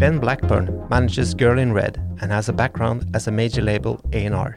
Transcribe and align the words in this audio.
Ben 0.00 0.18
Blackburn 0.18 0.86
manages 0.88 1.34
Girl 1.34 1.58
in 1.58 1.74
Red 1.74 1.98
and 2.22 2.32
has 2.32 2.48
a 2.48 2.54
background 2.54 3.10
as 3.14 3.28
a 3.28 3.30
major 3.30 3.60
label 3.60 4.00
A&R. 4.14 4.56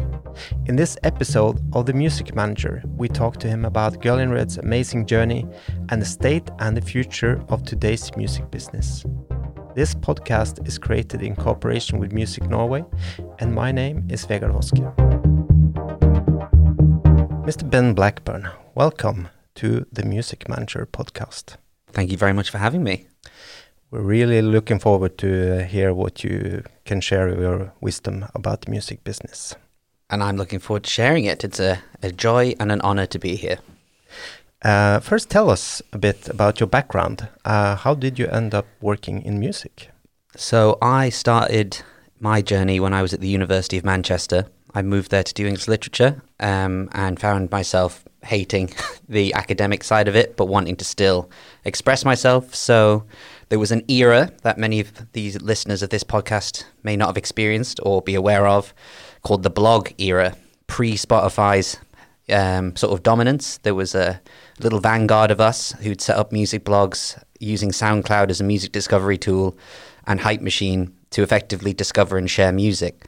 In 0.67 0.77
this 0.77 0.97
episode 1.03 1.59
of 1.75 1.85
The 1.85 1.93
Music 1.93 2.33
Manager, 2.33 2.81
we 2.95 3.09
talk 3.09 3.37
to 3.39 3.49
him 3.49 3.65
about 3.65 4.01
Girl 4.01 4.19
in 4.19 4.31
Red's 4.31 4.57
amazing 4.57 5.05
journey 5.05 5.45
and 5.89 6.01
the 6.01 6.05
state 6.05 6.49
and 6.59 6.77
the 6.77 6.81
future 6.81 7.43
of 7.49 7.63
today's 7.63 8.15
music 8.15 8.49
business. 8.51 9.03
This 9.75 9.93
podcast 9.93 10.65
is 10.67 10.77
created 10.77 11.21
in 11.21 11.35
cooperation 11.35 11.99
with 11.99 12.13
Music 12.13 12.47
Norway, 12.47 12.85
and 13.39 13.53
my 13.53 13.71
name 13.71 14.07
is 14.09 14.25
Vegard 14.25 14.53
Voske. 14.53 14.95
Mr. 17.45 17.69
Ben 17.69 17.93
Blackburn, 17.93 18.49
welcome 18.75 19.27
to 19.55 19.85
the 19.91 20.05
Music 20.05 20.47
Manager 20.47 20.87
podcast. 20.89 21.57
Thank 21.93 22.11
you 22.11 22.17
very 22.17 22.33
much 22.33 22.49
for 22.49 22.57
having 22.57 22.83
me. 22.83 23.07
We're 23.91 24.01
really 24.01 24.41
looking 24.41 24.79
forward 24.79 25.17
to 25.19 25.59
uh, 25.59 25.63
hear 25.65 25.93
what 25.93 26.23
you 26.23 26.63
can 26.85 26.99
share 26.99 27.29
your 27.29 27.73
wisdom 27.79 28.25
about 28.33 28.61
the 28.61 28.71
music 28.71 29.03
business. 29.03 29.55
And 30.09 30.23
I'm 30.23 30.35
looking 30.35 30.59
forward 30.59 30.83
to 30.85 30.89
sharing 30.89 31.25
it. 31.25 31.43
It's 31.43 31.59
a, 31.59 31.83
a 32.01 32.11
joy 32.11 32.55
and 32.59 32.71
an 32.71 32.81
honor 32.81 33.05
to 33.05 33.19
be 33.19 33.35
here. 33.35 33.59
Uh, 34.63 34.99
first, 34.99 35.29
tell 35.29 35.49
us 35.49 35.81
a 35.91 35.97
bit 35.99 36.27
about 36.29 36.59
your 36.59 36.67
background. 36.67 37.27
Uh, 37.45 37.75
how 37.75 37.93
did 37.93 38.17
you 38.17 38.27
end 38.27 38.55
up 38.55 38.65
working 38.81 39.21
in 39.21 39.39
music? 39.39 39.89
So, 40.35 40.79
I 40.81 41.09
started 41.09 41.83
my 42.19 42.41
journey 42.41 42.79
when 42.79 42.93
I 42.93 43.01
was 43.03 43.13
at 43.13 43.19
the 43.19 43.27
University 43.27 43.77
of 43.77 43.85
Manchester. 43.85 44.47
I 44.73 44.81
moved 44.81 45.11
there 45.11 45.23
to 45.23 45.33
do 45.33 45.45
English 45.45 45.67
literature 45.67 46.23
um, 46.39 46.89
and 46.93 47.19
found 47.19 47.51
myself 47.51 48.05
hating 48.23 48.71
the 49.09 49.33
academic 49.33 49.83
side 49.83 50.07
of 50.07 50.15
it, 50.15 50.37
but 50.37 50.45
wanting 50.45 50.75
to 50.77 50.85
still 50.85 51.29
express 51.65 52.05
myself. 52.05 52.53
So, 52.55 53.05
there 53.49 53.59
was 53.59 53.71
an 53.71 53.83
era 53.87 54.31
that 54.41 54.57
many 54.57 54.79
of 54.79 55.11
these 55.11 55.39
listeners 55.41 55.83
of 55.83 55.91
this 55.91 56.03
podcast 56.03 56.63
may 56.81 56.95
not 56.97 57.07
have 57.07 57.17
experienced 57.17 57.79
or 57.83 58.01
be 58.01 58.15
aware 58.15 58.47
of 58.47 58.73
called 59.21 59.43
the 59.43 59.49
blog 59.49 59.89
era, 59.99 60.35
pre 60.67 60.95
Spotify's 60.95 61.77
um, 62.29 62.75
sort 62.75 62.93
of 62.93 63.03
dominance. 63.03 63.57
There 63.59 63.75
was 63.75 63.95
a 63.95 64.21
little 64.59 64.79
vanguard 64.79 65.31
of 65.31 65.41
us 65.41 65.71
who'd 65.81 66.01
set 66.01 66.17
up 66.17 66.31
music 66.31 66.63
blogs 66.63 67.21
using 67.39 67.71
SoundCloud 67.71 68.29
as 68.29 68.39
a 68.39 68.43
music 68.43 68.71
discovery 68.71 69.17
tool 69.17 69.57
and 70.07 70.19
Hype 70.19 70.41
Machine 70.41 70.93
to 71.11 71.21
effectively 71.21 71.73
discover 71.73 72.17
and 72.17 72.29
share 72.29 72.51
music. 72.51 73.05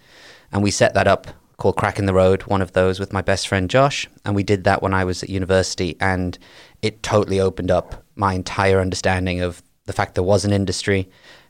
And 0.51 0.63
we 0.63 0.71
set 0.71 0.93
that 0.93 1.07
up 1.07 1.27
called 1.57 1.77
Crack 1.77 1.99
in 1.99 2.05
the 2.05 2.13
Road, 2.13 2.43
one 2.43 2.61
of 2.61 2.73
those 2.73 2.99
with 2.99 3.13
my 3.13 3.21
best 3.21 3.47
friend 3.47 3.69
Josh. 3.69 4.07
And 4.25 4.35
we 4.35 4.43
did 4.43 4.63
that 4.65 4.81
when 4.81 4.93
I 4.93 5.03
was 5.03 5.23
at 5.23 5.29
university, 5.29 5.95
and 5.99 6.37
it 6.81 7.01
totally 7.03 7.39
opened 7.39 7.71
up 7.71 8.03
my 8.15 8.33
entire 8.33 8.79
understanding 8.79 9.41
of 9.41 9.61
the 9.85 9.93
fact 9.93 10.15
there 10.15 10.23
was 10.23 10.45
an 10.45 10.53
industry, 10.53 11.09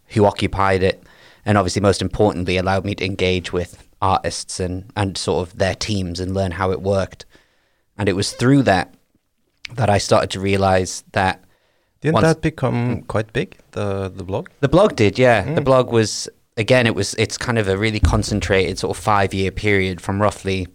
who 0.10 0.26
occupied 0.26 0.84
it, 0.84 1.04
and 1.46 1.58
obviously, 1.58 1.82
most 1.82 2.02
importantly, 2.02 2.58
allowed 2.58 2.86
me 2.86 2.96
to 2.96 3.06
engage 3.06 3.54
with 3.54 3.88
artists 4.02 4.60
and, 4.60 4.92
and 4.96 5.18
sort 5.18 5.48
of 5.48 5.58
their 5.58 5.76
teams 5.76 6.20
and 6.20 6.34
learn 6.34 6.52
how 6.52 6.72
it 6.72 6.82
worked. 6.82 7.26
And 7.98 8.10
it 8.10 8.14
was 8.14 8.34
through 8.34 8.64
that 8.64 8.94
that 9.74 9.90
I 9.90 9.98
started 9.98 10.30
to 10.32 10.40
realize 10.40 11.04
that. 11.14 11.44
Didn't 12.02 12.22
that 12.22 12.42
become 12.42 13.02
quite 13.04 13.34
big, 13.34 13.58
the, 13.72 14.10
the 14.10 14.24
blog? 14.24 14.50
The 14.60 14.70
blog 14.70 14.96
did, 14.96 15.18
yeah. 15.18 15.44
Mm. 15.44 15.56
The 15.56 15.62
blog 15.62 15.92
was, 15.92 16.30
again, 16.58 16.88
it 16.88 16.96
was, 16.96 17.14
it's 17.16 17.38
kind 17.38 17.58
of 17.58 17.68
a 17.68 17.78
really 17.78 18.00
concentrated 18.00 18.80
sort 18.80 18.98
of 18.98 19.04
five 19.04 19.34
year 19.34 19.52
period 19.52 20.02
from 20.02 20.22
roughly, 20.22 20.68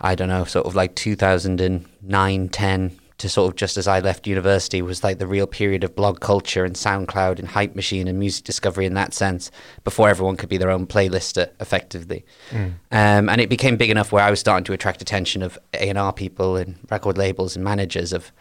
I 0.00 0.14
don't 0.14 0.28
know, 0.28 0.44
sort 0.44 0.66
of 0.66 0.74
like 0.74 0.94
2009, 0.94 2.48
10 2.48 2.98
to 3.18 3.28
sort 3.28 3.52
of 3.52 3.56
just 3.56 3.76
as 3.76 3.86
I 3.86 4.00
left 4.00 4.26
university 4.26 4.82
was 4.82 5.04
like 5.04 5.18
the 5.18 5.28
real 5.28 5.46
period 5.46 5.84
of 5.84 5.94
blog 5.94 6.18
culture 6.18 6.64
and 6.64 6.74
SoundCloud 6.74 7.38
and 7.38 7.46
Hype 7.46 7.76
Machine 7.76 8.08
and 8.08 8.18
music 8.18 8.44
discovery 8.44 8.84
in 8.84 8.94
that 8.94 9.14
sense 9.14 9.52
before 9.84 10.08
everyone 10.08 10.36
could 10.36 10.48
be 10.48 10.56
their 10.56 10.72
own 10.72 10.88
playlister 10.88 11.50
effectively. 11.60 12.24
Mm. 12.50 12.72
Um, 12.90 13.28
and 13.28 13.40
it 13.40 13.48
became 13.48 13.76
big 13.76 13.90
enough 13.90 14.10
where 14.10 14.24
I 14.24 14.30
was 14.30 14.40
starting 14.40 14.64
to 14.64 14.72
attract 14.72 15.02
attention 15.02 15.40
of 15.42 15.56
A&R 15.74 16.12
people 16.12 16.56
and 16.56 16.76
record 16.90 17.16
labels 17.16 17.54
and 17.54 17.64
managers 17.64 18.12
of 18.12 18.32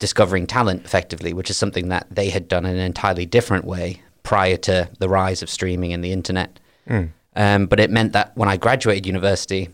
discovering 0.00 0.48
talent 0.48 0.84
effectively, 0.84 1.32
which 1.32 1.48
is 1.48 1.56
something 1.56 1.88
that 1.90 2.08
they 2.10 2.30
had 2.30 2.48
done 2.48 2.66
in 2.66 2.74
an 2.74 2.82
entirely 2.82 3.26
different 3.26 3.64
way 3.64 4.02
prior 4.26 4.56
to 4.56 4.90
the 4.98 5.08
rise 5.08 5.40
of 5.40 5.48
streaming 5.48 5.92
and 5.92 6.02
the 6.02 6.10
internet. 6.10 6.58
Mm. 6.88 7.10
Um, 7.36 7.66
but 7.66 7.78
it 7.78 7.90
meant 7.90 8.12
that 8.12 8.36
when 8.36 8.48
I 8.48 8.56
graduated 8.56 9.06
university, 9.06 9.68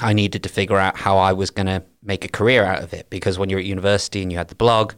I 0.00 0.12
needed 0.12 0.42
to 0.42 0.48
figure 0.48 0.78
out 0.78 0.96
how 0.96 1.16
I 1.16 1.32
was 1.32 1.50
going 1.50 1.68
to 1.68 1.84
make 2.02 2.24
a 2.24 2.28
career 2.28 2.64
out 2.64 2.82
of 2.82 2.92
it 2.92 3.08
because 3.08 3.38
when 3.38 3.48
you're 3.48 3.60
at 3.60 3.64
university 3.64 4.20
and 4.20 4.32
you 4.32 4.38
had 4.38 4.48
the 4.48 4.56
blog, 4.56 4.94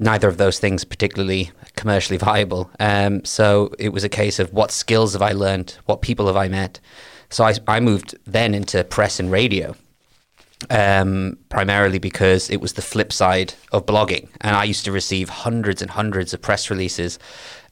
neither 0.00 0.26
of 0.26 0.38
those 0.38 0.58
things 0.58 0.84
particularly 0.84 1.50
commercially 1.76 2.16
viable. 2.30 2.70
Um, 2.80 3.26
so 3.26 3.74
it 3.78 3.90
was 3.90 4.04
a 4.04 4.08
case 4.08 4.38
of 4.38 4.54
what 4.54 4.70
skills 4.70 5.12
have 5.12 5.22
I 5.22 5.32
learned, 5.32 5.76
what 5.84 6.00
people 6.00 6.28
have 6.28 6.36
I 6.36 6.48
met. 6.48 6.80
So 7.28 7.44
I, 7.44 7.56
I 7.66 7.80
moved 7.80 8.16
then 8.26 8.54
into 8.54 8.84
press 8.84 9.20
and 9.20 9.30
radio, 9.30 9.76
um, 10.70 11.36
primarily 11.50 11.98
because 11.98 12.48
it 12.48 12.62
was 12.62 12.72
the 12.72 12.80
flip 12.80 13.12
side 13.12 13.52
of 13.70 13.84
blogging, 13.84 14.28
and 14.40 14.56
I 14.56 14.64
used 14.64 14.86
to 14.86 14.92
receive 14.92 15.28
hundreds 15.28 15.82
and 15.82 15.90
hundreds 15.90 16.32
of 16.32 16.40
press 16.40 16.70
releases, 16.70 17.18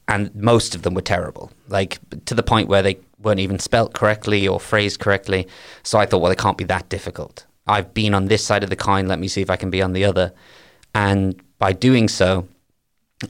and 0.07 0.33
most 0.35 0.75
of 0.75 0.83
them 0.83 0.93
were 0.93 1.01
terrible, 1.01 1.51
like 1.67 1.99
to 2.25 2.33
the 2.33 2.43
point 2.43 2.69
where 2.69 2.81
they 2.81 2.97
weren't 3.19 3.39
even 3.39 3.59
spelt 3.59 3.93
correctly 3.93 4.47
or 4.47 4.59
phrased 4.59 4.99
correctly. 4.99 5.47
So 5.83 5.99
I 5.99 6.05
thought, 6.05 6.21
well, 6.21 6.31
it 6.31 6.37
can't 6.37 6.57
be 6.57 6.63
that 6.65 6.89
difficult. 6.89 7.45
I've 7.67 7.93
been 7.93 8.13
on 8.13 8.25
this 8.25 8.45
side 8.45 8.63
of 8.63 8.69
the 8.69 8.75
coin. 8.75 9.07
Let 9.07 9.19
me 9.19 9.27
see 9.27 9.41
if 9.41 9.49
I 9.49 9.57
can 9.57 9.69
be 9.69 9.81
on 9.81 9.93
the 9.93 10.05
other. 10.05 10.33
And 10.95 11.41
by 11.59 11.73
doing 11.73 12.07
so, 12.07 12.47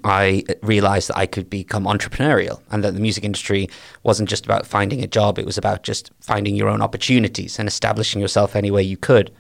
I 0.04 0.44
realized 0.62 1.10
that 1.10 1.18
I 1.18 1.26
could 1.26 1.50
become 1.50 1.86
entrepreneurial 1.86 2.62
and 2.70 2.84
that 2.84 2.94
the 2.94 3.00
music 3.00 3.24
industry 3.24 3.70
wasn't 4.04 4.30
just 4.30 4.46
about 4.46 4.68
finding 4.68 5.02
a 5.02 5.08
job, 5.08 5.40
it 5.40 5.46
was 5.46 5.58
about 5.58 5.84
just 5.84 6.12
finding 6.20 6.56
your 6.56 6.68
own 6.68 6.82
opportunities 6.82 7.58
and 7.58 7.68
establishing 7.68 8.22
yourself 8.22 8.56
any 8.56 8.70
way 8.70 8.84
you 8.84 8.98
could. 8.98 9.32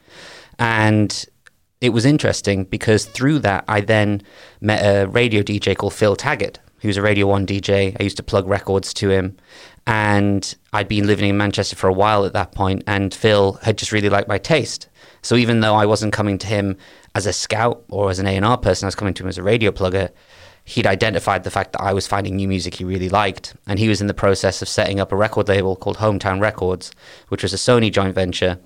And 0.57 1.25
it 1.81 1.89
was 1.89 2.05
interesting 2.05 2.63
because 2.63 3.05
through 3.05 3.39
that, 3.39 3.65
I 3.67 3.81
then 3.81 4.21
met 4.61 4.81
a 4.83 5.07
radio 5.07 5.43
DJ 5.43 5.75
called 5.75 5.93
Phil 5.93 6.15
Taggart, 6.15 6.59
who's 6.79 6.97
a 6.97 7.01
Radio 7.01 7.27
1 7.27 7.45
DJ. 7.45 7.95
I 7.99 8.03
used 8.03 8.17
to 8.17 8.23
plug 8.23 8.47
records 8.47 8.93
to 8.95 9.09
him. 9.09 9.37
And 9.85 10.53
I'd 10.73 10.89
been 10.89 11.07
living 11.07 11.29
in 11.29 11.37
Manchester 11.37 11.75
for 11.75 11.87
a 11.87 11.93
while 11.93 12.25
at 12.25 12.33
that 12.33 12.51
point, 12.51 12.83
and 12.87 13.13
Phil 13.13 13.53
had 13.63 13.77
just 13.77 13.93
really 13.93 14.09
liked 14.09 14.27
my 14.27 14.37
taste. 14.37 14.89
So 15.21 15.35
even 15.35 15.61
though 15.61 15.75
I 15.75 15.85
wasn't 15.85 16.13
coming 16.13 16.37
to 16.39 16.47
him 16.47 16.77
as 17.15 17.25
a 17.25 17.33
scout 17.33 17.85
or 17.89 18.09
as 18.09 18.19
an 18.19 18.27
A&R 18.27 18.57
person, 18.57 18.85
I 18.85 18.87
was 18.87 18.95
coming 18.95 19.13
to 19.13 19.23
him 19.23 19.29
as 19.29 19.37
a 19.37 19.43
radio 19.43 19.71
plugger, 19.71 20.09
he'd 20.65 20.85
identified 20.85 21.45
the 21.45 21.51
fact 21.51 21.71
that 21.71 21.81
I 21.81 21.93
was 21.93 22.05
finding 22.05 22.35
new 22.35 22.49
music 22.49 22.75
he 22.75 22.83
really 22.83 23.07
liked. 23.07 23.55
And 23.65 23.79
he 23.79 23.87
was 23.87 24.01
in 24.01 24.07
the 24.07 24.13
process 24.13 24.61
of 24.61 24.67
setting 24.67 24.99
up 24.99 25.13
a 25.13 25.15
record 25.15 25.47
label 25.47 25.77
called 25.77 25.97
Hometown 25.97 26.41
Records, 26.41 26.91
which 27.29 27.41
was 27.41 27.53
a 27.53 27.57
Sony 27.57 27.89
joint 27.89 28.13
venture. 28.13 28.59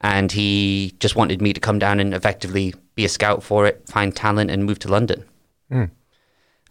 And 0.00 0.32
he 0.32 0.94
just 0.98 1.14
wanted 1.14 1.40
me 1.40 1.52
to 1.52 1.60
come 1.60 1.78
down 1.78 2.00
and 2.00 2.12
effectively 2.12 2.74
be 2.96 3.04
a 3.04 3.08
scout 3.08 3.44
for 3.44 3.66
it, 3.66 3.88
find 3.88 4.14
talent, 4.14 4.50
and 4.50 4.64
move 4.64 4.80
to 4.80 4.88
London. 4.88 5.24
Mm. 5.70 5.90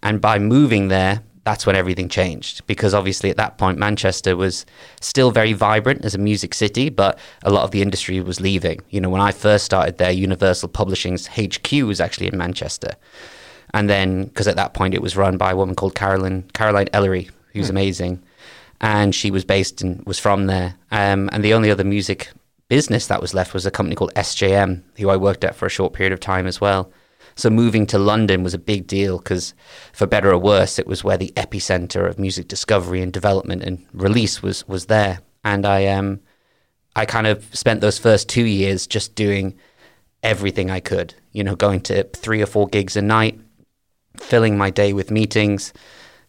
And 0.04 0.22
by 0.22 0.38
moving 0.38 0.90
there, 0.90 1.24
that's 1.44 1.66
when 1.66 1.76
everything 1.76 2.08
changed 2.08 2.66
because 2.68 2.94
obviously 2.94 3.30
at 3.30 3.38
that 3.38 3.58
point 3.58 3.78
Manchester 3.78 4.36
was 4.36 4.66
still 5.02 5.32
very 5.32 5.54
vibrant 5.54 6.06
as 6.06 6.16
a 6.16 6.18
music 6.18 6.54
city, 6.54 6.90
but 6.90 7.20
a 7.44 7.50
lot 7.50 7.64
of 7.64 7.72
the 7.72 7.82
industry 7.82 8.20
was 8.22 8.40
leaving. 8.40 8.80
You 8.90 9.02
know, 9.02 9.10
when 9.10 9.22
I 9.22 9.32
first 9.32 9.66
started 9.66 9.98
there, 9.98 10.12
Universal 10.12 10.70
Publishing's 10.70 11.28
HQ 11.28 11.72
was 11.84 12.00
actually 12.00 12.28
in 12.28 12.38
Manchester, 12.38 12.96
and 13.74 13.90
then 13.90 14.26
because 14.26 14.48
at 14.48 14.56
that 14.56 14.74
point 14.74 14.94
it 14.94 15.02
was 15.02 15.18
run 15.18 15.38
by 15.38 15.52
a 15.52 15.56
woman 15.56 15.76
called 15.76 15.96
Caroline 15.96 16.44
Caroline 16.54 16.88
Elleray, 16.88 17.30
who's 17.52 17.68
hmm. 17.68 17.72
amazing, 17.72 18.24
and 18.80 19.14
she 19.14 19.30
was 19.30 19.44
based 19.44 19.82
and 19.82 20.06
was 20.06 20.20
from 20.20 20.48
there. 20.48 20.76
Um, 20.92 21.30
and 21.34 21.44
the 21.44 21.54
only 21.54 21.72
other 21.72 21.84
music 21.84 22.30
business 22.70 23.08
that 23.08 23.22
was 23.22 23.34
left 23.34 23.54
was 23.54 23.66
a 23.66 23.72
company 23.72 23.96
called 23.96 24.14
SJM, 24.16 24.82
who 24.98 25.10
I 25.10 25.18
worked 25.18 25.44
at 25.44 25.56
for 25.56 25.66
a 25.66 25.70
short 25.70 25.94
period 25.94 26.14
of 26.14 26.22
time 26.22 26.48
as 26.48 26.62
well. 26.62 26.90
So 27.36 27.50
moving 27.50 27.86
to 27.88 27.98
London 27.98 28.44
was 28.44 28.54
a 28.54 28.60
big 28.60 28.88
deal 28.88 29.18
because, 29.18 29.54
for 29.92 30.08
better 30.08 30.32
or 30.32 30.38
worse, 30.38 30.78
it 30.78 30.88
was 30.88 31.04
where 31.04 31.18
the 31.18 31.34
epicenter 31.36 32.08
of 32.08 32.20
music 32.20 32.48
discovery 32.48 33.02
and 33.02 33.12
development 33.12 33.64
and 33.64 33.86
release 33.94 34.42
was 34.44 34.68
was 34.68 34.86
there. 34.86 35.20
And 35.44 35.66
I 35.66 35.88
um, 35.88 36.20
I 36.96 37.06
kind 37.06 37.28
of 37.28 37.44
spent 37.56 37.82
those 37.82 38.00
first 38.00 38.30
two 38.30 38.46
years 38.46 38.88
just 38.88 39.16
doing 39.16 39.56
everything 40.22 40.70
I 40.70 40.80
could. 40.80 41.16
You 41.32 41.44
know, 41.44 41.56
going 41.56 41.82
to 41.82 42.04
three 42.04 42.42
or 42.42 42.46
four 42.46 42.68
gigs 42.68 42.96
a 42.96 43.02
night, 43.02 43.40
filling 44.18 44.58
my 44.58 44.70
day 44.70 44.94
with 44.94 45.12
meetings, 45.12 45.74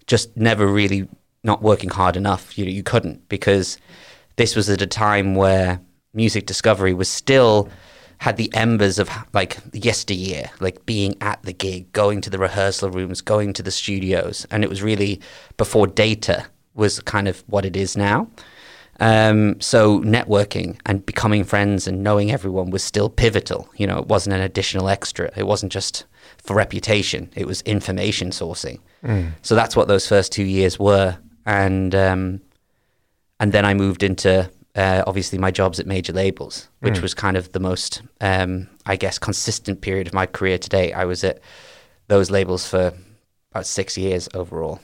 just 0.06 0.36
never 0.36 0.66
really 0.66 1.08
not 1.42 1.62
working 1.62 1.90
hard 1.90 2.16
enough. 2.16 2.56
You 2.56 2.64
know, 2.64 2.70
you 2.70 2.82
couldn't 2.82 3.28
because 3.28 3.78
this 4.36 4.56
was 4.56 4.70
at 4.70 4.82
a 4.82 4.86
time 4.86 5.34
where 5.34 5.80
music 6.14 6.46
discovery 6.46 6.94
was 6.94 7.08
still 7.08 7.68
had 8.24 8.38
the 8.38 8.50
embers 8.54 8.98
of 8.98 9.10
like 9.34 9.58
yesteryear, 9.74 10.50
like 10.58 10.86
being 10.86 11.14
at 11.20 11.42
the 11.42 11.52
gig, 11.52 11.92
going 11.92 12.22
to 12.22 12.30
the 12.30 12.38
rehearsal 12.38 12.88
rooms, 12.88 13.20
going 13.20 13.52
to 13.52 13.62
the 13.62 13.70
studios, 13.70 14.46
and 14.50 14.64
it 14.64 14.70
was 14.70 14.82
really 14.82 15.20
before 15.58 15.86
data 15.86 16.46
was 16.72 17.00
kind 17.00 17.28
of 17.28 17.44
what 17.48 17.66
it 17.66 17.76
is 17.76 17.98
now. 17.98 18.26
Um, 18.98 19.60
so 19.60 20.00
networking 20.00 20.78
and 20.86 21.04
becoming 21.04 21.44
friends 21.44 21.86
and 21.86 22.02
knowing 22.02 22.30
everyone 22.30 22.70
was 22.70 22.82
still 22.82 23.10
pivotal. 23.10 23.68
You 23.76 23.86
know, 23.86 23.98
it 23.98 24.06
wasn't 24.06 24.36
an 24.36 24.40
additional 24.40 24.88
extra. 24.88 25.30
It 25.36 25.46
wasn't 25.46 25.70
just 25.70 26.06
for 26.38 26.56
reputation. 26.56 27.30
It 27.36 27.46
was 27.46 27.60
information 27.62 28.30
sourcing. 28.30 28.78
So 29.42 29.54
that's 29.54 29.76
what 29.76 29.86
those 29.86 30.08
first 30.08 30.32
two 30.32 30.44
years 30.44 30.78
were, 30.78 31.18
and 31.44 31.94
um, 31.94 32.40
and 33.38 33.52
then 33.52 33.66
I 33.66 33.74
moved 33.74 34.02
into 34.02 34.50
uh, 34.74 35.02
obviously 35.06 35.38
my 35.38 35.50
jobs 35.50 35.78
at 35.78 35.86
major 35.86 36.12
labels, 36.12 36.68
which 36.80 37.00
was 37.00 37.14
kind 37.14 37.36
of 37.36 37.52
the 37.52 37.60
most, 37.60 38.02
um, 38.20 38.68
I 38.86 38.96
guess, 38.96 39.18
consistent 39.18 39.80
period 39.80 40.06
of 40.06 40.14
my 40.14 40.26
career 40.26 40.58
to 40.58 40.68
date. 40.68 40.92
I 40.92 41.04
was 41.04 41.22
at 41.24 41.40
those 42.08 42.30
labels 42.30 42.66
for 42.66 42.92
about 43.52 43.66
six 43.66 43.96
years 43.96 44.28
overall. 44.34 44.80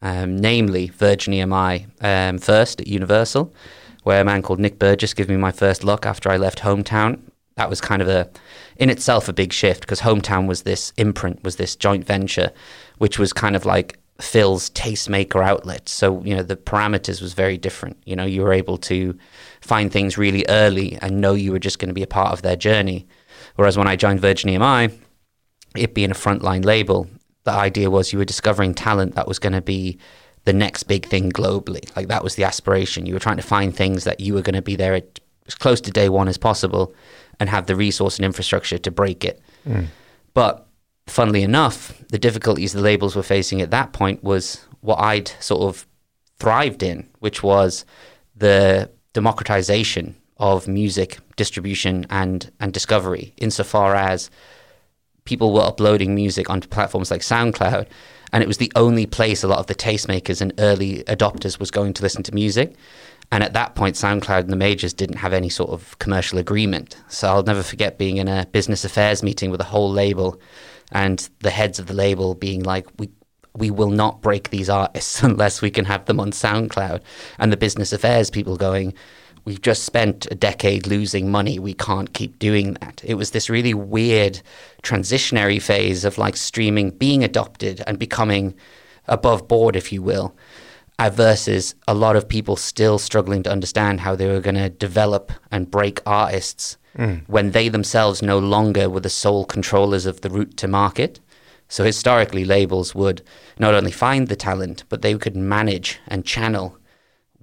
Um, 0.00 0.36
namely, 0.36 0.88
Virgin 0.88 1.32
EMI 1.34 1.86
um, 2.02 2.38
first 2.38 2.80
at 2.80 2.86
Universal, 2.88 3.54
where 4.02 4.20
a 4.20 4.24
man 4.24 4.42
called 4.42 4.58
Nick 4.58 4.78
Burgess 4.78 5.14
gave 5.14 5.28
me 5.28 5.36
my 5.36 5.52
first 5.52 5.84
look 5.84 6.06
after 6.06 6.30
I 6.30 6.36
left 6.38 6.60
Hometown. 6.60 7.20
That 7.56 7.68
was 7.70 7.80
kind 7.80 8.02
of 8.02 8.08
a, 8.08 8.28
in 8.76 8.90
itself, 8.90 9.28
a 9.28 9.32
big 9.32 9.52
shift 9.52 9.82
because 9.82 10.00
Hometown 10.00 10.48
was 10.48 10.62
this 10.62 10.92
imprint, 10.96 11.44
was 11.44 11.56
this 11.56 11.76
joint 11.76 12.04
venture, 12.04 12.50
which 12.98 13.18
was 13.18 13.32
kind 13.32 13.54
of 13.54 13.64
like 13.64 13.98
Phil's 14.22 14.70
tastemaker 14.70 15.44
outlet. 15.44 15.88
So, 15.88 16.22
you 16.22 16.36
know, 16.36 16.44
the 16.44 16.56
parameters 16.56 17.20
was 17.20 17.34
very 17.34 17.58
different. 17.58 17.96
You 18.06 18.14
know, 18.14 18.24
you 18.24 18.42
were 18.42 18.52
able 18.52 18.78
to 18.78 19.18
find 19.60 19.92
things 19.92 20.16
really 20.16 20.44
early 20.48 20.96
and 21.02 21.20
know 21.20 21.34
you 21.34 21.50
were 21.50 21.58
just 21.58 21.80
going 21.80 21.88
to 21.88 21.94
be 21.94 22.04
a 22.04 22.06
part 22.06 22.32
of 22.32 22.42
their 22.42 22.54
journey. 22.54 23.08
Whereas 23.56 23.76
when 23.76 23.88
I 23.88 23.96
joined 23.96 24.20
Virgin 24.20 24.50
EMI, 24.50 24.96
it 25.74 25.92
being 25.92 26.12
a 26.12 26.14
frontline 26.14 26.64
label, 26.64 27.08
the 27.42 27.50
idea 27.50 27.90
was 27.90 28.12
you 28.12 28.18
were 28.20 28.24
discovering 28.24 28.74
talent 28.74 29.16
that 29.16 29.26
was 29.26 29.40
going 29.40 29.54
to 29.54 29.60
be 29.60 29.98
the 30.44 30.52
next 30.52 30.84
big 30.84 31.06
thing 31.06 31.32
globally. 31.32 31.94
Like 31.96 32.06
that 32.06 32.22
was 32.22 32.36
the 32.36 32.44
aspiration. 32.44 33.06
You 33.06 33.14
were 33.14 33.20
trying 33.20 33.38
to 33.38 33.42
find 33.42 33.74
things 33.74 34.04
that 34.04 34.20
you 34.20 34.34
were 34.34 34.42
going 34.42 34.54
to 34.54 34.62
be 34.62 34.76
there 34.76 34.94
at, 34.94 35.18
as 35.48 35.56
close 35.56 35.80
to 35.80 35.90
day 35.90 36.08
one 36.08 36.28
as 36.28 36.38
possible 36.38 36.94
and 37.40 37.48
have 37.50 37.66
the 37.66 37.74
resource 37.74 38.18
and 38.18 38.24
infrastructure 38.24 38.78
to 38.78 38.90
break 38.92 39.24
it. 39.24 39.42
Mm. 39.66 39.86
But 40.32 40.68
funnily 41.06 41.42
enough, 41.42 41.92
the 42.08 42.18
difficulties 42.18 42.72
the 42.72 42.80
labels 42.80 43.16
were 43.16 43.22
facing 43.22 43.60
at 43.60 43.70
that 43.70 43.92
point 43.92 44.22
was 44.22 44.66
what 44.80 44.98
I'd 45.00 45.28
sort 45.40 45.62
of 45.62 45.86
thrived 46.38 46.82
in, 46.82 47.08
which 47.20 47.42
was 47.42 47.84
the 48.36 48.90
democratization 49.12 50.16
of 50.38 50.66
music 50.66 51.18
distribution 51.36 52.06
and, 52.10 52.50
and 52.58 52.72
discovery, 52.72 53.34
insofar 53.36 53.94
as 53.94 54.30
people 55.24 55.52
were 55.52 55.60
uploading 55.60 56.14
music 56.14 56.50
onto 56.50 56.66
platforms 56.66 57.10
like 57.10 57.20
SoundCloud, 57.20 57.86
and 58.32 58.42
it 58.42 58.48
was 58.48 58.56
the 58.56 58.72
only 58.74 59.06
place 59.06 59.44
a 59.44 59.48
lot 59.48 59.58
of 59.58 59.66
the 59.66 59.74
tastemakers 59.74 60.40
and 60.40 60.52
early 60.58 61.04
adopters 61.04 61.60
was 61.60 61.70
going 61.70 61.92
to 61.94 62.02
listen 62.02 62.22
to 62.24 62.34
music. 62.34 62.74
And 63.30 63.42
at 63.42 63.52
that 63.52 63.74
point, 63.74 63.94
SoundCloud 63.96 64.40
and 64.40 64.50
the 64.50 64.56
majors 64.56 64.92
didn't 64.92 65.16
have 65.16 65.32
any 65.32 65.48
sort 65.48 65.70
of 65.70 65.98
commercial 65.98 66.38
agreement. 66.38 66.96
So 67.08 67.28
I'll 67.28 67.42
never 67.42 67.62
forget 67.62 67.98
being 67.98 68.16
in 68.16 68.28
a 68.28 68.46
business 68.52 68.84
affairs 68.84 69.22
meeting 69.22 69.50
with 69.50 69.60
a 69.60 69.64
whole 69.64 69.90
label, 69.90 70.40
and 70.92 71.28
the 71.40 71.50
heads 71.50 71.78
of 71.78 71.86
the 71.86 71.94
label 71.94 72.34
being 72.34 72.62
like, 72.62 72.86
"We 72.98 73.10
we 73.54 73.70
will 73.70 73.90
not 73.90 74.22
break 74.22 74.50
these 74.50 74.70
artists 74.70 75.22
unless 75.30 75.60
we 75.60 75.70
can 75.70 75.84
have 75.86 76.04
them 76.06 76.20
on 76.20 76.30
SoundCloud," 76.32 77.02
and 77.38 77.52
the 77.52 77.56
business 77.56 77.92
affairs 77.92 78.30
people 78.30 78.56
going. 78.56 78.94
We've 79.44 79.60
just 79.60 79.82
spent 79.82 80.28
a 80.30 80.36
decade 80.36 80.86
losing 80.86 81.28
money. 81.28 81.58
We 81.58 81.74
can't 81.74 82.14
keep 82.14 82.38
doing 82.38 82.74
that. 82.74 83.02
It 83.04 83.14
was 83.14 83.32
this 83.32 83.50
really 83.50 83.74
weird 83.74 84.40
transitionary 84.84 85.60
phase 85.60 86.04
of 86.04 86.16
like 86.16 86.36
streaming 86.36 86.90
being 86.90 87.24
adopted 87.24 87.82
and 87.84 87.98
becoming 87.98 88.54
above 89.08 89.48
board, 89.48 89.74
if 89.74 89.92
you 89.92 90.00
will, 90.00 90.36
uh, 91.00 91.10
versus 91.10 91.74
a 91.88 91.94
lot 91.94 92.14
of 92.14 92.28
people 92.28 92.54
still 92.54 92.98
struggling 92.98 93.42
to 93.42 93.50
understand 93.50 94.00
how 94.00 94.14
they 94.14 94.28
were 94.28 94.40
going 94.40 94.54
to 94.54 94.68
develop 94.68 95.32
and 95.50 95.70
break 95.70 96.00
artists 96.06 96.76
when 97.26 97.52
they 97.52 97.68
themselves 97.68 98.22
no 98.22 98.38
longer 98.38 98.88
were 98.90 99.00
the 99.00 99.08
sole 99.10 99.44
controllers 99.44 100.06
of 100.06 100.20
the 100.20 100.30
route 100.30 100.56
to 100.58 100.68
market. 100.68 101.20
So 101.68 101.84
historically, 101.84 102.44
labels 102.44 102.94
would 102.94 103.22
not 103.58 103.74
only 103.74 103.92
find 103.92 104.28
the 104.28 104.36
talent, 104.36 104.84
but 104.90 105.00
they 105.00 105.16
could 105.16 105.36
manage 105.36 105.98
and 106.06 106.24
channel 106.24 106.76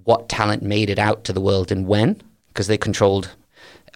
what 0.04 0.28
talent 0.28 0.62
made 0.62 0.88
it 0.88 0.98
out 0.98 1.24
to 1.24 1.32
the 1.32 1.40
world 1.40 1.72
and 1.72 1.86
when, 1.86 2.22
because 2.48 2.68
they 2.68 2.78
controlled 2.78 3.34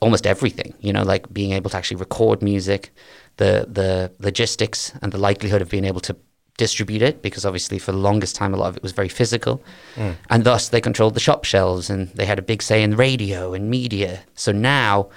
almost 0.02 0.26
everything. 0.26 0.74
You 0.80 0.92
know, 0.92 1.02
like 1.02 1.32
being 1.32 1.52
able 1.52 1.70
to 1.70 1.76
actually 1.76 1.98
record 1.98 2.42
music, 2.42 2.92
the 3.36 3.66
the 3.68 4.10
logistics 4.18 4.92
and 5.02 5.12
the 5.12 5.18
likelihood 5.18 5.62
of 5.62 5.68
being 5.70 5.84
able 5.84 6.00
to 6.00 6.16
distribute 6.56 7.02
it, 7.02 7.22
because 7.22 7.44
obviously 7.44 7.78
for 7.78 7.92
the 7.92 7.98
longest 7.98 8.36
time 8.36 8.54
a 8.54 8.56
lot 8.56 8.68
of 8.68 8.76
it 8.76 8.82
was 8.82 8.92
very 8.92 9.08
physical, 9.08 9.62
mm. 9.94 10.14
and 10.30 10.44
thus 10.44 10.68
they 10.68 10.80
controlled 10.80 11.14
the 11.14 11.20
shop 11.20 11.44
shelves 11.44 11.90
and 11.90 12.08
they 12.08 12.26
had 12.26 12.38
a 12.38 12.42
big 12.42 12.62
say 12.62 12.82
in 12.82 12.96
radio 12.96 13.54
and 13.54 13.70
media. 13.70 14.22
So 14.34 14.52
now 14.52 15.08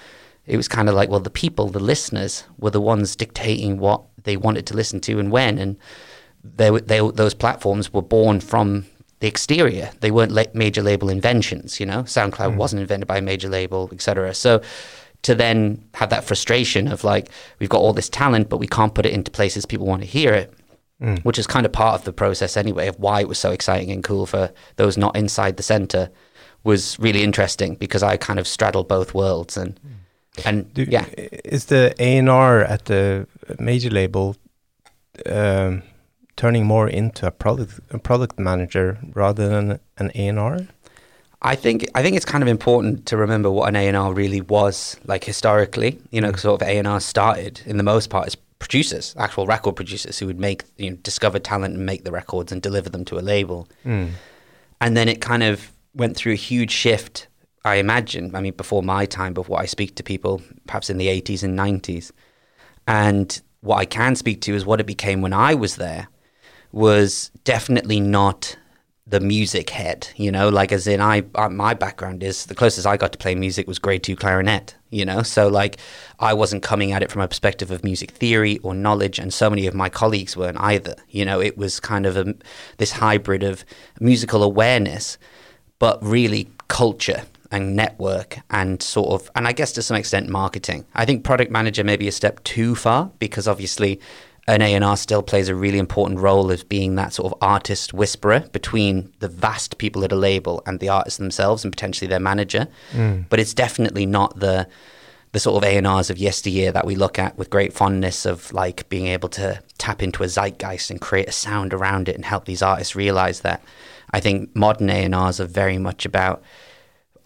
it 0.47 0.57
was 0.57 0.67
kind 0.67 0.89
of 0.89 0.95
like, 0.95 1.09
well, 1.09 1.19
the 1.19 1.29
people, 1.29 1.67
the 1.67 1.79
listeners, 1.79 2.45
were 2.57 2.71
the 2.71 2.81
ones 2.81 3.15
dictating 3.15 3.77
what 3.77 4.01
they 4.23 4.37
wanted 4.37 4.65
to 4.67 4.75
listen 4.75 4.99
to 5.01 5.19
and 5.19 5.31
when, 5.31 5.57
and 5.57 5.77
they, 6.43 6.69
they 6.69 6.99
those 6.99 7.33
platforms 7.33 7.91
were 7.91 8.01
born 8.01 8.39
from 8.39 8.85
the 9.19 9.27
exterior. 9.27 9.91
They 9.99 10.11
weren't 10.11 10.31
la- 10.31 10.43
major 10.53 10.81
label 10.81 11.09
inventions. 11.09 11.79
You 11.79 11.85
know, 11.85 12.03
SoundCloud 12.03 12.53
mm. 12.53 12.55
wasn't 12.55 12.81
invented 12.81 13.07
by 13.07 13.17
a 13.17 13.21
major 13.21 13.49
label, 13.49 13.89
etc. 13.91 14.33
So 14.33 14.61
to 15.23 15.35
then 15.35 15.83
have 15.95 16.09
that 16.09 16.23
frustration 16.23 16.87
of 16.87 17.03
like 17.03 17.29
we've 17.59 17.69
got 17.69 17.81
all 17.81 17.93
this 17.93 18.09
talent, 18.09 18.47
but 18.47 18.57
we 18.57 18.67
can't 18.67 18.95
put 18.95 19.05
it 19.05 19.13
into 19.13 19.31
places 19.31 19.65
people 19.65 19.85
want 19.85 20.01
to 20.01 20.07
hear 20.07 20.33
it. 20.33 20.53
Mm. 21.01 21.23
Which 21.23 21.37
is 21.37 21.45
kind 21.45 21.63
of 21.63 21.71
part 21.71 21.93
of 21.93 22.05
the 22.05 22.13
process 22.13 22.57
anyway 22.57 22.87
of 22.87 22.97
why 22.97 23.19
it 23.21 23.27
was 23.27 23.37
so 23.37 23.51
exciting 23.51 23.91
and 23.91 24.03
cool 24.03 24.25
for 24.25 24.51
those 24.77 24.97
not 24.97 25.15
inside 25.15 25.57
the 25.57 25.61
center 25.61 26.09
was 26.63 26.97
really 26.99 27.21
interesting 27.21 27.75
because 27.75 28.01
I 28.01 28.17
kind 28.17 28.39
of 28.39 28.47
straddled 28.47 28.87
both 28.87 29.13
worlds 29.13 29.57
and 29.57 29.75
mm. 29.75 29.96
And 30.45 30.73
Do, 30.73 30.85
yeah 30.89 31.05
Is 31.43 31.65
the 31.65 31.93
A&R 31.99 32.61
at 32.61 32.85
the 32.85 33.27
major 33.59 33.89
label 33.89 34.35
um, 35.25 35.83
turning 36.35 36.65
more 36.65 36.87
into 36.87 37.27
a 37.27 37.31
product 37.31 37.79
a 37.89 37.97
product 37.99 38.39
manager 38.39 38.97
rather 39.13 39.47
than 39.49 39.79
an 39.97 40.11
A&R? 40.15 40.59
I 41.41 41.55
think 41.55 41.85
I 41.93 42.01
think 42.01 42.15
it's 42.15 42.25
kind 42.25 42.43
of 42.43 42.47
important 42.47 43.05
to 43.07 43.17
remember 43.17 43.49
what 43.51 43.69
an 43.69 43.75
A 43.75 43.87
and 43.87 43.95
R 43.97 44.13
really 44.13 44.41
was 44.41 44.97
like 45.05 45.23
historically. 45.23 45.99
You 46.11 46.21
know, 46.21 46.31
sort 46.33 46.61
of 46.61 46.67
A 46.67 46.77
and 46.77 46.87
R 46.87 46.99
started 46.99 47.61
in 47.65 47.77
the 47.77 47.83
most 47.83 48.09
part 48.09 48.25
as 48.27 48.35
producers, 48.59 49.13
actual 49.17 49.45
record 49.45 49.75
producers 49.75 50.17
who 50.17 50.25
would 50.25 50.39
make 50.39 50.63
you 50.77 50.89
know 50.89 50.95
discover 51.03 51.39
talent 51.39 51.75
and 51.75 51.85
make 51.85 52.03
the 52.03 52.11
records 52.11 52.51
and 52.51 52.61
deliver 52.61 52.89
them 52.89 53.05
to 53.05 53.19
a 53.19 53.21
label. 53.21 53.67
And 54.81 54.97
then 54.97 55.07
it 55.09 55.21
kind 55.21 55.43
of 55.43 55.71
went 55.93 56.15
through 56.17 56.33
a 56.33 56.35
huge 56.35 56.71
shift. 56.71 57.27
I 57.65 57.75
imagine. 57.75 58.35
I 58.35 58.41
mean, 58.41 58.53
before 58.53 58.83
my 58.83 59.05
time, 59.05 59.33
before 59.33 59.59
I 59.59 59.65
speak 59.65 59.95
to 59.95 60.03
people, 60.03 60.41
perhaps 60.67 60.89
in 60.89 60.97
the 60.97 61.09
eighties 61.09 61.43
and 61.43 61.55
nineties, 61.55 62.11
and 62.87 63.41
what 63.61 63.77
I 63.77 63.85
can 63.85 64.15
speak 64.15 64.41
to 64.41 64.55
is 64.55 64.65
what 64.65 64.79
it 64.79 64.85
became 64.85 65.21
when 65.21 65.33
I 65.33 65.53
was 65.53 65.75
there 65.75 66.07
was 66.71 67.31
definitely 67.43 67.99
not 67.99 68.57
the 69.09 69.19
music 69.21 69.69
head, 69.69 70.09
you 70.17 70.29
know, 70.29 70.49
like 70.49 70.73
as 70.73 70.85
in 70.85 70.99
I, 70.99 71.23
I 71.33 71.47
my 71.47 71.73
background 71.73 72.23
is 72.23 72.45
the 72.47 72.55
closest 72.55 72.85
I 72.85 72.97
got 72.97 73.13
to 73.13 73.17
play 73.17 73.35
music 73.35 73.65
was 73.65 73.79
grade 73.79 74.03
2 74.03 74.17
clarinet, 74.17 74.75
you 74.89 75.05
know. 75.05 75.23
So 75.23 75.47
like 75.47 75.77
I 76.19 76.33
wasn't 76.33 76.61
coming 76.61 76.91
at 76.91 77.01
it 77.01 77.09
from 77.09 77.21
a 77.21 77.27
perspective 77.27 77.71
of 77.71 77.85
music 77.85 78.11
theory 78.11 78.57
or 78.59 78.73
knowledge 78.73 79.17
and 79.17 79.33
so 79.33 79.49
many 79.49 79.65
of 79.65 79.73
my 79.73 79.87
colleagues 79.87 80.35
weren't 80.35 80.59
either. 80.59 80.95
You 81.09 81.23
know, 81.23 81.39
it 81.39 81.57
was 81.57 81.79
kind 81.79 82.05
of 82.05 82.17
a, 82.17 82.35
this 82.77 82.91
hybrid 82.91 83.43
of 83.43 83.63
musical 84.01 84.43
awareness 84.43 85.17
but 85.79 86.03
really 86.03 86.49
culture 86.67 87.23
and 87.51 87.75
network 87.75 88.39
and 88.49 88.81
sort 88.81 89.09
of 89.09 89.29
and 89.35 89.47
I 89.47 89.51
guess 89.51 89.71
to 89.73 89.81
some 89.81 89.97
extent 89.97 90.29
marketing. 90.29 90.85
I 90.95 91.05
think 91.05 91.23
product 91.23 91.51
manager 91.51 91.83
may 91.83 91.97
be 91.97 92.07
a 92.07 92.11
step 92.11 92.43
too 92.43 92.75
far 92.75 93.11
because 93.19 93.47
obviously 93.47 93.99
an 94.47 94.61
A&R 94.61 94.95
still 94.95 95.21
plays 95.21 95.49
a 95.49 95.55
really 95.55 95.77
important 95.77 96.19
role 96.19 96.51
as 96.51 96.63
being 96.63 96.95
that 96.95 97.13
sort 97.13 97.33
of 97.33 97.37
artist 97.41 97.93
whisperer 97.93 98.41
between 98.53 99.11
the 99.19 99.27
vast 99.27 99.77
people 99.77 100.05
at 100.05 100.11
a 100.13 100.15
label 100.15 100.63
and 100.65 100.79
the 100.79 100.87
artists 100.87 101.17
themselves 101.17 101.65
and 101.65 101.73
potentially 101.73 102.07
their 102.07 102.19
manager. 102.19 102.67
Mm. 102.93 103.25
But 103.27 103.39
it's 103.39 103.53
definitely 103.53 104.05
not 104.05 104.39
the 104.39 104.67
the 105.33 105.39
sort 105.41 105.61
of 105.61 105.69
A&Rs 105.69 106.09
of 106.09 106.17
yesteryear 106.17 106.71
that 106.71 106.85
we 106.85 106.95
look 106.95 107.19
at 107.19 107.37
with 107.37 107.49
great 107.49 107.73
fondness 107.73 108.25
of 108.25 108.51
like 108.53 108.87
being 108.87 109.07
able 109.07 109.27
to 109.27 109.61
tap 109.77 110.01
into 110.01 110.23
a 110.23 110.27
zeitgeist 110.27 110.89
and 110.89 111.01
create 111.01 111.27
a 111.27 111.33
sound 111.33 111.73
around 111.73 112.07
it 112.07 112.15
and 112.15 112.23
help 112.23 112.45
these 112.45 112.61
artists 112.61 112.95
realize 112.95 113.41
that. 113.41 113.61
I 114.11 114.21
think 114.21 114.55
modern 114.55 114.89
A&Rs 114.89 115.41
are 115.41 115.45
very 115.45 115.77
much 115.77 116.05
about 116.05 116.41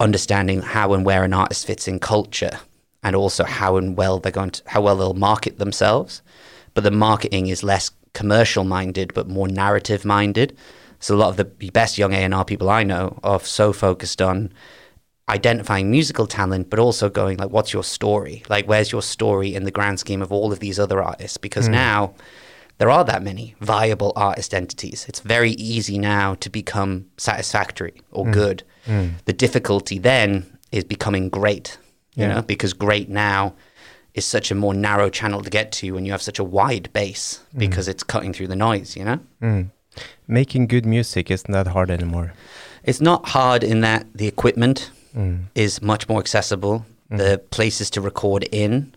understanding 0.02 0.60
how 0.60 0.92
and 0.92 1.06
where 1.06 1.22
an 1.24 1.32
artist 1.32 1.66
fits 1.66 1.86
in 1.86 2.00
culture 2.00 2.58
and 3.04 3.14
also 3.14 3.44
how 3.44 3.76
and 3.76 3.96
well 3.96 4.18
they're 4.18 4.32
going 4.32 4.50
to 4.50 4.62
how 4.66 4.82
well 4.82 4.96
they'll 4.96 5.14
market 5.14 5.58
themselves. 5.58 6.22
But 6.74 6.84
the 6.84 6.90
marketing 6.90 7.46
is 7.46 7.62
less 7.62 7.90
commercial 8.12 8.64
minded 8.64 9.14
but 9.14 9.28
more 9.28 9.48
narrative 9.48 10.04
minded. 10.04 10.56
So 10.98 11.14
a 11.14 11.16
lot 11.16 11.30
of 11.30 11.36
the 11.36 11.70
best 11.70 11.98
young 11.98 12.12
A&R 12.12 12.44
people 12.44 12.68
I 12.68 12.82
know 12.82 13.18
are 13.22 13.40
so 13.40 13.72
focused 13.72 14.20
on 14.20 14.52
identifying 15.28 15.90
musical 15.90 16.26
talent 16.26 16.68
but 16.68 16.78
also 16.78 17.08
going 17.08 17.38
like 17.38 17.50
what's 17.50 17.72
your 17.72 17.84
story? 17.84 18.42
Like 18.48 18.66
where's 18.66 18.90
your 18.90 19.02
story 19.02 19.54
in 19.54 19.64
the 19.64 19.70
grand 19.70 20.00
scheme 20.00 20.20
of 20.20 20.32
all 20.32 20.52
of 20.52 20.58
these 20.58 20.80
other 20.80 21.00
artists? 21.00 21.36
Because 21.36 21.66
hmm. 21.66 21.72
now 21.72 22.14
there 22.78 22.90
are 22.90 23.04
that 23.04 23.22
many 23.22 23.54
viable 23.60 24.12
artist 24.16 24.52
entities. 24.52 25.06
It's 25.08 25.20
very 25.20 25.52
easy 25.52 25.98
now 25.98 26.34
to 26.36 26.50
become 26.50 27.06
satisfactory 27.16 28.02
or 28.10 28.24
hmm. 28.24 28.32
good. 28.32 28.64
The 28.86 29.32
difficulty 29.32 29.98
then 29.98 30.58
is 30.70 30.84
becoming 30.84 31.28
great, 31.28 31.78
you 32.14 32.24
Yeah. 32.24 32.34
know, 32.34 32.42
because 32.42 32.72
great 32.72 33.08
now 33.08 33.54
is 34.14 34.24
such 34.24 34.50
a 34.50 34.54
more 34.54 34.74
narrow 34.74 35.08
channel 35.08 35.42
to 35.42 35.50
get 35.50 35.72
to 35.72 35.92
when 35.92 36.04
you 36.04 36.12
have 36.12 36.22
such 36.22 36.38
a 36.38 36.44
wide 36.44 36.88
base 36.92 37.40
because 37.56 37.88
it's 37.88 38.02
cutting 38.02 38.32
through 38.32 38.48
the 38.48 38.56
noise, 38.56 38.96
you 38.96 39.04
know? 39.04 39.18
Mm. 39.42 39.70
Making 40.26 40.66
good 40.66 40.84
music 40.86 41.30
isn't 41.30 41.50
that 41.52 41.68
hard 41.68 41.90
anymore. 41.90 42.32
It's 42.84 43.00
not 43.00 43.28
hard 43.28 43.62
in 43.64 43.80
that 43.82 44.06
the 44.14 44.26
equipment 44.26 44.90
Mm. 45.16 45.44
is 45.54 45.80
much 45.82 46.08
more 46.08 46.18
accessible. 46.20 46.84
The 47.10 47.38
places 47.50 47.90
to 47.90 48.00
record 48.00 48.44
in 48.50 48.94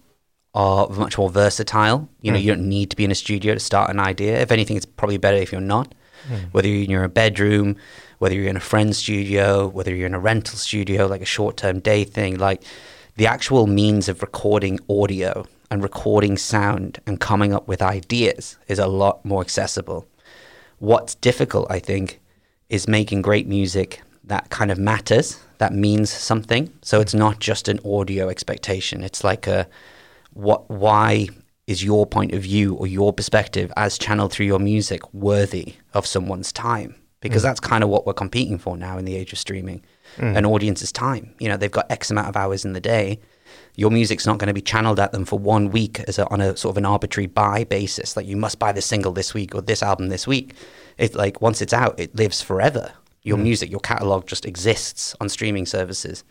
are 0.53 0.87
much 0.89 1.17
more 1.17 1.29
versatile. 1.29 2.07
You 2.21 2.31
know, 2.31 2.37
Mm. 2.39 2.43
you 2.43 2.55
don't 2.55 2.69
need 2.69 2.89
to 2.91 2.95
be 2.95 3.03
in 3.03 3.11
a 3.11 3.15
studio 3.15 3.53
to 3.53 3.59
start 3.59 3.89
an 3.89 3.99
idea. 3.99 4.39
If 4.41 4.51
anything, 4.51 4.77
it's 4.77 4.85
probably 4.85 5.17
better 5.17 5.35
if 5.37 5.51
you're 5.51 5.59
not. 5.61 5.93
Mm. 6.29 6.53
Whether 6.53 6.67
you're 6.67 6.83
in 6.83 6.89
your 6.89 7.07
bedroom, 7.07 7.75
whether 8.19 8.35
you're 8.35 8.49
in 8.49 8.57
a 8.57 8.61
friend's 8.61 8.97
studio, 8.97 9.67
whether 9.67 9.93
you're 9.93 10.07
in 10.07 10.13
a 10.13 10.19
rental 10.19 10.57
studio, 10.57 11.07
like 11.07 11.21
a 11.21 11.25
short 11.25 11.57
term 11.57 11.79
day 11.79 12.03
thing, 12.03 12.37
like 12.37 12.63
the 13.15 13.27
actual 13.27 13.67
means 13.67 14.09
of 14.09 14.21
recording 14.21 14.79
audio 14.89 15.45
and 15.71 15.83
recording 15.83 16.37
sound 16.37 16.99
and 17.07 17.19
coming 17.19 17.53
up 17.53 17.67
with 17.67 17.81
ideas 17.81 18.57
is 18.67 18.79
a 18.79 18.87
lot 18.87 19.23
more 19.25 19.41
accessible. 19.41 20.07
What's 20.79 21.15
difficult, 21.15 21.67
I 21.69 21.79
think, 21.79 22.19
is 22.69 22.87
making 22.87 23.21
great 23.21 23.47
music 23.47 24.01
that 24.23 24.49
kind 24.49 24.71
of 24.71 24.77
matters, 24.77 25.39
that 25.59 25.73
means 25.73 26.09
something. 26.09 26.71
So 26.81 26.99
it's 26.99 27.13
not 27.13 27.39
just 27.39 27.67
an 27.67 27.79
audio 27.85 28.29
expectation. 28.29 29.03
It's 29.03 29.23
like 29.23 29.47
a 29.47 29.67
what 30.33 30.69
why 30.69 31.29
is 31.67 31.83
your 31.83 32.05
point 32.05 32.33
of 32.33 32.43
view 32.43 32.75
or 32.75 32.87
your 32.87 33.11
perspective 33.11 33.71
as 33.75 33.97
channeled 33.97 34.31
through 34.31 34.45
your 34.45 34.59
music 34.59 35.01
worthy 35.13 35.75
of 35.93 36.05
someone's 36.05 36.51
time? 36.51 36.95
Because 37.21 37.41
mm. 37.41 37.45
that's 37.45 37.59
kind 37.59 37.83
of 37.83 37.89
what 37.89 38.05
we're 38.05 38.13
competing 38.13 38.59
for 38.59 38.77
now 38.77 38.97
in 38.97 39.05
the 39.05 39.15
age 39.15 39.33
of 39.33 39.39
streaming. 39.39 39.83
Mm. 40.17 40.37
An 40.37 40.45
audience's 40.45 40.91
time. 40.91 41.33
You 41.39 41.49
know, 41.49 41.57
they've 41.57 41.71
got 41.71 41.89
X 41.89 42.11
amount 42.11 42.27
of 42.27 42.37
hours 42.37 42.65
in 42.65 42.73
the 42.73 42.81
day. 42.81 43.19
Your 43.75 43.89
music's 43.89 44.25
not 44.25 44.37
going 44.37 44.47
to 44.47 44.53
be 44.53 44.61
channeled 44.61 44.99
at 44.99 45.11
them 45.11 45.25
for 45.25 45.39
one 45.39 45.69
week 45.71 45.99
as 46.01 46.19
a, 46.19 46.29
on 46.29 46.39
a 46.39 46.55
sort 46.55 46.73
of 46.73 46.77
an 46.77 46.85
arbitrary 46.85 47.27
buy 47.27 47.63
basis. 47.63 48.15
Like 48.15 48.27
you 48.27 48.37
must 48.37 48.59
buy 48.59 48.71
this 48.71 48.85
single 48.85 49.11
this 49.11 49.33
week 49.33 49.55
or 49.55 49.61
this 49.61 49.81
album 49.81 50.09
this 50.09 50.27
week. 50.27 50.53
It's 50.97 51.15
like 51.15 51.41
once 51.41 51.61
it's 51.61 51.73
out, 51.73 51.99
it 51.99 52.15
lives 52.15 52.41
forever. 52.41 52.93
Your 53.23 53.37
mm. 53.37 53.43
music, 53.43 53.71
your 53.71 53.79
catalog 53.79 54.27
just 54.27 54.45
exists 54.45 55.15
on 55.19 55.29
streaming 55.29 55.65
services. 55.65 56.23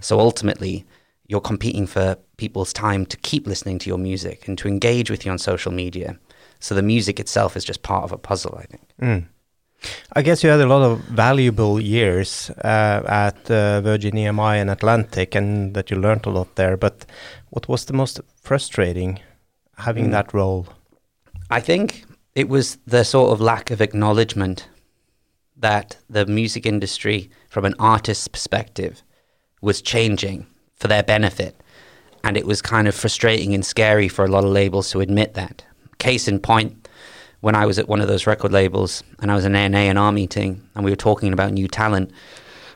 So 0.00 0.18
ultimately, 0.18 0.86
you're 1.28 1.40
competing 1.40 1.86
for 1.86 2.16
people's 2.38 2.72
time 2.72 3.04
to 3.06 3.16
keep 3.18 3.46
listening 3.46 3.78
to 3.78 3.88
your 3.88 3.98
music 3.98 4.48
and 4.48 4.56
to 4.58 4.66
engage 4.66 5.10
with 5.10 5.24
you 5.24 5.30
on 5.30 5.38
social 5.38 5.70
media. 5.70 6.18
So 6.58 6.74
the 6.74 6.82
music 6.82 7.20
itself 7.20 7.56
is 7.56 7.64
just 7.64 7.82
part 7.82 8.04
of 8.04 8.12
a 8.12 8.18
puzzle, 8.18 8.58
I 8.58 8.64
think. 8.64 8.82
Mm. 9.00 9.26
I 10.14 10.22
guess 10.22 10.42
you 10.42 10.50
had 10.50 10.60
a 10.60 10.66
lot 10.66 10.82
of 10.82 10.98
valuable 11.00 11.80
years 11.80 12.50
uh, 12.64 13.02
at 13.06 13.48
uh, 13.50 13.80
Virgin 13.82 14.14
EMI 14.14 14.60
and 14.60 14.70
Atlantic, 14.70 15.36
and 15.36 15.74
that 15.74 15.90
you 15.90 15.96
learned 15.98 16.26
a 16.26 16.30
lot 16.30 16.56
there. 16.56 16.76
But 16.76 17.06
what 17.50 17.68
was 17.68 17.84
the 17.84 17.92
most 17.92 18.20
frustrating 18.42 19.20
having 19.76 20.06
Mm. 20.06 20.12
that 20.12 20.34
role? 20.34 20.66
I 21.50 21.60
think 21.60 22.04
it 22.34 22.48
was 22.48 22.78
the 22.86 23.04
sort 23.04 23.30
of 23.32 23.40
lack 23.40 23.70
of 23.70 23.80
acknowledgement 23.80 24.68
that 25.56 25.96
the 26.10 26.26
music 26.26 26.66
industry, 26.66 27.30
from 27.48 27.64
an 27.64 27.74
artist's 27.78 28.28
perspective, 28.28 29.02
was 29.60 29.80
changing 29.82 30.46
for 30.78 30.88
their 30.88 31.02
benefit. 31.02 31.60
And 32.24 32.36
it 32.36 32.46
was 32.46 32.60
kind 32.62 32.88
of 32.88 32.94
frustrating 32.94 33.54
and 33.54 33.64
scary 33.64 34.08
for 34.08 34.24
a 34.24 34.28
lot 34.28 34.44
of 34.44 34.50
labels 34.50 34.90
to 34.90 35.00
admit 35.00 35.34
that. 35.34 35.64
Case 35.98 36.28
in 36.28 36.40
point, 36.40 36.88
when 37.40 37.54
I 37.54 37.66
was 37.66 37.78
at 37.78 37.88
one 37.88 38.00
of 38.00 38.08
those 38.08 38.26
record 38.26 38.52
labels 38.52 39.02
and 39.20 39.30
I 39.30 39.34
was 39.34 39.44
in 39.44 39.54
an 39.54 39.74
A&R 39.74 40.12
meeting 40.12 40.62
and 40.74 40.84
we 40.84 40.90
were 40.90 40.96
talking 40.96 41.32
about 41.32 41.52
new 41.52 41.68
talent, 41.68 42.10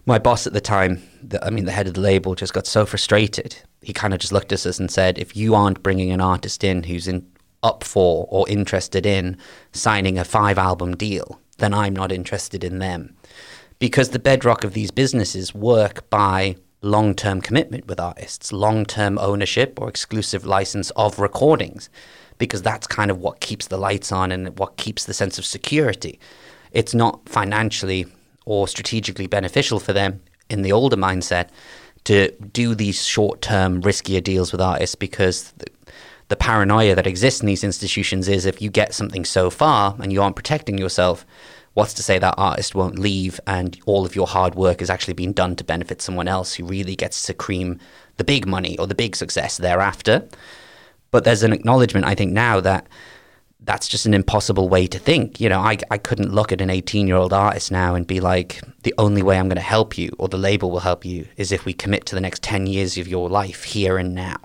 my 0.06 0.18
boss 0.18 0.46
at 0.46 0.52
the 0.52 0.60
time, 0.60 1.02
the, 1.22 1.44
I 1.44 1.50
mean, 1.50 1.64
the 1.64 1.72
head 1.72 1.86
of 1.86 1.94
the 1.94 2.00
label, 2.00 2.34
just 2.34 2.54
got 2.54 2.66
so 2.66 2.86
frustrated. 2.86 3.56
He 3.82 3.92
kind 3.92 4.14
of 4.14 4.20
just 4.20 4.32
looked 4.32 4.52
at 4.52 4.66
us 4.66 4.78
and 4.78 4.90
said, 4.90 5.18
if 5.18 5.36
you 5.36 5.54
aren't 5.54 5.82
bringing 5.82 6.10
an 6.10 6.20
artist 6.20 6.64
in 6.64 6.84
who's 6.84 7.08
in, 7.08 7.26
up 7.62 7.84
for 7.84 8.26
or 8.28 8.48
interested 8.48 9.06
in 9.06 9.36
signing 9.72 10.18
a 10.18 10.24
five 10.24 10.58
album 10.58 10.96
deal, 10.96 11.40
then 11.58 11.72
I'm 11.72 11.94
not 11.94 12.10
interested 12.10 12.64
in 12.64 12.78
them. 12.80 13.14
Because 13.78 14.10
the 14.10 14.18
bedrock 14.18 14.64
of 14.64 14.74
these 14.74 14.90
businesses 14.90 15.54
work 15.54 16.08
by 16.10 16.56
long 16.82 17.14
term 17.14 17.40
commitment 17.40 17.86
with 17.86 17.98
artists, 17.98 18.52
long 18.52 18.84
term 18.84 19.18
ownership 19.18 19.80
or 19.80 19.88
exclusive 19.88 20.44
license 20.44 20.90
of 20.90 21.18
recordings, 21.18 21.88
because 22.38 22.62
that's 22.62 22.86
kind 22.86 23.10
of 23.10 23.18
what 23.18 23.40
keeps 23.40 23.68
the 23.68 23.78
lights 23.78 24.12
on 24.12 24.32
and 24.32 24.58
what 24.58 24.76
keeps 24.76 25.04
the 25.04 25.14
sense 25.14 25.38
of 25.38 25.44
security. 25.44 26.18
It's 26.72 26.94
not 26.94 27.28
financially 27.28 28.06
or 28.44 28.66
strategically 28.66 29.26
beneficial 29.26 29.78
for 29.78 29.92
them 29.92 30.20
in 30.50 30.62
the 30.62 30.72
older 30.72 30.96
mindset 30.96 31.48
to 32.04 32.30
do 32.52 32.74
these 32.74 33.06
short 33.06 33.40
term, 33.40 33.80
riskier 33.80 34.22
deals 34.22 34.50
with 34.50 34.60
artists 34.60 34.96
because 34.96 35.52
the, 35.52 35.66
the 36.28 36.36
paranoia 36.36 36.94
that 36.94 37.06
exists 37.06 37.40
in 37.40 37.46
these 37.46 37.62
institutions 37.62 38.26
is 38.28 38.44
if 38.44 38.60
you 38.60 38.70
get 38.70 38.92
something 38.92 39.24
so 39.24 39.50
far 39.50 39.94
and 40.00 40.12
you 40.12 40.20
aren't 40.20 40.34
protecting 40.34 40.78
yourself, 40.78 41.24
what's 41.74 41.94
to 41.94 42.02
say 42.02 42.18
that 42.18 42.34
artist 42.36 42.74
won't 42.74 42.98
leave 42.98 43.40
and 43.46 43.78
all 43.86 44.04
of 44.04 44.14
your 44.14 44.26
hard 44.26 44.54
work 44.54 44.82
is 44.82 44.90
actually 44.90 45.14
being 45.14 45.32
done 45.32 45.56
to 45.56 45.64
benefit 45.64 46.02
someone 46.02 46.28
else 46.28 46.54
who 46.54 46.64
really 46.64 46.94
gets 46.94 47.22
to 47.22 47.34
cream 47.34 47.78
the 48.18 48.24
big 48.24 48.46
money 48.46 48.78
or 48.78 48.86
the 48.86 48.94
big 48.94 49.16
success 49.16 49.56
thereafter? 49.56 50.26
But 51.10 51.24
there's 51.24 51.42
an 51.42 51.52
acknowledgement, 51.52 52.06
I 52.06 52.14
think, 52.14 52.32
now 52.32 52.60
that 52.60 52.86
that's 53.64 53.86
just 53.86 54.06
an 54.06 54.14
impossible 54.14 54.68
way 54.68 54.86
to 54.88 54.98
think. 54.98 55.40
You 55.40 55.48
know, 55.48 55.60
I, 55.60 55.78
I 55.90 55.98
couldn't 55.98 56.32
look 56.32 56.52
at 56.52 56.60
an 56.60 56.70
18 56.70 57.06
year 57.06 57.16
old 57.16 57.32
artist 57.32 57.70
now 57.70 57.94
and 57.94 58.06
be 58.06 58.20
like, 58.20 58.60
the 58.82 58.94
only 58.98 59.22
way 59.22 59.38
I'm 59.38 59.48
going 59.48 59.56
to 59.56 59.62
help 59.62 59.96
you 59.96 60.10
or 60.18 60.28
the 60.28 60.38
label 60.38 60.70
will 60.70 60.80
help 60.80 61.04
you 61.04 61.26
is 61.36 61.52
if 61.52 61.64
we 61.64 61.72
commit 61.72 62.06
to 62.06 62.14
the 62.14 62.20
next 62.20 62.42
10 62.42 62.66
years 62.66 62.98
of 62.98 63.06
your 63.08 63.28
life 63.28 63.64
here 63.64 63.98
and 63.98 64.14
now. 64.14 64.36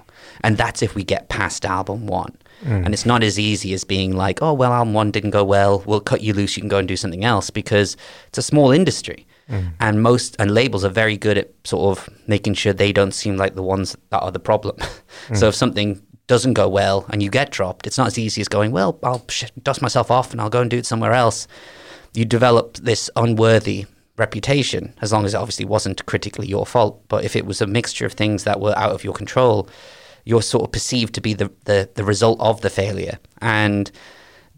And 0.41 0.57
that's 0.57 0.81
if 0.81 0.93
we 0.93 1.03
get 1.03 1.29
past 1.29 1.65
album 1.65 2.05
one. 2.05 2.37
Mm. 2.63 2.85
And 2.85 2.93
it's 2.93 3.05
not 3.05 3.23
as 3.23 3.37
easy 3.37 3.73
as 3.73 3.83
being 3.83 4.15
like, 4.15 4.41
oh, 4.41 4.53
well, 4.53 4.73
album 4.73 4.93
one 4.93 5.11
didn't 5.11 5.29
go 5.29 5.43
well. 5.43 5.83
We'll 5.85 6.01
cut 6.01 6.21
you 6.21 6.33
loose. 6.33 6.57
You 6.57 6.61
can 6.61 6.69
go 6.69 6.79
and 6.79 6.87
do 6.87 6.97
something 6.97 7.23
else 7.23 7.49
because 7.49 7.95
it's 8.27 8.37
a 8.37 8.41
small 8.41 8.71
industry. 8.71 9.27
Mm. 9.49 9.73
And 9.79 10.03
most 10.03 10.35
and 10.39 10.53
labels 10.53 10.83
are 10.83 10.89
very 10.89 11.17
good 11.17 11.37
at 11.37 11.51
sort 11.63 11.97
of 11.97 12.09
making 12.27 12.55
sure 12.55 12.73
they 12.73 12.91
don't 12.91 13.13
seem 13.13 13.37
like 13.37 13.55
the 13.55 13.63
ones 13.63 13.95
that 14.09 14.19
are 14.19 14.31
the 14.31 14.39
problem. 14.39 14.77
so 15.33 15.45
mm. 15.45 15.49
if 15.49 15.55
something 15.55 16.01
doesn't 16.27 16.53
go 16.53 16.67
well 16.67 17.05
and 17.09 17.23
you 17.23 17.29
get 17.29 17.51
dropped, 17.51 17.87
it's 17.87 17.97
not 17.97 18.07
as 18.07 18.17
easy 18.17 18.41
as 18.41 18.47
going, 18.47 18.71
well, 18.71 18.99
I'll 19.03 19.25
sh- 19.29 19.45
dust 19.63 19.81
myself 19.81 20.11
off 20.11 20.31
and 20.31 20.41
I'll 20.41 20.49
go 20.49 20.61
and 20.61 20.69
do 20.69 20.77
it 20.77 20.85
somewhere 20.85 21.13
else. 21.13 21.47
You 22.13 22.25
develop 22.25 22.77
this 22.77 23.09
unworthy 23.15 23.85
reputation, 24.17 24.93
as 25.01 25.13
long 25.13 25.25
as 25.25 25.33
it 25.33 25.37
obviously 25.37 25.65
wasn't 25.65 26.05
critically 26.07 26.47
your 26.47 26.65
fault. 26.65 27.01
But 27.07 27.23
if 27.23 27.35
it 27.35 27.45
was 27.45 27.61
a 27.61 27.67
mixture 27.67 28.05
of 28.05 28.13
things 28.13 28.43
that 28.43 28.59
were 28.59 28.77
out 28.77 28.91
of 28.91 29.03
your 29.03 29.13
control, 29.13 29.69
you're 30.27 30.41
sort 30.41 30.65
of 30.65 30.71
perceived 30.71 31.13
to 31.15 31.21
be 31.21 31.33
the, 31.33 31.51
the, 31.65 31.89
the 31.95 32.03
result 32.03 32.39
of 32.39 32.61
the 32.61 32.69
failure. 32.69 33.17
And 33.41 33.89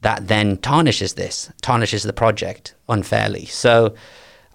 that 0.01 0.27
then 0.27 0.57
tarnishes 0.57 1.13
this, 1.13 1.51
tarnishes 1.61 2.03
the 2.03 2.13
project 2.13 2.75
unfairly. 2.87 3.45
So 3.45 3.93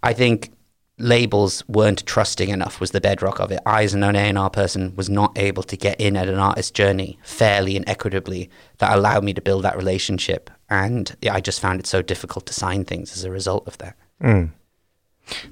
I 0.02 0.12
think 0.12 0.52
labels 0.98 1.62
weren't 1.68 2.06
trusting 2.06 2.48
enough 2.48 2.80
was 2.80 2.92
the 2.92 3.00
bedrock 3.00 3.40
of 3.40 3.50
it. 3.50 3.60
I, 3.66 3.84
as 3.84 3.94
an 3.94 4.02
A&R 4.04 4.50
person, 4.50 4.94
was 4.96 5.10
not 5.10 5.36
able 5.36 5.62
to 5.64 5.76
get 5.76 6.00
in 6.00 6.16
at 6.16 6.28
an 6.28 6.38
artist's 6.38 6.70
journey 6.70 7.18
fairly 7.22 7.76
and 7.76 7.88
equitably 7.88 8.50
that 8.78 8.96
allowed 8.96 9.24
me 9.24 9.34
to 9.34 9.40
build 9.40 9.64
that 9.64 9.76
relationship. 9.76 10.50
And 10.70 11.14
I 11.30 11.40
just 11.40 11.60
found 11.60 11.80
it 11.80 11.86
so 11.86 12.00
difficult 12.00 12.46
to 12.46 12.54
sign 12.54 12.84
things 12.84 13.16
as 13.16 13.24
a 13.24 13.30
result 13.30 13.66
of 13.66 13.78
that. 13.78 13.96
Mm. 14.22 14.50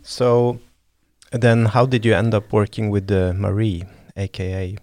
So 0.03 0.59
then, 1.33 1.67
how 1.67 1.87
did 1.87 2.05
you 2.05 2.15
end 2.15 2.35
up 2.35 2.53
working 2.53 2.91
with 2.91 3.11
uh, 3.11 3.33
Marie, 3.35 3.85
aka 4.17 4.77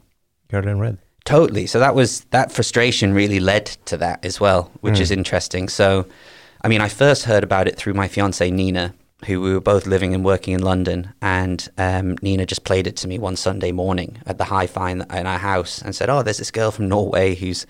In 0.51 0.79
Red? 0.79 0.97
Totally. 1.25 1.67
So 1.67 1.79
that 1.79 1.93
was 1.93 2.21
that 2.31 2.51
frustration 2.51 3.13
really 3.13 3.39
led 3.39 3.65
to 3.85 3.97
that 3.97 4.25
as 4.25 4.39
well, 4.39 4.71
which 4.81 4.95
Mm. 4.95 5.01
is 5.01 5.11
interesting. 5.11 5.69
So, 5.69 6.05
I 6.63 6.67
mean, 6.67 6.81
I 6.81 6.87
first 6.89 7.25
heard 7.25 7.43
about 7.43 7.67
it 7.67 7.75
through 7.77 7.93
my 7.93 8.07
fiance 8.07 8.49
Nina, 8.49 8.93
who 9.27 9.41
we 9.41 9.53
were 9.53 9.61
both 9.61 9.85
living 9.85 10.15
and 10.15 10.25
working 10.25 10.53
in 10.55 10.61
London, 10.63 11.13
and 11.21 11.67
um, 11.77 12.15
Nina 12.23 12.45
just 12.47 12.63
played 12.63 12.87
it 12.87 12.95
to 12.97 13.07
me 13.07 13.19
one 13.19 13.35
Sunday 13.35 13.71
morning 13.71 14.17
at 14.25 14.37
the 14.39 14.45
hi-fi 14.45 14.89
in, 14.89 15.01
in 15.11 15.27
our 15.27 15.37
house 15.37 15.81
and 15.83 15.95
said, 15.95 16.09
"Oh, 16.09 16.23
there's 16.23 16.37
this 16.39 16.51
girl 16.51 16.71
from 16.71 16.87
Norway 16.89 17.35
who's 17.35 17.67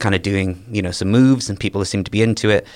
kind 0.00 0.14
of 0.14 0.22
doing 0.22 0.64
you 0.70 0.82
know 0.82 0.90
some 0.90 1.08
moves, 1.10 1.48
and 1.48 1.60
people 1.60 1.84
seem 1.84 2.02
to 2.04 2.10
be 2.10 2.22
into 2.22 2.48
it." 2.50 2.66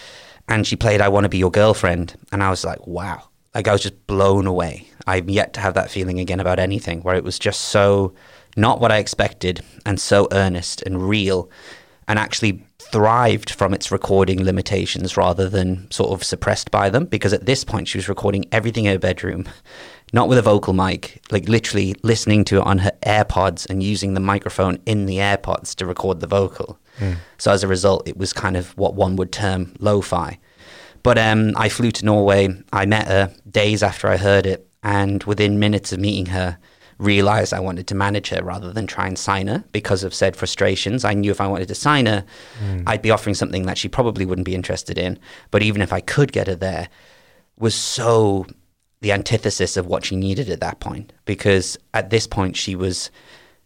And 0.49 0.65
she 0.67 0.77
played 0.77 1.01
"I 1.01 1.09
Want 1.09 1.25
to 1.25 1.29
Be 1.29 1.39
Your 1.39 1.51
Girlfriend," 1.51 2.15
and 2.31 2.43
I 2.43 2.51
was 2.51 2.65
like, 2.65 2.87
"Wow!" 2.87 3.25
Like 3.55 3.67
I 3.67 3.73
was 3.73 3.83
just 3.83 4.07
blown 4.07 4.47
away. 4.47 4.87
I've 5.09 5.29
yet 5.29 5.55
to 5.55 5.61
have 5.61 5.75
that 5.75 5.91
feeling 5.91 6.21
again 6.21 6.39
about 6.39 6.61
anything, 6.61 7.01
where 7.01 7.17
it 7.17 7.25
was 7.25 7.37
just 7.39 7.63
so 7.63 8.13
not 8.57 8.81
what 8.81 8.93
I 8.93 8.99
expected 8.99 9.63
and 9.87 10.01
so 10.01 10.29
earnest 10.33 10.83
and 10.83 11.09
real 11.09 11.51
and 12.09 12.19
actually 12.19 12.65
thrived 12.79 13.51
from 13.51 13.73
its 13.73 13.93
recording 13.93 14.43
limitations 14.43 15.17
rather 15.17 15.49
than 15.49 15.89
sort 15.91 16.11
of 16.11 16.25
suppressed 16.25 16.71
by 16.71 16.91
them. 16.91 17.05
Because 17.05 17.33
at 17.33 17.47
this 17.47 17.63
point 17.63 17.89
she 17.89 17.99
was 17.99 18.09
recording 18.09 18.47
everything 18.53 18.87
in 18.87 18.93
her 18.93 18.99
bedroom 18.99 19.47
not 20.13 20.29
with 20.29 20.39
a 20.39 20.43
vocal 20.43 20.73
mic 20.73 21.23
like 21.31 21.49
literally 21.49 21.95
listening 22.03 22.45
to 22.45 22.57
it 22.57 22.67
on 22.67 22.79
her 22.79 22.93
AirPods 23.07 23.69
and 23.71 23.83
using 23.83 24.15
the 24.15 24.21
microphone 24.21 24.79
in 24.87 25.07
the 25.07 25.19
AirPods 25.19 25.75
to 25.77 25.87
record 25.87 26.21
the 26.21 26.27
vocal. 26.27 26.79
So 27.39 27.53
as 27.53 27.63
a 27.63 27.69
result 27.69 28.09
it 28.09 28.17
was 28.17 28.33
kind 28.33 28.57
of 28.57 28.77
what 28.77 28.95
one 28.95 29.17
would 29.17 29.33
term 29.33 29.75
lo-fi. 29.79 30.39
But 31.03 31.17
um, 31.17 31.53
I 31.57 31.69
flew 31.69 31.91
to 31.93 32.05
Norway. 32.05 32.49
I 32.73 32.85
met 32.87 33.07
her 33.07 33.33
days 33.51 33.83
after 33.83 34.09
I 34.09 34.17
heard 34.17 34.47
it 34.47 34.69
and 34.83 35.23
within 35.25 35.59
minutes 35.59 35.93
of 35.93 36.01
meeting 36.01 36.27
her 36.27 36.59
realized 37.01 37.53
I 37.55 37.61
wanted 37.61 37.87
to 37.89 37.95
manage 37.95 38.29
her 38.29 38.43
rather 38.43 38.73
than 38.73 38.87
try 38.87 39.07
and 39.07 39.19
sign 39.19 39.49
her 39.49 39.65
because 39.73 40.05
of 40.05 40.15
said 40.15 40.37
frustrations. 40.37 41.05
I 41.05 41.15
knew 41.15 41.31
if 41.31 41.41
I 41.41 41.47
wanted 41.47 41.69
to 41.69 41.75
sign 41.75 42.07
her, 42.07 42.25
mm. 42.63 42.85
I'd 42.87 43.03
be 43.03 43.11
offering 43.11 43.35
something 43.35 43.67
that 43.67 43.79
she 43.79 43.89
probably 43.89 44.27
wouldn't 44.27 44.45
be 44.45 44.55
interested 44.55 44.99
in. 44.99 45.19
But 45.51 45.63
even 45.63 45.83
if 45.83 45.93
I 45.93 46.01
could 46.01 46.31
get 46.33 46.47
her 46.47 46.55
there, 46.55 46.89
was 47.59 47.75
so 47.75 48.47
the 49.01 49.13
antithesis 49.13 49.77
of 49.77 49.87
what 49.87 50.05
she 50.05 50.17
needed 50.17 50.51
at 50.51 50.61
that 50.61 50.81
point 50.81 51.13
because 51.25 51.79
at 51.95 52.11
this 52.11 52.27
point 52.27 52.57
she 52.57 52.75
was 52.75 53.11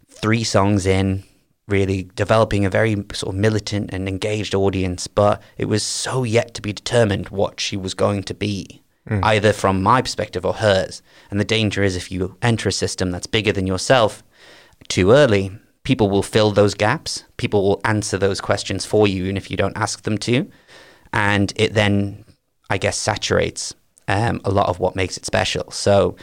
three 0.09 0.45
songs 0.45 0.87
in 0.87 1.25
really 1.67 2.05
developing 2.15 2.65
a 2.65 2.71
very 2.71 2.95
sort 3.13 3.35
of 3.35 3.35
militant 3.35 3.91
and 3.93 4.09
engaged 4.09 4.55
audience 4.55 5.07
but 5.07 5.43
it 5.57 5.65
was 5.65 5.83
so 5.83 6.23
yet 6.23 6.55
to 6.55 6.63
be 6.63 6.73
determined 6.73 7.31
what 7.31 7.59
she 7.59 7.77
was 7.77 7.95
going 7.95 8.23
to 8.23 8.35
be 8.35 8.81
mm. 9.09 9.21
either 9.25 9.53
from 9.53 9.83
my 9.83 10.01
perspective 10.03 10.45
or 10.45 10.55
hers 10.55 11.03
and 11.31 11.41
the 11.41 11.45
danger 11.45 11.83
is 11.83 11.97
if 11.97 12.11
you 12.11 12.37
enter 12.43 12.69
a 12.69 12.73
system 12.73 13.11
that's 13.11 13.27
bigger 13.27 13.53
than 13.53 13.67
yourself 13.67 14.23
too 14.89 15.13
early 15.13 15.51
people 15.83 16.09
will 16.09 16.23
fill 16.23 16.51
those 16.51 16.75
gaps 16.75 17.25
people 17.37 17.63
will 17.63 17.81
answer 17.85 18.19
those 18.19 18.41
questions 18.41 18.85
for 18.85 19.07
you 19.07 19.25
even 19.25 19.37
if 19.37 19.51
you 19.51 19.57
don't 19.57 19.77
ask 19.77 20.03
them 20.03 20.19
to 20.19 20.51
and 21.13 21.53
it 21.57 21.75
then 21.75 22.25
i 22.71 22.79
guess 22.79 22.99
saturates 22.99 23.75
um, 24.09 24.41
a 24.45 24.51
lot 24.51 24.69
of 24.69 24.81
what 24.81 24.97
makes 24.97 25.17
it 25.17 25.25
special. 25.25 25.71
So 25.71 26.17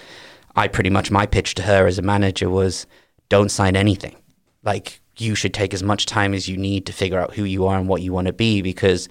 I 0.56 0.68
pretty 0.68 0.90
much 0.90 1.12
my 1.12 1.26
pitch 1.26 1.56
to 1.56 1.64
her 1.64 1.88
as 1.88 1.98
a 1.98 2.04
manager 2.04 2.50
was 2.50 2.86
don't 3.30 3.50
sign 3.50 3.76
anything. 3.76 4.16
Like 4.64 5.00
you 5.18 5.36
should 5.36 5.54
take 5.54 5.74
as 5.74 5.84
much 5.84 6.06
time 6.06 6.34
as 6.34 6.48
you 6.48 6.58
need 6.58 6.86
to 6.86 6.94
figure 6.94 7.20
out 7.20 7.34
who 7.34 7.44
you 7.44 7.66
are 7.68 7.78
and 7.78 7.88
what 7.88 8.02
you 8.02 8.14
want 8.14 8.28
to 8.28 8.34
be 8.34 8.62
because 8.62 9.10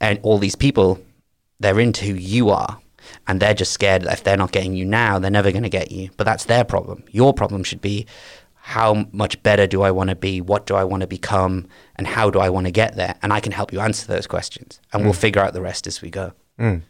and 0.00 0.18
all 0.22 0.38
these 0.38 0.56
people 0.56 1.00
they're 1.58 1.80
into 1.80 2.06
who 2.06 2.14
you 2.14 2.48
are 2.50 2.78
and 3.26 3.40
they're 3.40 3.54
just 3.54 3.72
scared 3.72 4.02
that 4.02 4.12
if 4.12 4.24
they're 4.24 4.36
not 4.36 4.52
getting 4.52 4.74
you 4.74 4.84
now 4.84 5.18
they're 5.18 5.30
never 5.30 5.50
going 5.50 5.62
to 5.62 5.68
get 5.68 5.90
you 5.90 6.10
but 6.16 6.24
that's 6.24 6.44
their 6.44 6.64
problem 6.64 7.02
your 7.10 7.32
problem 7.32 7.62
should 7.62 7.80
be 7.80 8.06
how 8.54 9.06
much 9.12 9.42
better 9.42 9.66
do 9.66 9.82
i 9.82 9.90
want 9.90 10.10
to 10.10 10.16
be 10.16 10.40
what 10.40 10.66
do 10.66 10.74
i 10.74 10.84
want 10.84 11.00
to 11.00 11.06
become 11.06 11.66
and 11.96 12.06
how 12.06 12.30
do 12.30 12.38
i 12.38 12.48
want 12.48 12.66
to 12.66 12.70
get 12.70 12.96
there 12.96 13.14
and 13.22 13.32
i 13.32 13.40
can 13.40 13.52
help 13.52 13.72
you 13.72 13.80
answer 13.80 14.06
those 14.06 14.26
questions 14.26 14.80
and 14.92 15.02
mm. 15.02 15.04
we'll 15.04 15.12
figure 15.12 15.42
out 15.42 15.52
the 15.52 15.62
rest 15.62 15.86
as 15.86 16.02
we 16.02 16.10
go 16.10 16.32
mm. 16.58 16.82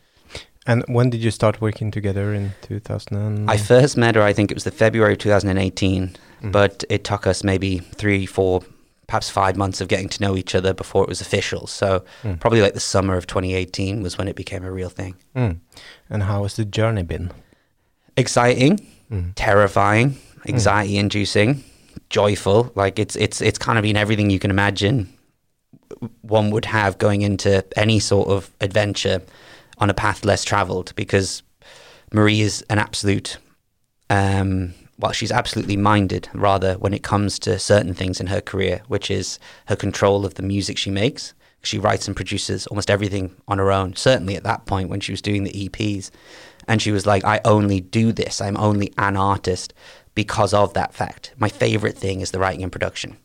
And 0.66 0.84
when 0.88 1.08
did 1.08 1.24
you 1.24 1.30
start 1.30 1.60
working 1.60 1.90
together 1.90 2.34
in 2.34 2.52
2000? 2.62 3.48
I 3.48 3.56
first 3.56 3.96
met 3.96 4.14
her, 4.14 4.22
I 4.22 4.34
think 4.34 4.50
it 4.50 4.54
was 4.54 4.64
the 4.64 4.70
February 4.70 5.14
of 5.14 5.18
2018, 5.18 6.16
mm. 6.42 6.52
but 6.52 6.84
it 6.90 7.02
took 7.02 7.26
us 7.26 7.42
maybe 7.42 7.78
three, 7.78 8.26
four, 8.26 8.62
perhaps 9.11 9.29
five 9.29 9.57
months 9.57 9.81
of 9.81 9.88
getting 9.88 10.09
to 10.09 10.23
know 10.23 10.37
each 10.37 10.55
other 10.55 10.73
before 10.73 11.02
it 11.02 11.09
was 11.09 11.21
official. 11.21 11.67
So 11.67 12.05
mm. 12.23 12.38
probably 12.38 12.62
like 12.62 12.75
the 12.75 12.81
summer 12.95 13.17
of 13.17 13.26
2018 13.26 14.05
was 14.05 14.17
when 14.17 14.29
it 14.29 14.37
became 14.37 14.62
a 14.62 14.71
real 14.71 14.88
thing. 14.88 15.17
Mm. 15.35 15.59
And 16.09 16.23
how 16.23 16.45
has 16.45 16.55
the 16.55 16.64
journey 16.64 17.02
been? 17.02 17.33
Exciting, 18.17 18.79
hmm. 19.09 19.31
terrifying, 19.35 20.11
hmm. 20.11 20.49
anxiety 20.49 20.97
inducing, 20.97 21.64
joyful. 22.09 22.71
Like 22.76 23.00
it's 23.00 23.17
it's 23.17 23.40
it's 23.40 23.59
kind 23.59 23.79
of 23.79 23.83
been 23.83 23.97
everything 23.97 24.31
you 24.31 24.38
can 24.38 24.50
imagine 24.50 25.12
one 26.23 26.50
would 26.52 26.67
have 26.67 26.99
going 26.99 27.23
into 27.23 27.64
any 27.76 27.99
sort 27.99 28.29
of 28.29 28.49
adventure 28.61 29.23
on 29.79 29.90
a 29.90 29.95
path 29.95 30.25
less 30.25 30.45
traveled 30.45 30.95
because 30.95 31.43
Marie 32.12 32.43
is 32.43 32.64
an 32.71 32.79
absolute, 32.79 33.38
um, 34.09 34.75
well, 35.00 35.12
she's 35.12 35.33
absolutely 35.33 35.76
minded 35.76 36.28
rather 36.35 36.75
when 36.75 36.92
it 36.92 37.02
comes 37.02 37.38
to 37.40 37.59
certain 37.59 37.95
things 37.95 38.21
in 38.21 38.28
her 38.28 38.40
career, 38.40 38.83
which 38.88 39.11
is 39.11 39.38
her 39.66 39.76
control 39.76 40.25
of 40.26 40.35
the 40.35 40.42
music 40.42 40.76
she 40.76 40.90
makes. 40.90 41.35
She 41.62 41.78
writes 41.78 42.07
and 42.07 42.16
produces 42.16 42.66
almost 42.66 42.90
everything 42.90 43.35
on 43.49 43.59
her 43.59 43.71
own, 43.71 43.97
certainly 43.97 44.37
at 44.37 44.45
that 44.45 44.66
point 44.66 44.88
when 44.88 45.00
she 45.00 45.12
was 45.12 45.21
doing 45.21 45.45
the 45.45 45.69
EPs. 45.69 46.11
And 46.69 46.80
she 46.80 46.92
was 46.92 47.07
like, 47.07 47.25
I 47.25 47.40
only 47.45 47.80
do 47.80 48.12
this. 48.12 48.40
I'm 48.40 48.57
only 48.57 48.92
an 48.97 49.16
artist 49.16 49.75
because 50.14 50.54
of 50.54 50.75
that 50.75 50.95
fact. 50.95 51.35
My 51.38 51.49
favorite 51.49 51.97
thing 51.97 52.21
is 52.21 52.30
the 52.30 52.38
writing 52.38 52.62
and 52.62 52.73
production. 52.73 53.16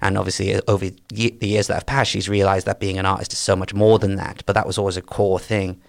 And 0.00 0.18
obviously, 0.18 0.54
uh, 0.54 0.60
over 0.66 0.90
the 0.90 1.36
years 1.40 1.68
that 1.68 1.74
have 1.74 1.86
passed, 1.86 2.10
she's 2.10 2.28
realized 2.28 2.66
that 2.66 2.80
being 2.80 2.98
an 2.98 3.06
artist 3.06 3.32
is 3.32 3.38
so 3.38 3.54
much 3.54 3.72
more 3.72 3.98
than 3.98 4.16
that. 4.16 4.42
But 4.46 4.54
that 4.54 4.66
was 4.66 4.78
always 4.78 4.96
a 4.96 5.02
core 5.02 5.38
thing 5.38 5.80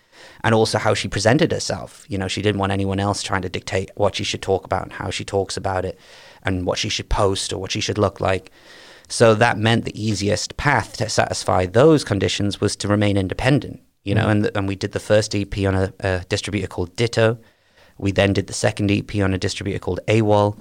and 0.44 0.54
also 0.54 0.78
how 0.78 0.94
she 0.94 1.08
presented 1.08 1.52
herself. 1.52 2.06
You 2.10 2.18
know, 2.18 2.28
she 2.28 2.42
didn't 2.42 2.60
want 2.60 2.72
anyone 2.72 3.00
else 3.00 3.24
trying 3.24 3.44
to 3.44 3.50
dictate 3.50 3.92
what 3.96 4.16
she 4.16 4.24
should 4.24 4.42
talk 4.42 4.66
about 4.66 4.84
and 4.84 4.92
how 4.92 5.10
she 5.10 5.24
talks 5.24 5.56
about 5.56 5.86
it 5.86 5.98
and 6.44 6.66
what 6.66 6.78
she 6.78 6.90
should 6.90 7.10
post 7.10 7.54
or 7.54 7.60
what 7.60 7.72
she 7.72 7.80
should 7.80 7.98
look 7.98 8.20
like. 8.20 8.52
So 9.08 9.36
that 9.36 9.58
meant 9.58 9.86
the 9.86 10.02
easiest 10.02 10.58
path 10.58 10.98
to 10.98 11.10
satisfy 11.10 11.66
those 11.66 12.04
conditions 12.04 12.60
was 12.60 12.76
to 12.78 12.88
remain 12.88 13.16
independent, 13.16 13.82
you 14.04 14.16
know, 14.16 14.26
mm. 14.26 14.32
and, 14.32 14.52
and 14.56 14.68
we 14.68 14.76
did 14.76 14.92
the 14.92 15.00
first 15.00 15.36
EP 15.36 15.58
on 15.60 15.76
a, 15.76 15.94
a, 16.00 16.26
distributor 16.30 16.68
called 16.68 16.96
Ditto. 16.96 17.38
We 17.98 18.12
then 18.12 18.34
did 18.34 18.48
the 18.48 18.54
second 18.54 18.92
EP 18.92 19.16
on 19.18 19.34
a 19.34 19.38
distributor 19.38 19.80
called 19.80 20.00
AWAL. 20.08 20.58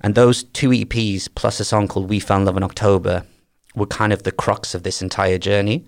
And 0.00 0.14
those 0.14 0.44
two 0.44 0.70
EPs 0.70 1.28
plus 1.34 1.60
a 1.60 1.64
song 1.64 1.88
called 1.88 2.08
We 2.08 2.20
Found 2.20 2.46
Love 2.46 2.56
in 2.56 2.62
October 2.62 3.24
were 3.74 3.86
kind 3.86 4.12
of 4.12 4.22
the 4.22 4.32
crux 4.32 4.74
of 4.74 4.82
this 4.82 5.02
entire 5.02 5.38
journey. 5.38 5.84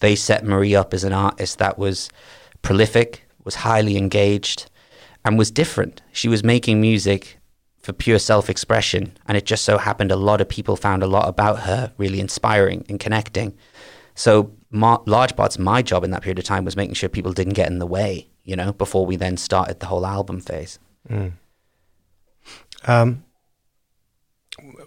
They 0.00 0.14
set 0.14 0.44
Marie 0.44 0.74
up 0.74 0.94
as 0.94 1.04
an 1.04 1.12
artist 1.12 1.58
that 1.58 1.78
was 1.78 2.08
prolific, 2.66 3.22
was 3.44 3.54
highly 3.54 3.96
engaged, 3.96 4.68
and 5.24 5.38
was 5.38 5.52
different. 5.52 6.02
She 6.12 6.28
was 6.28 6.42
making 6.42 6.80
music 6.80 7.38
for 7.78 7.92
pure 7.92 8.18
self 8.18 8.50
expression, 8.50 9.16
and 9.26 9.38
it 9.38 9.46
just 9.46 9.64
so 9.64 9.78
happened 9.78 10.10
a 10.10 10.16
lot 10.16 10.40
of 10.40 10.48
people 10.48 10.74
found 10.74 11.04
a 11.04 11.06
lot 11.06 11.28
about 11.28 11.60
her 11.60 11.92
really 11.96 12.18
inspiring 12.18 12.84
and 12.88 12.98
connecting. 12.98 13.56
So, 14.16 14.50
my, 14.70 14.98
large 15.06 15.36
parts 15.36 15.54
of 15.54 15.62
my 15.62 15.80
job 15.80 16.02
in 16.02 16.10
that 16.10 16.22
period 16.22 16.40
of 16.40 16.44
time 16.44 16.64
was 16.64 16.76
making 16.76 16.94
sure 16.94 17.08
people 17.08 17.32
didn't 17.32 17.52
get 17.52 17.68
in 17.68 17.78
the 17.78 17.86
way, 17.86 18.26
you 18.42 18.56
know, 18.56 18.72
before 18.72 19.06
we 19.06 19.14
then 19.14 19.36
started 19.36 19.78
the 19.78 19.86
whole 19.86 20.04
album 20.04 20.40
phase. 20.40 20.80
Mm. 21.08 21.32
Um, 22.84 23.24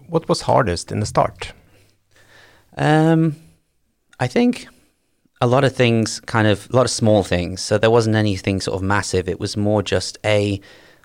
what 0.07 0.27
was 0.27 0.41
hardest 0.41 0.91
in 0.91 0.99
the 0.99 1.05
start? 1.05 1.53
Um, 2.75 3.37
I 4.19 4.27
think 4.27 4.67
a 5.41 5.47
lot 5.47 5.63
of 5.63 5.75
things, 5.75 6.19
kind 6.21 6.47
of 6.47 6.69
a 6.71 6.75
lot 6.75 6.85
of 6.85 6.91
small 6.91 7.23
things. 7.23 7.61
So 7.61 7.77
there 7.77 7.91
wasn't 7.91 8.15
anything 8.15 8.59
sort 8.59 8.75
of 8.75 8.81
massive. 8.81 9.29
It 9.29 9.39
was 9.39 9.55
more 9.55 9.81
just 9.81 10.17
a 10.25 10.59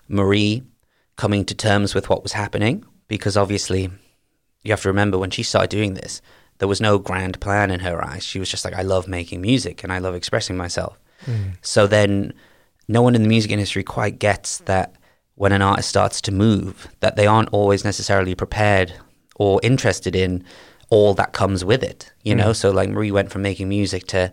Marie 0.07 0.63
coming 1.15 1.45
to 1.45 1.55
terms 1.55 1.95
with 1.95 2.09
what 2.09 2.23
was 2.23 2.33
happening 2.33 2.85
because 3.07 3.37
obviously 3.37 3.89
you 4.63 4.71
have 4.71 4.81
to 4.81 4.89
remember 4.89 5.17
when 5.17 5.29
she 5.29 5.43
started 5.43 5.69
doing 5.69 5.93
this, 5.93 6.21
there 6.57 6.67
was 6.67 6.81
no 6.81 6.97
grand 6.97 7.39
plan 7.39 7.71
in 7.71 7.81
her 7.81 8.03
eyes. 8.03 8.23
She 8.23 8.39
was 8.39 8.49
just 8.49 8.65
like, 8.65 8.73
I 8.73 8.81
love 8.81 9.07
making 9.07 9.41
music 9.41 9.83
and 9.83 9.91
I 9.91 9.99
love 9.99 10.15
expressing 10.15 10.57
myself. 10.57 10.97
Mm. 11.25 11.57
So 11.61 11.87
then 11.87 12.33
no 12.87 13.01
one 13.01 13.15
in 13.15 13.23
the 13.23 13.29
music 13.29 13.51
industry 13.51 13.83
quite 13.83 14.19
gets 14.19 14.59
that 14.59 14.95
when 15.35 15.51
an 15.51 15.61
artist 15.61 15.89
starts 15.89 16.21
to 16.21 16.31
move, 16.31 16.87
that 17.01 17.15
they 17.15 17.27
aren't 17.27 17.49
always 17.49 17.83
necessarily 17.83 18.35
prepared 18.35 18.93
or 19.35 19.59
interested 19.63 20.15
in 20.15 20.43
all 20.89 21.13
that 21.15 21.33
comes 21.33 21.65
with 21.65 21.83
it, 21.83 22.11
you 22.23 22.33
mm. 22.33 22.37
know? 22.37 22.53
So, 22.53 22.71
like, 22.71 22.89
Marie 22.89 23.11
went 23.11 23.31
from 23.31 23.41
making 23.41 23.69
music 23.69 24.07
to 24.07 24.31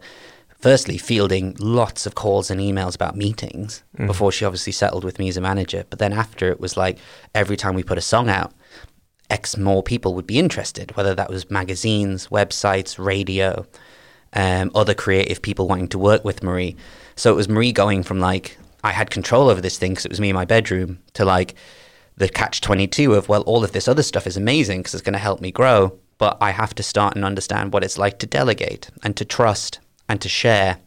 firstly 0.62 0.96
fielding 0.96 1.56
lots 1.58 2.06
of 2.06 2.14
calls 2.14 2.50
and 2.50 2.60
emails 2.60 2.94
about 2.94 3.16
meetings 3.16 3.82
mm. 3.98 4.06
before 4.06 4.30
she 4.30 4.44
obviously 4.44 4.72
settled 4.72 5.02
with 5.04 5.18
me 5.18 5.28
as 5.28 5.36
a 5.36 5.40
manager. 5.40 5.84
But 5.90 5.98
then 5.98 6.12
after, 6.12 6.50
it 6.50 6.60
was 6.60 6.76
like 6.76 6.98
every 7.34 7.56
time 7.56 7.74
we 7.74 7.82
put 7.82 7.98
a 7.98 8.02
song 8.02 8.28
out, 8.28 8.52
X 9.28 9.56
more 9.56 9.82
people 9.82 10.14
would 10.14 10.26
be 10.26 10.38
interested, 10.38 10.94
whether 10.96 11.14
that 11.14 11.30
was 11.30 11.50
magazines, 11.50 12.28
websites, 12.28 13.04
radio, 13.04 13.66
um, 14.34 14.70
other 14.74 14.94
creative 14.94 15.42
people 15.42 15.66
wanting 15.66 15.88
to 15.88 15.98
work 15.98 16.24
with 16.24 16.42
Marie. 16.42 16.76
So 17.16 17.32
it 17.32 17.36
was 17.36 17.48
Marie 17.48 17.72
going 17.72 18.04
from 18.04 18.20
like, 18.20 18.56
I 18.84 18.92
had 18.92 19.10
control 19.10 19.48
over 19.48 19.60
this 19.60 19.78
thing 19.78 19.92
because 19.92 20.04
it 20.04 20.10
was 20.10 20.20
me 20.20 20.30
in 20.30 20.34
my 20.34 20.44
bedroom 20.44 21.00
to 21.14 21.24
like 21.24 21.54
the 22.16 22.28
catch 22.28 22.60
22 22.60 23.14
of, 23.14 23.28
well, 23.28 23.42
all 23.42 23.64
of 23.64 23.72
this 23.72 23.88
other 23.88 24.02
stuff 24.02 24.26
is 24.26 24.36
amazing 24.36 24.80
because 24.80 24.94
it's 24.94 25.02
going 25.02 25.12
to 25.14 25.18
help 25.18 25.40
me 25.40 25.50
grow 25.50 25.98
but 26.18 26.36
I 26.40 26.50
have 26.50 26.74
to 26.76 26.82
start 26.82 27.16
and 27.16 27.24
understand 27.24 27.72
what 27.72 27.84
it's 27.84 27.98
like 27.98 28.18
to 28.20 28.26
delegate 28.26 28.90
and 29.02 29.16
to 29.16 29.24
trust 29.24 29.80
and 30.08 30.20
to 30.20 30.28
share. 30.28 30.78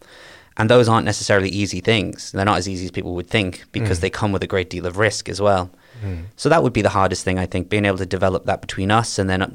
And 0.58 0.70
those 0.70 0.88
aren't 0.88 1.06
necessarily 1.06 1.50
easy 1.50 1.82
things. 1.82 2.32
They're 2.32 2.46
not 2.46 2.58
as 2.58 2.70
easy 2.70 2.86
as 2.86 2.92
people 2.92 3.16
would 3.16 3.28
think 3.28 3.66
because 3.72 3.98
mm. 3.98 4.02
they 4.02 4.10
come 4.10 4.32
with 4.32 4.44
a 4.44 4.48
great 4.48 4.70
deal 4.70 4.86
of 4.86 4.98
risk 4.98 5.28
as 5.28 5.42
well. 5.42 5.70
Mm. 6.04 6.26
So 6.38 6.50
that 6.50 6.64
would 6.64 6.74
be 6.74 6.82
the 6.82 6.90
hardest 6.90 7.26
thing, 7.26 7.38
I 7.38 7.46
think, 7.46 7.70
being 7.70 7.86
able 7.86 7.98
to 7.98 8.06
develop 8.06 8.46
that 8.46 8.62
between 8.62 8.92
us 8.92 9.20
and 9.20 9.30
then 9.30 9.42
uh, 9.42 9.50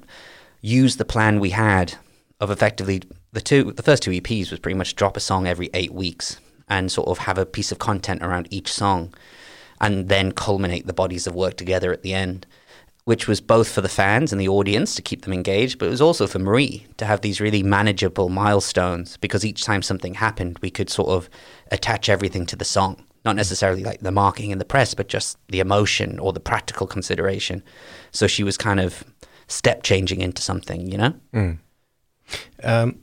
use 0.60 0.96
the 0.96 1.04
plan 1.04 1.40
we 1.40 1.50
had 1.50 1.94
of 2.40 2.50
effectively 2.50 3.02
the 3.32 3.40
two 3.40 3.72
the 3.72 3.82
first 3.82 4.02
two 4.02 4.10
EPs 4.10 4.50
was 4.50 4.60
pretty 4.60 4.76
much 4.76 4.96
drop 4.96 5.16
a 5.16 5.20
song 5.20 5.46
every 5.46 5.70
8 5.72 5.92
weeks 5.92 6.38
and 6.68 6.90
sort 6.90 7.08
of 7.08 7.18
have 7.18 7.38
a 7.38 7.46
piece 7.46 7.70
of 7.72 7.78
content 7.78 8.22
around 8.22 8.48
each 8.50 8.72
song 8.72 9.14
and 9.80 10.08
then 10.08 10.32
culminate 10.32 10.86
the 10.86 10.92
bodies 10.92 11.26
of 11.26 11.34
work 11.34 11.56
together 11.56 11.92
at 11.92 12.02
the 12.02 12.14
end 12.14 12.46
which 13.04 13.26
was 13.26 13.40
both 13.40 13.68
for 13.68 13.80
the 13.80 13.88
fans 13.88 14.32
and 14.32 14.40
the 14.40 14.48
audience 14.48 14.94
to 14.94 15.02
keep 15.02 15.22
them 15.22 15.32
engaged, 15.32 15.78
but 15.78 15.86
it 15.86 15.90
was 15.90 16.00
also 16.00 16.26
for 16.26 16.38
Marie 16.38 16.86
to 16.98 17.06
have 17.06 17.22
these 17.22 17.40
really 17.40 17.62
manageable 17.62 18.28
milestones 18.28 19.16
because 19.16 19.44
each 19.44 19.64
time 19.64 19.82
something 19.82 20.14
happened, 20.14 20.58
we 20.60 20.70
could 20.70 20.90
sort 20.90 21.08
of 21.08 21.30
attach 21.70 22.08
everything 22.08 22.46
to 22.46 22.56
the 22.56 22.64
song. 22.64 23.04
Not 23.24 23.36
necessarily 23.36 23.84
like 23.84 24.00
the 24.00 24.10
marketing 24.10 24.50
in 24.50 24.58
the 24.58 24.64
press, 24.64 24.94
but 24.94 25.08
just 25.08 25.36
the 25.48 25.60
emotion 25.60 26.18
or 26.18 26.32
the 26.32 26.40
practical 26.40 26.86
consideration. 26.86 27.62
So 28.12 28.26
she 28.26 28.42
was 28.42 28.56
kind 28.56 28.80
of 28.80 29.04
step 29.46 29.82
changing 29.82 30.20
into 30.20 30.40
something, 30.40 30.90
you 30.90 30.96
know? 30.96 31.14
Mm. 31.34 31.58
Um, 32.62 32.98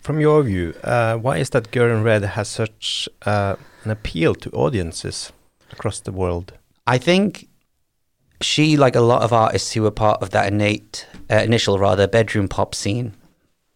from 0.00 0.20
your 0.20 0.42
view, 0.42 0.74
uh, 0.82 1.16
why 1.16 1.38
is 1.38 1.50
that 1.50 1.70
Girl 1.70 1.96
in 1.96 2.02
Red 2.02 2.24
has 2.24 2.48
such 2.48 3.08
uh, 3.24 3.56
an 3.84 3.90
appeal 3.90 4.34
to 4.34 4.50
audiences 4.50 5.32
across 5.70 6.00
the 6.00 6.12
world? 6.12 6.54
I 6.86 6.98
think 6.98 7.48
she, 8.44 8.76
like 8.76 8.96
a 8.96 9.00
lot 9.00 9.22
of 9.22 9.32
artists 9.32 9.72
who 9.72 9.82
were 9.82 9.90
part 9.90 10.22
of 10.22 10.30
that 10.30 10.52
innate, 10.52 11.06
uh, 11.30 11.36
initial 11.36 11.78
rather, 11.78 12.06
bedroom 12.06 12.48
pop 12.48 12.74
scene, 12.74 13.14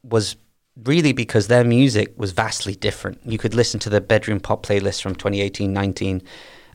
was 0.03 0.37
really 0.85 1.13
because 1.13 1.49
their 1.49 1.65
music 1.65 2.13
was 2.17 2.33
vastly 2.33 2.75
different. 2.75 3.19
You 3.25 3.39
could 3.39 3.55
listen 3.55 3.81
to 3.81 3.91
the 3.91 4.01
bedroom 4.01 4.41
pop 4.41 4.65
playlist 4.65 5.03
from 5.03 5.15
2018 5.15 5.73
19, 5.73 6.23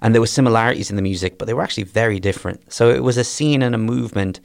and 0.01 0.13
there 0.13 0.21
were 0.21 0.27
similarities 0.27 0.89
in 0.89 0.95
the 0.95 1.01
music, 1.01 1.37
but 1.37 1.45
they 1.45 1.53
were 1.53 1.61
actually 1.61 1.83
very 1.83 2.19
different. 2.19 2.71
So 2.73 2.89
it 2.89 3.03
was 3.03 3.17
a 3.17 3.23
scene 3.23 3.61
and 3.61 3.75
a 3.75 3.79
movement 3.79 4.39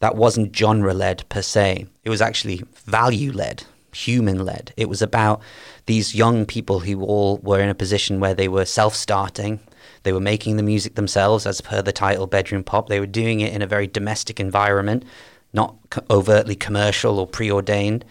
that 0.00 0.16
wasn't 0.16 0.54
genre 0.54 0.92
led 0.92 1.26
per 1.28 1.42
se, 1.42 1.86
it 2.02 2.10
was 2.10 2.20
actually 2.20 2.62
value 2.86 3.32
led, 3.32 3.64
human 3.92 4.44
led. 4.44 4.72
It 4.76 4.88
was 4.88 5.00
about 5.00 5.40
these 5.86 6.14
young 6.14 6.46
people 6.46 6.80
who 6.80 7.02
all 7.02 7.38
were 7.38 7.60
in 7.60 7.68
a 7.68 7.74
position 7.74 8.20
where 8.20 8.34
they 8.34 8.48
were 8.48 8.64
self 8.64 8.94
starting. 8.94 9.60
They 10.04 10.12
were 10.12 10.20
making 10.20 10.56
the 10.56 10.62
music 10.62 10.94
themselves, 10.94 11.46
as 11.46 11.60
per 11.60 11.82
the 11.82 11.92
title 11.92 12.26
Bedroom 12.26 12.62
Pop. 12.64 12.88
They 12.88 13.00
were 13.00 13.06
doing 13.06 13.40
it 13.40 13.52
in 13.52 13.60
a 13.60 13.66
very 13.66 13.86
domestic 13.86 14.38
environment, 14.38 15.04
not 15.52 15.74
overtly 16.10 16.54
commercial 16.54 17.18
or 17.18 17.26
preordained 17.26 18.04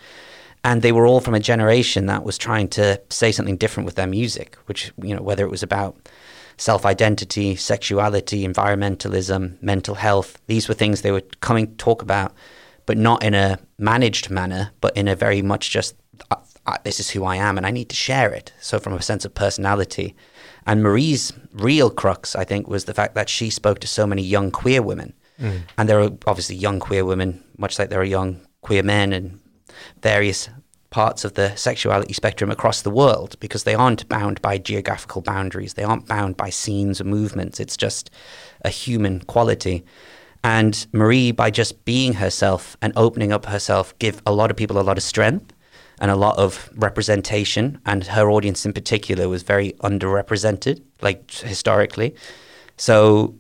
and 0.64 0.82
they 0.82 0.92
were 0.92 1.06
all 1.06 1.20
from 1.20 1.34
a 1.34 1.40
generation 1.40 2.06
that 2.06 2.24
was 2.24 2.38
trying 2.38 2.68
to 2.70 3.00
say 3.10 3.32
something 3.32 3.58
different 3.58 3.86
with 3.86 3.96
their 3.96 4.08
music 4.08 4.56
which 4.66 4.92
you 5.02 5.16
know 5.16 5.22
whether 5.22 5.46
it 5.46 5.52
was 5.52 5.64
about 5.64 5.96
self-identity 6.58 7.56
sexuality 7.56 8.48
environmentalism 8.48 9.62
mental 9.62 9.96
health 9.96 10.40
these 10.48 10.68
were 10.68 10.74
things 10.74 11.02
they 11.02 11.12
were 11.12 11.24
coming 11.42 11.68
to 11.68 11.76
talk 11.76 12.02
about 12.02 12.34
but 12.86 12.98
not 12.98 13.24
in 13.24 13.34
a 13.34 13.60
managed 13.78 14.30
manner 14.30 14.72
but 14.82 14.96
in 14.96 15.08
a 15.08 15.16
very 15.16 15.42
much 15.42 15.70
just 15.70 15.96
this 16.84 17.00
is 17.00 17.10
who 17.10 17.26
I 17.26 17.36
am 17.36 17.58
and 17.58 17.66
I 17.66 17.72
need 17.72 17.90
to 17.90 17.96
share 17.96 18.32
it 18.32 18.54
so 18.62 18.80
from 18.80 18.94
a 18.94 19.02
sense 19.02 19.26
of 19.26 19.36
personality 19.36 20.16
and 20.66 20.84
Marie's 20.84 21.34
real 21.54 21.90
crux 21.90 22.36
I 22.36 22.44
think 22.44 22.68
was 22.68 22.86
the 22.86 22.94
fact 22.94 23.16
that 23.16 23.30
she 23.30 23.50
spoke 23.50 23.80
to 23.80 23.88
so 23.88 24.06
many 24.08 24.22
young 24.22 24.52
queer 24.52 24.82
women 24.82 25.14
mm. 25.40 25.62
and 25.78 25.90
there 25.90 26.02
are 26.02 26.12
obviously 26.28 26.56
young 26.56 26.80
queer 26.80 27.06
women 27.06 27.44
much 27.58 27.80
like 27.80 27.90
there 27.90 28.02
are 28.02 28.06
young 28.06 28.42
queer 28.62 28.84
men 28.84 29.14
and 29.14 29.40
various 30.02 30.50
parts 30.94 31.26
of 31.26 31.34
the 31.34 31.56
sexuality 31.56 32.14
spectrum 32.14 32.52
across 32.52 32.84
the 32.84 32.92
world 32.92 33.36
because 33.40 33.64
they 33.64 33.74
aren't 33.74 34.08
bound 34.08 34.40
by 34.44 34.60
geographical 34.60 35.24
boundaries. 35.24 35.74
They 35.74 35.84
aren't 35.84 36.08
bound 36.08 36.38
by 36.38 36.52
scenes 36.52 37.02
or 37.02 37.06
movements. 37.06 37.60
It's 37.60 37.76
just 37.76 38.12
a 38.64 38.70
human 38.70 39.22
quality. 39.22 39.84
And 40.44 40.86
Marie, 40.94 41.32
by 41.32 41.50
just 41.50 41.84
being 41.84 42.14
herself 42.14 42.78
and 42.80 42.94
opening 42.96 43.32
up 43.32 43.48
herself, 43.48 43.98
give 43.98 44.22
a 44.28 44.32
lot 44.32 44.52
of 44.52 44.58
people 44.58 44.80
a 44.80 44.84
lot 44.84 44.98
of 44.98 45.04
strength 45.04 45.52
and 46.00 46.12
a 46.12 46.16
lot 46.16 46.38
of 46.38 46.70
representation. 46.76 47.80
And 47.86 48.04
her 48.06 48.30
audience 48.30 48.66
in 48.66 48.74
particular 48.74 49.30
was 49.30 49.44
very 49.44 49.74
underrepresented, 49.84 50.82
like 51.02 51.32
historically. 51.32 52.16
So 52.78 53.36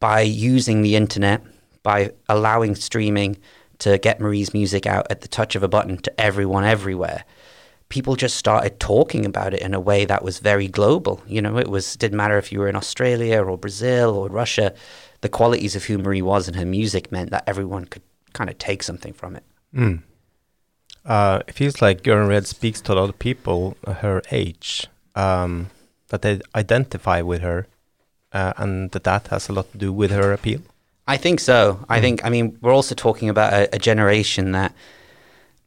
by 0.00 0.20
using 0.20 0.82
the 0.82 0.96
internet, 0.96 1.42
by 1.82 2.12
allowing 2.28 2.74
streaming, 2.74 3.36
to 3.78 3.98
get 3.98 4.20
Marie's 4.20 4.54
music 4.54 4.86
out 4.86 5.06
at 5.10 5.20
the 5.20 5.28
touch 5.28 5.54
of 5.54 5.62
a 5.62 5.68
button 5.68 5.98
to 5.98 6.20
everyone 6.20 6.64
everywhere, 6.64 7.24
people 7.88 8.16
just 8.16 8.36
started 8.36 8.80
talking 8.80 9.24
about 9.24 9.54
it 9.54 9.62
in 9.62 9.74
a 9.74 9.80
way 9.80 10.04
that 10.04 10.22
was 10.24 10.38
very 10.38 10.68
global. 10.68 11.22
You 11.26 11.42
know, 11.42 11.58
it 11.58 11.68
was 11.68 11.96
didn't 11.96 12.16
matter 12.16 12.38
if 12.38 12.50
you 12.50 12.58
were 12.58 12.68
in 12.68 12.76
Australia 12.76 13.42
or 13.42 13.58
Brazil 13.58 14.16
or 14.16 14.28
Russia. 14.28 14.74
The 15.20 15.28
qualities 15.28 15.76
of 15.76 15.84
who 15.84 15.98
Marie 15.98 16.22
was 16.22 16.48
and 16.48 16.56
her 16.56 16.64
music 16.64 17.12
meant 17.12 17.30
that 17.30 17.44
everyone 17.46 17.84
could 17.86 18.02
kind 18.32 18.50
of 18.50 18.58
take 18.58 18.82
something 18.82 19.12
from 19.12 19.36
it. 19.36 19.44
Mm. 19.74 20.02
Uh, 21.06 21.40
it 21.46 21.54
feels 21.54 21.80
like 21.80 22.02
Girl 22.02 22.22
in 22.22 22.28
Red 22.28 22.46
speaks 22.46 22.80
to 22.82 22.92
a 22.92 22.96
lot 22.96 23.08
of 23.08 23.18
people 23.18 23.76
her 23.86 24.22
age, 24.32 24.88
um, 25.14 25.70
that 26.08 26.22
they 26.22 26.40
identify 26.54 27.22
with 27.22 27.42
her, 27.42 27.68
uh, 28.32 28.52
and 28.56 28.90
that 28.90 29.04
that 29.04 29.28
has 29.28 29.48
a 29.48 29.52
lot 29.52 29.70
to 29.72 29.78
do 29.78 29.92
with 29.92 30.10
her 30.10 30.32
appeal. 30.32 30.60
I 31.06 31.16
think 31.16 31.38
so. 31.38 31.84
I 31.88 31.98
hmm. 31.98 32.02
think, 32.02 32.24
I 32.24 32.30
mean, 32.30 32.58
we're 32.60 32.74
also 32.74 32.94
talking 32.94 33.28
about 33.28 33.52
a, 33.52 33.76
a, 33.76 33.78
generation 33.78 34.50
that 34.52 34.74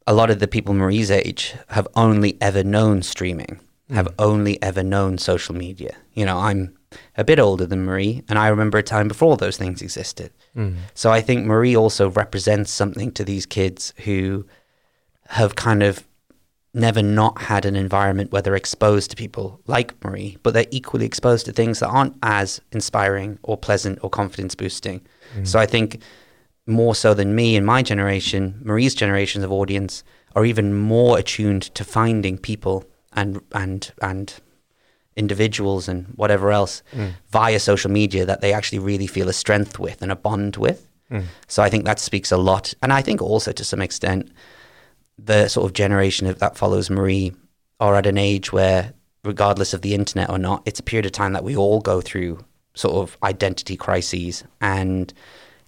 a 0.05 0.13
lot 0.13 0.29
of 0.29 0.39
the 0.39 0.47
people 0.47 0.73
Marie's 0.73 1.09
age 1.09 1.55
have 1.69 1.87
only 1.95 2.37
ever 2.41 2.61
known 2.63 3.01
streaming, 3.01 3.59
mm. 3.89 3.95
have 3.95 4.13
only 4.19 4.61
ever 4.61 4.83
known 4.83 5.17
social 5.17 5.55
media. 5.55 5.95
You 6.13 6.25
know, 6.25 6.39
I'm 6.39 6.75
a 7.15 7.23
bit 7.23 7.39
older 7.39 7.65
than 7.65 7.85
Marie, 7.85 8.23
and 8.27 8.37
I 8.37 8.47
remember 8.47 8.79
a 8.79 8.83
time 8.83 9.07
before 9.07 9.37
those 9.37 9.55
things 9.55 9.81
existed. 9.81 10.31
Mm. 10.57 10.75
So 10.93 11.11
I 11.11 11.21
think 11.21 11.45
Marie 11.45 11.77
also 11.77 12.09
represents 12.09 12.71
something 12.71 13.11
to 13.13 13.23
these 13.23 13.45
kids 13.45 13.93
who 14.03 14.45
have 15.29 15.55
kind 15.55 15.83
of 15.83 16.03
never 16.73 17.01
not 17.01 17.41
had 17.41 17.65
an 17.65 17.75
environment 17.75 18.31
where 18.31 18.41
they're 18.41 18.55
exposed 18.55 19.11
to 19.11 19.15
people 19.15 19.59
like 19.67 20.03
Marie, 20.03 20.37
but 20.43 20.53
they're 20.53 20.65
equally 20.71 21.05
exposed 21.05 21.45
to 21.45 21.51
things 21.51 21.79
that 21.79 21.87
aren't 21.87 22.15
as 22.23 22.61
inspiring 22.71 23.37
or 23.43 23.57
pleasant 23.57 23.99
or 24.01 24.09
confidence 24.09 24.55
boosting. 24.55 25.01
Mm. 25.35 25.47
So 25.47 25.59
I 25.59 25.65
think 25.65 26.01
more 26.65 26.95
so 26.95 27.13
than 27.13 27.35
me 27.35 27.55
and 27.55 27.65
my 27.65 27.83
generation, 27.83 28.59
Marie's 28.63 28.95
generations 28.95 29.43
of 29.43 29.51
audience 29.51 30.03
are 30.35 30.45
even 30.45 30.73
more 30.73 31.17
attuned 31.17 31.63
to 31.75 31.83
finding 31.83 32.37
people 32.37 32.85
and 33.13 33.41
and 33.53 33.91
and 34.01 34.33
individuals 35.15 35.87
and 35.87 36.05
whatever 36.15 36.51
else 36.51 36.81
mm. 36.93 37.11
via 37.29 37.59
social 37.59 37.91
media 37.91 38.25
that 38.25 38.41
they 38.41 38.53
actually 38.53 38.79
really 38.79 39.07
feel 39.07 39.29
a 39.29 39.33
strength 39.33 39.77
with 39.77 40.01
and 40.01 40.11
a 40.11 40.15
bond 40.15 40.57
with. 40.57 40.87
Mm. 41.11 41.25
So 41.47 41.61
I 41.61 41.69
think 41.69 41.85
that 41.85 41.99
speaks 41.99 42.31
a 42.31 42.37
lot, 42.37 42.73
and 42.81 42.93
I 42.93 43.01
think 43.01 43.21
also 43.21 43.51
to 43.51 43.63
some 43.63 43.81
extent 43.81 44.31
the 45.25 45.47
sort 45.47 45.65
of 45.65 45.73
generation 45.73 46.27
of, 46.27 46.39
that 46.39 46.57
follows 46.57 46.89
Marie 46.89 47.33
are 47.79 47.95
at 47.95 48.05
an 48.05 48.17
age 48.17 48.51
where, 48.51 48.93
regardless 49.23 49.73
of 49.73 49.81
the 49.81 49.93
internet 49.93 50.29
or 50.29 50.37
not, 50.37 50.63
it's 50.65 50.79
a 50.79 50.83
period 50.83 51.05
of 51.05 51.11
time 51.11 51.33
that 51.33 51.43
we 51.43 51.55
all 51.55 51.79
go 51.79 52.01
through 52.01 52.43
sort 52.73 52.95
of 52.95 53.17
identity 53.23 53.75
crises. 53.75 54.43
And 54.61 55.13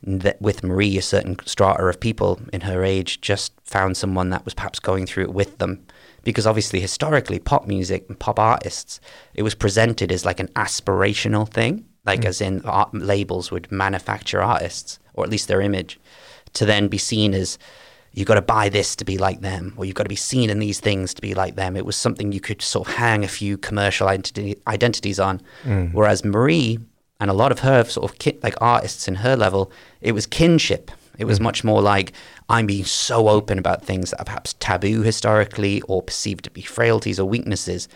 that 0.03 0.41
with 0.41 0.63
Marie, 0.63 0.97
a 0.97 1.01
certain 1.01 1.37
strata 1.45 1.83
of 1.83 1.99
people 1.99 2.39
in 2.51 2.61
her 2.61 2.83
age 2.83 3.21
just 3.21 3.53
found 3.63 3.97
someone 3.97 4.29
that 4.31 4.45
was 4.45 4.53
perhaps 4.53 4.79
going 4.79 5.05
through 5.05 5.25
it 5.25 5.33
with 5.33 5.57
them. 5.59 5.85
Because 6.23 6.45
obviously, 6.47 6.79
historically, 6.79 7.39
pop 7.39 7.67
music 7.67 8.05
and 8.07 8.19
pop 8.19 8.39
artists, 8.39 8.99
it 9.33 9.43
was 9.43 9.55
presented 9.55 10.11
as 10.11 10.25
like 10.25 10.39
an 10.39 10.49
aspirational 10.49 11.47
thing, 11.47 11.85
like 12.05 12.21
mm. 12.21 12.25
as 12.25 12.41
in 12.41 12.61
art 12.65 12.93
labels 12.93 13.51
would 13.51 13.71
manufacture 13.71 14.41
artists, 14.41 14.99
or 15.13 15.23
at 15.23 15.29
least 15.29 15.47
their 15.47 15.61
image, 15.61 15.99
to 16.53 16.65
then 16.65 16.87
be 16.87 16.97
seen 16.97 17.33
as 17.33 17.57
you've 18.13 18.27
got 18.27 18.35
to 18.35 18.41
buy 18.41 18.69
this 18.69 18.95
to 18.97 19.05
be 19.05 19.17
like 19.17 19.41
them, 19.41 19.73
or 19.77 19.85
you've 19.85 19.95
got 19.95 20.03
to 20.03 20.09
be 20.09 20.15
seen 20.15 20.49
in 20.49 20.59
these 20.59 20.79
things 20.79 21.13
to 21.13 21.21
be 21.21 21.33
like 21.33 21.55
them. 21.55 21.75
It 21.75 21.85
was 21.85 21.95
something 21.95 22.31
you 22.31 22.41
could 22.41 22.61
sort 22.61 22.87
of 22.87 22.95
hang 22.95 23.23
a 23.23 23.27
few 23.27 23.57
commercial 23.57 24.07
identity, 24.07 24.61
identities 24.67 25.19
on. 25.19 25.41
Mm. 25.63 25.93
Whereas 25.93 26.25
Marie 26.25 26.79
and 27.19 27.29
a 27.29 27.33
lot 27.33 27.51
of 27.51 27.59
her 27.59 27.83
sort 27.85 28.11
of 28.11 28.19
kin, 28.19 28.37
like 28.43 28.55
artists 28.59 29.07
in 29.07 29.15
her 29.15 29.35
level, 29.35 29.71
it 30.01 30.11
was 30.11 30.25
kinship. 30.25 30.91
It 31.17 31.25
was 31.25 31.39
mm. 31.39 31.43
much 31.43 31.63
more 31.63 31.81
like 31.81 32.13
I'm 32.49 32.65
being 32.65 32.85
so 32.85 33.29
open 33.29 33.57
about 33.57 33.85
things 33.85 34.11
that 34.11 34.21
are 34.21 34.25
perhaps 34.25 34.55
taboo 34.59 35.03
historically 35.03 35.81
or 35.83 36.01
perceived 36.01 36.43
to 36.45 36.51
be 36.51 36.61
frailties 36.61 37.19
or 37.19 37.29
weaknesses, 37.29 37.87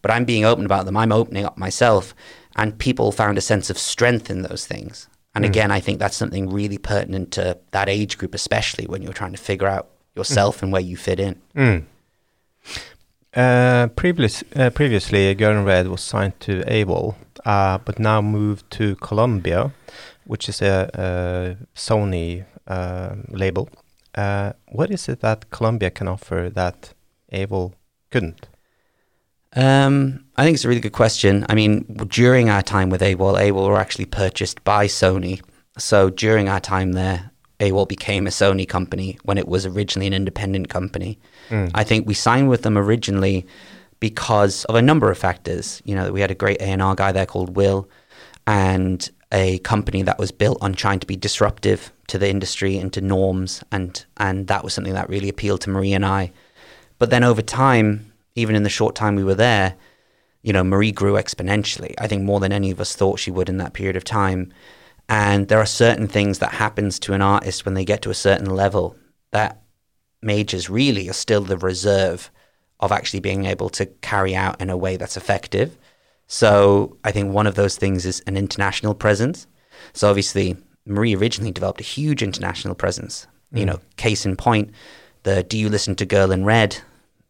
but 0.00 0.10
I'm 0.10 0.24
being 0.24 0.44
open 0.44 0.64
about 0.64 0.86
them. 0.86 0.96
I'm 0.96 1.12
opening 1.12 1.44
up 1.44 1.56
myself, 1.56 2.14
and 2.56 2.78
people 2.78 3.12
found 3.12 3.38
a 3.38 3.42
sense 3.42 3.70
of 3.70 3.78
strength 3.78 4.28
in 4.28 4.42
those 4.42 4.66
things. 4.66 5.08
And 5.34 5.44
mm. 5.44 5.48
again, 5.48 5.70
I 5.70 5.80
think 5.80 5.98
that's 5.98 6.16
something 6.16 6.50
really 6.50 6.78
pertinent 6.78 7.32
to 7.32 7.58
that 7.70 7.88
age 7.88 8.18
group, 8.18 8.34
especially 8.34 8.86
when 8.86 9.02
you're 9.02 9.12
trying 9.12 9.32
to 9.32 9.38
figure 9.38 9.68
out 9.68 9.88
yourself 10.14 10.58
mm. 10.58 10.62
and 10.64 10.72
where 10.72 10.82
you 10.82 10.96
fit 10.96 11.20
in. 11.20 11.40
Mm. 11.54 11.84
Uh, 13.34 13.86
previous, 13.96 14.44
uh, 14.56 14.68
previously, 14.70 15.34
Girl 15.34 15.58
in 15.58 15.64
Red 15.64 15.88
was 15.88 16.02
signed 16.02 16.38
to 16.40 16.62
AWAL, 16.66 17.16
uh, 17.46 17.78
but 17.78 17.98
now 17.98 18.20
moved 18.20 18.70
to 18.72 18.94
Columbia, 18.96 19.72
which 20.24 20.50
is 20.50 20.60
a, 20.60 20.90
a 20.92 21.64
Sony 21.74 22.44
uh, 22.66 23.14
label. 23.28 23.70
Uh, 24.14 24.52
what 24.68 24.90
is 24.90 25.08
it 25.08 25.20
that 25.20 25.48
Columbia 25.50 25.90
can 25.90 26.08
offer 26.08 26.50
that 26.52 26.92
AWAL 27.32 27.72
couldn't? 28.10 28.48
Um, 29.54 30.24
I 30.36 30.44
think 30.44 30.54
it's 30.54 30.64
a 30.64 30.68
really 30.68 30.80
good 30.80 30.92
question. 30.92 31.44
I 31.48 31.54
mean, 31.54 31.84
during 32.08 32.48
our 32.48 32.62
time 32.62 32.90
with 32.90 33.02
AWAL, 33.02 33.36
AWAL 33.38 33.68
were 33.68 33.78
actually 33.78 34.06
purchased 34.06 34.62
by 34.64 34.86
Sony. 34.86 35.42
So 35.78 36.10
during 36.10 36.48
our 36.48 36.60
time 36.60 36.92
there, 36.92 37.30
AWAL 37.60 37.86
became 37.86 38.26
a 38.26 38.30
Sony 38.30 38.68
company 38.68 39.18
when 39.24 39.38
it 39.38 39.46
was 39.46 39.66
originally 39.66 40.06
an 40.06 40.14
independent 40.14 40.68
company. 40.68 41.18
Mm. 41.50 41.70
I 41.74 41.84
think 41.84 42.06
we 42.06 42.14
signed 42.14 42.48
with 42.48 42.62
them 42.62 42.78
originally 42.78 43.46
because 44.00 44.64
of 44.64 44.74
a 44.74 44.82
number 44.82 45.10
of 45.10 45.18
factors. 45.18 45.80
You 45.84 45.94
know, 45.94 46.10
we 46.12 46.20
had 46.20 46.30
a 46.30 46.34
great 46.34 46.60
A&R 46.60 46.94
guy 46.94 47.12
there 47.12 47.26
called 47.26 47.56
Will 47.56 47.88
and 48.46 49.08
a 49.30 49.58
company 49.60 50.02
that 50.02 50.18
was 50.18 50.32
built 50.32 50.58
on 50.60 50.74
trying 50.74 50.98
to 51.00 51.06
be 51.06 51.16
disruptive 51.16 51.92
to 52.08 52.18
the 52.18 52.28
industry 52.28 52.76
and 52.76 52.92
to 52.92 53.00
norms 53.00 53.64
and 53.72 54.04
and 54.18 54.48
that 54.48 54.62
was 54.62 54.74
something 54.74 54.92
that 54.92 55.08
really 55.08 55.28
appealed 55.28 55.60
to 55.62 55.70
Marie 55.70 55.92
and 55.92 56.04
I. 56.04 56.32
But 56.98 57.10
then 57.10 57.24
over 57.24 57.42
time, 57.42 58.11
even 58.34 58.56
in 58.56 58.62
the 58.62 58.68
short 58.68 58.94
time 58.94 59.16
we 59.16 59.24
were 59.24 59.34
there, 59.34 59.76
you 60.42 60.52
know, 60.52 60.64
Marie 60.64 60.92
grew 60.92 61.14
exponentially. 61.14 61.94
I 61.98 62.08
think 62.08 62.22
more 62.22 62.40
than 62.40 62.52
any 62.52 62.70
of 62.70 62.80
us 62.80 62.96
thought 62.96 63.18
she 63.18 63.30
would 63.30 63.48
in 63.48 63.58
that 63.58 63.74
period 63.74 63.96
of 63.96 64.04
time. 64.04 64.52
And 65.08 65.48
there 65.48 65.60
are 65.60 65.66
certain 65.66 66.08
things 66.08 66.38
that 66.38 66.52
happens 66.52 66.98
to 67.00 67.12
an 67.12 67.22
artist 67.22 67.64
when 67.64 67.74
they 67.74 67.84
get 67.84 68.02
to 68.02 68.10
a 68.10 68.14
certain 68.14 68.50
level 68.50 68.96
that 69.30 69.62
majors 70.20 70.70
really 70.70 71.08
are 71.08 71.14
still 71.14 71.42
the 71.42 71.58
reserve 71.58 72.30
of 72.80 72.92
actually 72.92 73.20
being 73.20 73.44
able 73.44 73.68
to 73.70 73.86
carry 73.86 74.34
out 74.34 74.60
in 74.60 74.70
a 74.70 74.76
way 74.76 74.96
that's 74.96 75.16
effective. 75.16 75.76
So 76.26 76.96
I 77.04 77.12
think 77.12 77.32
one 77.32 77.46
of 77.46 77.54
those 77.54 77.76
things 77.76 78.06
is 78.06 78.20
an 78.26 78.36
international 78.36 78.94
presence. 78.94 79.46
So 79.92 80.08
obviously, 80.08 80.56
Marie 80.86 81.14
originally 81.14 81.52
developed 81.52 81.80
a 81.80 81.84
huge 81.84 82.22
international 82.22 82.74
presence. 82.74 83.26
Mm. 83.54 83.58
You 83.58 83.66
know, 83.66 83.80
case 83.96 84.26
in 84.26 84.36
point, 84.36 84.70
the 85.22 85.42
"Do 85.42 85.58
you 85.58 85.68
listen 85.68 85.94
to 85.96 86.06
Girl 86.06 86.32
in 86.32 86.44
Red" 86.44 86.78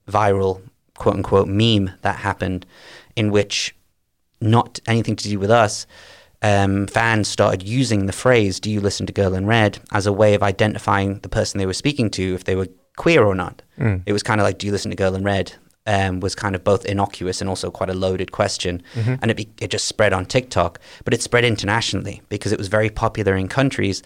viral 0.09 0.63
quote 1.03 1.17
unquote 1.17 1.49
meme 1.49 1.91
that 2.03 2.15
happened, 2.15 2.65
in 3.17 3.33
which 3.33 3.75
not 4.41 4.79
anything 4.87 5.17
to 5.17 5.29
do 5.29 5.37
with 5.37 5.51
us. 5.51 5.85
Um, 6.43 6.87
fans 6.87 7.27
started 7.27 7.65
using 7.65 8.07
the 8.07 8.13
phrase 8.13 8.61
"Do 8.61 8.71
you 8.71 8.81
listen 8.81 9.07
to 9.07 9.13
Girl 9.13 9.35
in 9.35 9.45
Red" 9.47 9.81
as 9.91 10.07
a 10.07 10.13
way 10.13 10.35
of 10.35 10.45
identifying 10.45 11.19
the 11.19 11.29
person 11.29 11.59
they 11.59 11.67
were 11.67 11.73
speaking 11.73 12.09
to 12.11 12.35
if 12.35 12.45
they 12.45 12.55
were 12.55 12.69
queer 12.97 13.25
or 13.25 13.35
not. 13.35 13.63
Mm. 13.79 14.03
It 14.07 14.13
was 14.13 14.23
kind 14.23 14.41
of 14.41 14.45
like 14.45 14.59
"Do 14.59 14.67
you 14.67 14.73
listen 14.73 14.93
to 14.93 14.97
Girl 14.97 15.17
in 15.17 15.25
Red?" 15.25 15.55
Um, 15.85 16.21
was 16.21 16.37
kind 16.37 16.55
of 16.55 16.63
both 16.63 16.85
innocuous 16.85 17.41
and 17.41 17.51
also 17.51 17.69
quite 17.69 17.91
a 17.91 17.95
loaded 17.95 18.31
question, 18.31 18.85
mm-hmm. 18.95 19.15
and 19.21 19.33
it 19.33 19.37
be, 19.37 19.49
it 19.61 19.73
just 19.73 19.87
spread 19.87 20.13
on 20.13 20.27
TikTok, 20.27 20.79
but 21.05 21.13
it 21.13 21.21
spread 21.21 21.45
internationally 21.45 22.23
because 22.29 22.53
it 22.53 22.59
was 22.59 22.69
very 22.69 22.89
popular 22.89 23.35
in 23.35 23.49
countries 23.49 24.05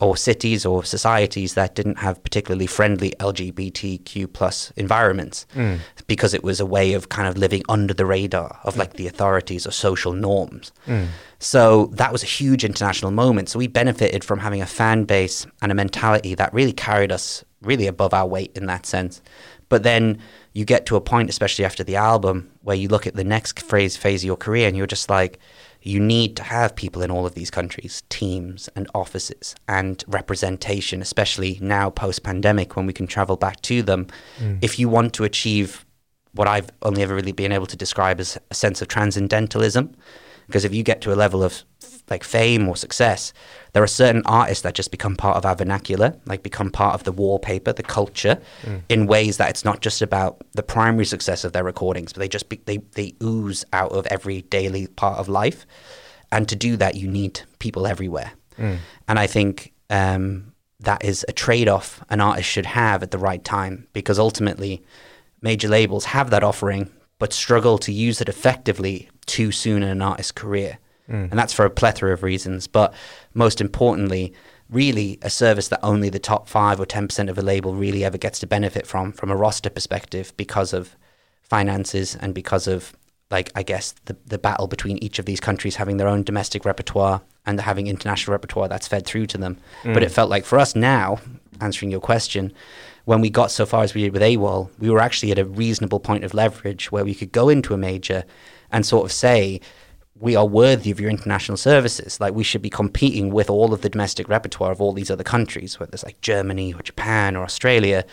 or 0.00 0.16
cities 0.16 0.66
or 0.66 0.84
societies 0.84 1.54
that 1.54 1.74
didn't 1.74 1.98
have 1.98 2.22
particularly 2.22 2.66
friendly 2.66 3.12
LGBTQ 3.18 4.32
plus 4.32 4.70
environments 4.76 5.46
mm. 5.54 5.78
because 6.06 6.34
it 6.34 6.44
was 6.44 6.60
a 6.60 6.66
way 6.66 6.92
of 6.92 7.08
kind 7.08 7.28
of 7.28 7.36
living 7.36 7.62
under 7.68 7.94
the 7.94 8.06
radar 8.06 8.58
of 8.64 8.76
like 8.76 8.94
the 8.94 9.06
authorities 9.06 9.66
or 9.66 9.70
social 9.70 10.12
norms. 10.12 10.72
Mm. 10.86 11.08
So 11.38 11.86
that 11.94 12.12
was 12.12 12.22
a 12.22 12.26
huge 12.26 12.64
international 12.64 13.10
moment. 13.10 13.48
So 13.48 13.58
we 13.58 13.66
benefited 13.66 14.24
from 14.24 14.38
having 14.38 14.62
a 14.62 14.66
fan 14.66 15.04
base 15.04 15.46
and 15.62 15.72
a 15.72 15.74
mentality 15.74 16.34
that 16.34 16.52
really 16.52 16.72
carried 16.72 17.12
us 17.12 17.44
really 17.62 17.86
above 17.86 18.14
our 18.14 18.26
weight 18.26 18.52
in 18.56 18.66
that 18.66 18.86
sense. 18.86 19.22
But 19.68 19.82
then 19.82 20.18
you 20.52 20.64
get 20.64 20.86
to 20.86 20.96
a 20.96 21.00
point, 21.00 21.28
especially 21.28 21.64
after 21.64 21.84
the 21.84 21.96
album, 21.96 22.50
where 22.62 22.76
you 22.76 22.88
look 22.88 23.06
at 23.06 23.14
the 23.14 23.24
next 23.24 23.60
phase 23.60 23.96
phase 23.96 24.22
of 24.22 24.26
your 24.26 24.36
career 24.36 24.68
and 24.68 24.76
you're 24.76 24.86
just 24.86 25.10
like, 25.10 25.38
you 25.86 26.00
need 26.00 26.36
to 26.36 26.42
have 26.42 26.74
people 26.74 27.02
in 27.02 27.10
all 27.10 27.26
of 27.26 27.34
these 27.34 27.50
countries, 27.50 28.02
teams 28.08 28.68
and 28.74 28.88
offices 28.94 29.54
and 29.68 30.02
representation, 30.08 31.00
especially 31.00 31.58
now 31.60 31.90
post 31.90 32.22
pandemic 32.22 32.76
when 32.76 32.86
we 32.86 32.92
can 32.92 33.06
travel 33.06 33.36
back 33.36 33.60
to 33.62 33.82
them. 33.82 34.06
Mm. 34.38 34.58
If 34.62 34.78
you 34.78 34.88
want 34.88 35.14
to 35.14 35.24
achieve 35.24 35.84
what 36.32 36.48
I've 36.48 36.70
only 36.82 37.02
ever 37.02 37.14
really 37.14 37.32
been 37.32 37.52
able 37.52 37.66
to 37.66 37.76
describe 37.76 38.20
as 38.20 38.38
a 38.50 38.54
sense 38.54 38.82
of 38.82 38.88
transcendentalism, 38.88 39.94
because 40.46 40.64
if 40.64 40.74
you 40.74 40.82
get 40.82 41.00
to 41.02 41.12
a 41.12 41.16
level 41.16 41.42
of 41.42 41.64
like 42.08 42.24
fame 42.24 42.68
or 42.68 42.76
success, 42.76 43.32
there 43.72 43.82
are 43.82 43.88
certain 43.88 44.22
artists 44.26 44.62
that 44.62 44.74
just 44.74 44.90
become 44.90 45.16
part 45.16 45.36
of 45.36 45.44
our 45.44 45.56
vernacular, 45.56 46.14
like 46.24 46.42
become 46.42 46.70
part 46.70 46.94
of 46.94 47.04
the 47.04 47.12
wallpaper, 47.12 47.72
the 47.72 47.82
culture, 47.82 48.40
mm. 48.62 48.80
in 48.88 49.06
ways 49.06 49.36
that 49.36 49.50
it's 49.50 49.64
not 49.64 49.80
just 49.80 50.02
about 50.02 50.42
the 50.52 50.62
primary 50.62 51.04
success 51.04 51.44
of 51.44 51.52
their 51.52 51.64
recordings, 51.64 52.12
but 52.12 52.20
they 52.20 52.28
just 52.28 52.48
be, 52.48 52.60
they 52.64 52.78
they 52.92 53.14
ooze 53.22 53.64
out 53.72 53.92
of 53.92 54.06
every 54.06 54.42
daily 54.42 54.86
part 54.86 55.18
of 55.18 55.28
life. 55.28 55.66
And 56.32 56.48
to 56.48 56.56
do 56.56 56.76
that, 56.76 56.94
you 56.94 57.08
need 57.08 57.40
people 57.58 57.86
everywhere. 57.86 58.32
Mm. 58.58 58.78
And 59.08 59.18
I 59.18 59.26
think 59.26 59.72
um, 59.90 60.52
that 60.80 61.04
is 61.04 61.24
a 61.28 61.32
trade 61.32 61.68
off 61.68 62.02
an 62.08 62.20
artist 62.20 62.48
should 62.48 62.66
have 62.66 63.02
at 63.02 63.10
the 63.10 63.18
right 63.18 63.44
time, 63.44 63.86
because 63.92 64.18
ultimately, 64.18 64.82
major 65.40 65.68
labels 65.68 66.06
have 66.06 66.30
that 66.30 66.42
offering, 66.42 66.90
but 67.18 67.32
struggle 67.32 67.78
to 67.78 67.92
use 67.92 68.20
it 68.20 68.28
effectively 68.28 69.08
too 69.26 69.52
soon 69.52 69.82
in 69.82 69.88
an 69.88 70.02
artist's 70.02 70.32
career. 70.32 70.78
Mm. 71.08 71.30
And 71.30 71.38
that's 71.38 71.52
for 71.52 71.64
a 71.64 71.70
plethora 71.70 72.12
of 72.12 72.22
reasons. 72.22 72.66
But 72.66 72.94
most 73.34 73.60
importantly, 73.60 74.32
really 74.68 75.18
a 75.22 75.30
service 75.30 75.68
that 75.68 75.80
only 75.82 76.08
the 76.08 76.18
top 76.18 76.48
five 76.48 76.80
or 76.80 76.86
10% 76.86 77.28
of 77.28 77.38
a 77.38 77.42
label 77.42 77.74
really 77.74 78.04
ever 78.04 78.18
gets 78.18 78.38
to 78.40 78.46
benefit 78.46 78.86
from, 78.86 79.12
from 79.12 79.30
a 79.30 79.36
roster 79.36 79.70
perspective, 79.70 80.32
because 80.36 80.72
of 80.72 80.96
finances 81.42 82.16
and 82.16 82.34
because 82.34 82.66
of, 82.66 82.96
like, 83.30 83.50
I 83.54 83.62
guess, 83.62 83.92
the, 84.06 84.16
the 84.26 84.38
battle 84.38 84.66
between 84.66 84.98
each 84.98 85.18
of 85.18 85.24
these 85.24 85.40
countries 85.40 85.76
having 85.76 85.96
their 85.96 86.08
own 86.08 86.24
domestic 86.24 86.64
repertoire 86.64 87.22
and 87.44 87.60
having 87.60 87.86
international 87.86 88.32
repertoire 88.32 88.68
that's 88.68 88.88
fed 88.88 89.06
through 89.06 89.26
to 89.26 89.38
them. 89.38 89.58
Mm. 89.84 89.94
But 89.94 90.02
it 90.02 90.10
felt 90.10 90.30
like 90.30 90.44
for 90.44 90.58
us 90.58 90.74
now, 90.74 91.18
answering 91.60 91.90
your 91.90 92.00
question, 92.00 92.52
when 93.04 93.20
we 93.20 93.30
got 93.30 93.52
so 93.52 93.64
far 93.64 93.84
as 93.84 93.94
we 93.94 94.02
did 94.02 94.12
with 94.12 94.22
AWAL, 94.22 94.68
we 94.80 94.90
were 94.90 94.98
actually 94.98 95.30
at 95.30 95.38
a 95.38 95.44
reasonable 95.44 96.00
point 96.00 96.24
of 96.24 96.34
leverage 96.34 96.90
where 96.90 97.04
we 97.04 97.14
could 97.14 97.30
go 97.30 97.48
into 97.48 97.72
a 97.72 97.78
major 97.78 98.24
and 98.72 98.84
sort 98.84 99.04
of 99.04 99.12
say, 99.12 99.60
we 100.18 100.34
are 100.34 100.46
worthy 100.46 100.90
of 100.90 100.98
your 100.98 101.10
international 101.10 101.56
services. 101.56 102.20
Like 102.20 102.34
we 102.34 102.44
should 102.44 102.62
be 102.62 102.70
competing 102.70 103.30
with 103.30 103.50
all 103.50 103.72
of 103.72 103.82
the 103.82 103.88
domestic 103.88 104.28
repertoire 104.28 104.72
of 104.72 104.80
all 104.80 104.92
these 104.92 105.10
other 105.10 105.24
countries, 105.24 105.78
whether 105.78 105.92
it's 105.92 106.04
like 106.04 106.20
Germany 106.20 106.72
or 106.72 106.82
Japan 106.82 107.36
or 107.36 107.44
Australia, 107.44 108.04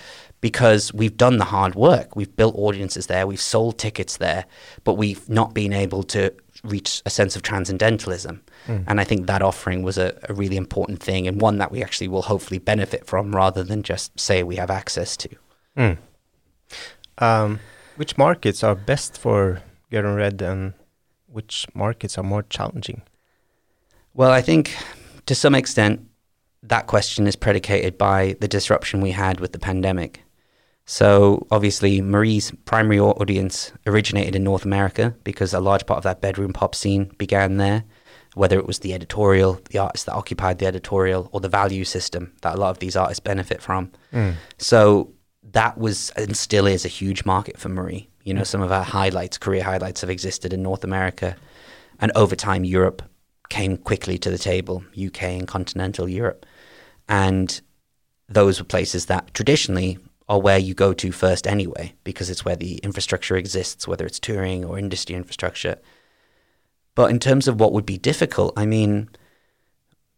because 0.41 0.93
we've 0.93 1.15
done 1.15 1.37
the 1.37 1.45
hard 1.45 1.75
work. 1.75 2.15
We've 2.15 2.35
built 2.35 2.55
audiences 2.55 3.07
there, 3.07 3.25
we've 3.25 3.39
sold 3.41 3.77
tickets 3.77 4.17
there, 4.17 4.45
but 4.83 4.95
we've 4.95 5.27
not 5.29 5.53
been 5.53 5.71
able 5.71 6.03
to 6.03 6.33
reach 6.63 7.01
a 7.05 7.09
sense 7.09 7.35
of 7.35 7.41
transcendentalism. 7.41 8.41
Mm. 8.67 8.83
And 8.87 8.99
I 8.99 9.03
think 9.03 9.27
that 9.27 9.41
offering 9.41 9.83
was 9.83 9.97
a, 9.97 10.17
a, 10.29 10.33
really 10.33 10.55
important 10.55 11.01
thing 11.01 11.27
and 11.27 11.41
one 11.41 11.57
that 11.57 11.71
we 11.71 11.83
actually 11.83 12.07
will 12.07 12.21
hopefully 12.21 12.59
benefit 12.59 13.05
from 13.05 13.35
rather 13.35 13.63
than 13.63 13.83
just 13.83 14.17
say 14.19 14.43
we 14.43 14.55
have 14.55 14.69
access 14.69 15.17
to. 15.17 15.29
Mm. 15.77 15.97
Um, 17.17 17.59
which 17.95 18.17
markets 18.17 18.63
are 18.63 18.75
best 18.75 19.17
for 19.17 19.61
in 19.91 20.15
Red 20.15 20.41
and 20.41 20.73
which 21.33 21.65
markets 21.73 22.17
are 22.17 22.23
more 22.23 22.43
challenging? 22.43 23.01
Well, 24.13 24.31
I 24.31 24.41
think 24.41 24.75
to 25.25 25.35
some 25.35 25.55
extent 25.55 26.07
that 26.61 26.87
question 26.87 27.27
is 27.27 27.35
predicated 27.35 27.97
by 27.97 28.35
the 28.39 28.47
disruption 28.47 29.01
we 29.01 29.11
had 29.11 29.39
with 29.39 29.51
the 29.51 29.59
pandemic. 29.59 30.21
So, 30.85 31.47
obviously, 31.49 32.01
Marie's 32.01 32.51
primary 32.65 32.99
audience 32.99 33.71
originated 33.87 34.35
in 34.35 34.43
North 34.43 34.65
America 34.65 35.15
because 35.23 35.53
a 35.53 35.59
large 35.59 35.85
part 35.85 35.97
of 35.97 36.03
that 36.03 36.19
bedroom 36.19 36.51
pop 36.51 36.75
scene 36.75 37.11
began 37.17 37.55
there, 37.57 37.85
whether 38.35 38.57
it 38.57 38.67
was 38.67 38.79
the 38.79 38.93
editorial, 38.93 39.61
the 39.69 39.79
artists 39.79 40.05
that 40.05 40.13
occupied 40.13 40.59
the 40.59 40.65
editorial, 40.65 41.29
or 41.31 41.39
the 41.39 41.47
value 41.47 41.85
system 41.85 42.33
that 42.41 42.55
a 42.55 42.57
lot 42.57 42.69
of 42.69 42.79
these 42.79 42.97
artists 42.97 43.21
benefit 43.21 43.61
from. 43.61 43.91
Mm. 44.11 44.35
So, 44.57 45.13
that 45.51 45.77
was 45.77 46.09
and 46.11 46.35
still 46.35 46.67
is 46.67 46.83
a 46.83 46.89
huge 46.89 47.25
market 47.25 47.57
for 47.57 47.69
Marie. 47.69 48.09
You 48.23 48.33
know, 48.33 48.43
some 48.43 48.61
of 48.61 48.71
our 48.71 48.83
highlights, 48.83 49.37
career 49.37 49.63
highlights, 49.63 50.01
have 50.01 50.09
existed 50.09 50.53
in 50.53 50.63
North 50.63 50.83
America, 50.83 51.35
and 51.99 52.11
over 52.15 52.35
time, 52.35 52.63
Europe 52.63 53.01
came 53.49 53.77
quickly 53.77 54.17
to 54.17 54.31
the 54.31 54.37
table. 54.37 54.83
UK 54.97 55.23
and 55.23 55.47
continental 55.47 56.07
Europe, 56.07 56.45
and 57.09 57.61
those 58.29 58.59
were 58.59 58.65
places 58.65 59.07
that 59.07 59.33
traditionally 59.33 59.99
are 60.29 60.39
where 60.39 60.57
you 60.57 60.73
go 60.73 60.93
to 60.93 61.11
first 61.11 61.45
anyway, 61.45 61.93
because 62.05 62.29
it's 62.29 62.45
where 62.45 62.55
the 62.55 62.77
infrastructure 62.77 63.35
exists, 63.35 63.87
whether 63.87 64.05
it's 64.05 64.19
touring 64.19 64.63
or 64.63 64.79
industry 64.79 65.15
infrastructure. 65.15 65.77
But 66.95 67.11
in 67.11 67.19
terms 67.19 67.47
of 67.49 67.59
what 67.59 67.73
would 67.73 67.85
be 67.85 67.97
difficult, 67.97 68.53
I 68.55 68.65
mean, 68.65 69.09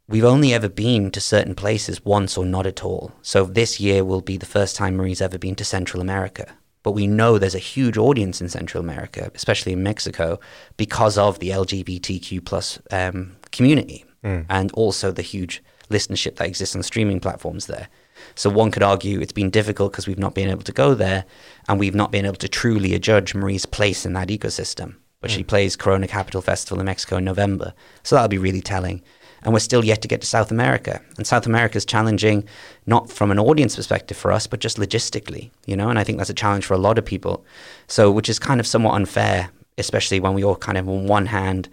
we've 0.08 0.24
only 0.24 0.54
ever 0.54 0.70
been 0.70 1.10
to 1.10 1.20
certain 1.20 1.56
places 1.56 2.06
once 2.06 2.38
or 2.38 2.46
not 2.46 2.68
at 2.68 2.84
all. 2.84 3.13
So 3.24 3.46
this 3.46 3.80
year 3.80 4.06
will 4.06 4.22
be 4.22 4.38
the 4.38 4.46
first 4.46 4.76
time 4.76 4.96
Marie's 4.96 5.22
ever 5.22 5.39
been 5.39 5.56
to 5.56 5.65
Central 5.65 6.02
America 6.02 6.54
but 6.86 6.91
we 6.91 7.08
know 7.08 7.39
there's 7.39 7.56
a 7.56 7.69
huge 7.74 7.98
audience 7.98 8.39
in 8.39 8.48
Central 8.48 8.80
America, 8.80 9.32
especially 9.34 9.74
in 9.74 9.82
Mexico, 9.82 10.39
because 10.78 11.17
of 11.17 11.39
the 11.39 11.50
LGBTQ 11.50 12.45
plus 12.45 12.78
um, 12.91 13.36
community 13.52 14.06
mm. 14.24 14.45
and 14.52 14.71
also 14.74 15.12
the 15.12 15.24
huge 15.24 15.63
listenership 15.89 16.36
that 16.36 16.48
exists 16.48 16.76
on 16.76 16.84
streaming 16.84 17.19
platforms 17.19 17.65
there. 17.65 17.88
So 18.36 18.52
one 18.52 18.69
could 18.69 18.84
argue 18.84 19.19
it's 19.19 19.34
been 19.34 19.50
difficult 19.50 19.93
because 19.93 20.06
we've 20.06 20.19
not 20.19 20.36
been 20.36 20.48
able 20.48 20.62
to 20.62 20.71
go 20.71 20.93
there, 20.93 21.26
and 21.67 21.80
we've 21.80 21.95
not 21.95 22.12
been 22.12 22.24
able 22.24 22.36
to 22.36 22.48
truly 22.48 22.93
adjudge 22.93 23.34
Marie's 23.34 23.65
place 23.65 24.06
in 24.06 24.13
that 24.13 24.28
ecosystem. 24.28 24.98
But 25.21 25.32
mm. 25.32 25.38
she 25.38 25.43
plays 25.43 25.76
Corona 25.76 26.08
Capital 26.08 26.43
Festival 26.43 26.80
in 26.80 26.86
Mexico 26.86 27.17
in 27.17 27.26
November, 27.26 27.74
so 28.04 28.15
that'll 28.15 28.28
be 28.28 28.38
really 28.38 28.62
telling 28.62 29.02
and 29.45 29.53
we're 29.53 29.60
still 29.60 29.86
yet 29.86 30.01
to 30.01 30.08
get 30.08 30.21
to 30.21 30.27
South 30.27 30.49
America. 30.49 30.99
And 31.17 31.25
South 31.25 31.45
America 31.45 31.77
is 31.77 31.86
challenging, 31.86 32.47
not 32.88 33.12
from 33.12 33.29
an 33.29 33.38
audience 33.38 33.75
perspective 33.75 34.17
for 34.17 34.31
us, 34.31 34.47
but 34.47 34.60
just 34.60 34.77
logistically, 34.77 35.51
you 35.67 35.77
know. 35.77 35.88
And 35.88 35.99
I 35.99 36.03
think 36.03 36.17
that's 36.17 36.31
a 36.31 36.34
challenge 36.34 36.65
for 36.65 36.73
a 36.73 36.79
lot 36.79 36.97
of 36.97 37.05
people. 37.05 37.45
So, 37.88 38.12
which 38.12 38.27
is 38.27 38.39
kind 38.39 38.60
of 38.60 38.65
somewhat 38.65 38.95
unfair, 38.95 39.51
especially 39.77 40.19
when 40.19 40.34
we 40.34 40.43
all 40.43 40.55
kind 40.55 40.79
of, 40.79 40.89
on 40.89 41.05
one 41.05 41.27
hand, 41.27 41.69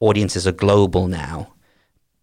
audiences 0.00 0.46
are 0.46 0.52
global 0.52 1.08
now. 1.08 1.52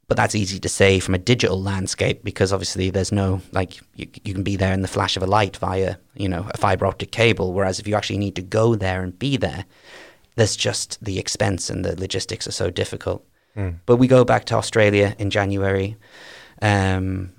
But 0.07 0.17
that's 0.17 0.33
easy 0.33 0.60
to 0.60 0.69
say 0.69 0.99
from 0.99 1.13
a 1.13 1.19
digital 1.19 1.62
landscape 1.62 2.23
because 2.23 2.51
obviously 2.51 2.89
there's 2.89 3.12
no 3.12 3.41
like 3.51 3.77
you, 3.95 4.07
you 4.23 4.33
can 4.33 4.41
be 4.41 4.55
there 4.55 4.73
in 4.73 4.81
the 4.81 4.88
flash 4.88 5.17
of 5.17 5.21
a 5.21 5.27
light 5.27 5.57
via 5.57 5.97
you 6.15 6.29
know 6.29 6.49
a 6.49 6.57
fiber 6.57 6.86
optic 6.88 7.12
cable. 7.12 7.53
Whereas 7.53 7.77
if 7.79 7.88
you 7.88 7.95
actually 7.95 8.17
need 8.17 8.36
to 8.38 8.41
go 8.41 8.73
there 8.73 9.03
and 9.03 9.19
be 9.19 9.38
there, 9.38 9.65
there's 10.36 10.55
just 10.55 10.97
the 11.03 11.19
expense 11.19 11.69
and 11.69 11.86
the 11.86 11.99
logistics 11.99 12.47
are 12.47 12.53
so 12.53 12.71
difficult. 12.71 13.23
Mm. 13.58 13.80
But 13.86 13.98
we 13.98 14.08
go 14.08 14.24
back 14.24 14.46
to 14.46 14.56
Australia 14.56 15.15
in 15.17 15.30
January, 15.30 15.98
um, 16.62 17.34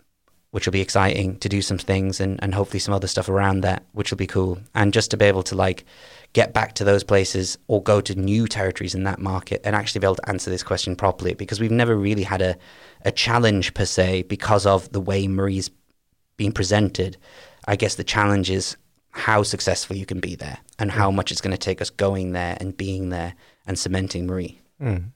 which 0.51 0.67
will 0.67 0.73
be 0.73 0.81
exciting 0.81 1.39
to 1.39 1.49
do 1.49 1.63
some 1.63 1.79
things 1.79 2.21
and, 2.21 2.43
and 2.43 2.55
hopefully 2.55 2.81
some 2.81 2.95
other 2.95 3.07
stuff 3.07 3.29
around 3.29 3.61
that, 3.61 3.85
which 3.93 4.11
will 4.11 4.19
be 4.19 4.27
cool. 4.27 4.59
And 4.75 4.93
just 4.93 5.11
to 5.13 5.17
be 5.17 5.27
able 5.27 5.43
to 5.45 5.55
like 5.55 5.85
get 6.33 6.53
back 6.53 6.75
to 6.75 6.85
those 6.85 7.05
places 7.05 7.57
or 7.69 7.83
go 7.83 8.01
to 8.01 8.15
new 8.15 8.47
territories 8.47 8.95
in 8.95 9.05
that 9.05 9.19
market 9.19 9.61
and 9.65 9.77
actually 9.77 10.01
be 10.01 10.07
able 10.07 10.17
to 10.17 10.29
answer 10.29 10.51
this 10.51 10.63
question 10.63 10.97
properly 10.97 11.35
because 11.35 11.61
we've 11.61 11.71
never 11.71 11.97
really 11.97 12.25
had 12.25 12.43
a, 12.43 12.57
a 13.05 13.13
challenge 13.13 13.73
per 13.75 13.85
se 13.85 14.23
because 14.23 14.67
of 14.67 14.91
the 14.93 15.01
way 15.01 15.27
Marie's 15.27 15.71
been 16.37 16.53
presented. 16.53 17.17
I 17.67 17.77
guess 17.77 17.95
the 17.95 18.05
challenge 18.05 18.51
is 18.51 18.77
how 19.11 19.43
successful 19.43 19.97
you 19.97 20.07
can 20.07 20.21
be 20.21 20.35
there 20.35 20.59
and 20.79 20.91
how 20.91 21.11
much 21.11 21.33
it's 21.33 21.41
going 21.41 21.53
to 21.53 21.59
take 21.59 21.81
us 21.81 21.91
going 21.91 22.33
there 22.33 22.57
and 22.61 22.77
being 22.77 23.09
there 23.09 23.35
and 23.67 23.79
cementing 23.79 24.27
Marie. 24.27 24.61
Mm. 24.81 25.11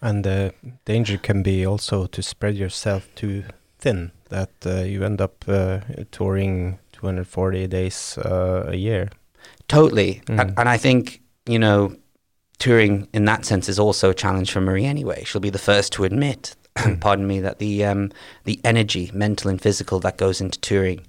And 0.00 0.24
the 0.24 0.54
danger 0.84 1.18
can 1.18 1.42
be 1.42 1.66
also 1.66 2.06
to 2.06 2.22
spread 2.22 2.56
yourself 2.56 3.08
too 3.14 3.44
thin, 3.78 4.12
that 4.28 4.50
uh, 4.64 4.82
you 4.82 5.04
end 5.04 5.20
up 5.20 5.44
uh, 5.48 5.80
touring 6.10 6.78
240 6.92 7.66
days 7.66 8.18
uh, 8.18 8.66
a 8.68 8.76
year. 8.76 9.10
Totally. 9.68 10.22
Mm. 10.26 10.40
And, 10.40 10.58
and 10.58 10.68
I 10.68 10.76
think, 10.76 11.20
you 11.46 11.58
know, 11.58 11.96
touring 12.58 13.08
in 13.12 13.24
that 13.26 13.44
sense 13.44 13.68
is 13.68 13.78
also 13.78 14.10
a 14.10 14.14
challenge 14.14 14.50
for 14.50 14.60
Marie 14.60 14.84
anyway. 14.84 15.24
She'll 15.24 15.40
be 15.40 15.50
the 15.50 15.58
first 15.58 15.92
to 15.94 16.04
admit, 16.04 16.56
mm. 16.76 17.00
pardon 17.00 17.26
me, 17.26 17.40
that 17.40 17.58
the 17.58 17.84
um, 17.84 18.10
the 18.44 18.60
energy, 18.64 19.10
mental 19.12 19.50
and 19.50 19.60
physical, 19.60 20.00
that 20.00 20.16
goes 20.16 20.40
into 20.40 20.58
touring 20.60 21.06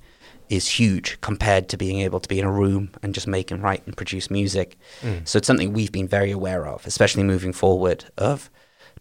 is 0.50 0.68
huge 0.68 1.22
compared 1.22 1.70
to 1.70 1.78
being 1.78 2.00
able 2.00 2.20
to 2.20 2.28
be 2.28 2.40
in 2.40 2.46
a 2.46 2.52
room 2.52 2.90
and 3.04 3.14
just 3.14 3.28
make 3.28 3.52
and 3.52 3.62
write 3.62 3.86
and 3.86 3.96
produce 3.96 4.32
music. 4.32 4.78
Mm. 5.02 5.28
So 5.28 5.38
it's 5.38 5.46
something 5.46 5.74
we've 5.74 5.92
been 5.92 6.08
very 6.08 6.32
aware 6.32 6.68
of, 6.68 6.86
especially 6.88 7.24
moving 7.24 7.54
forward, 7.54 8.06
of 8.18 8.50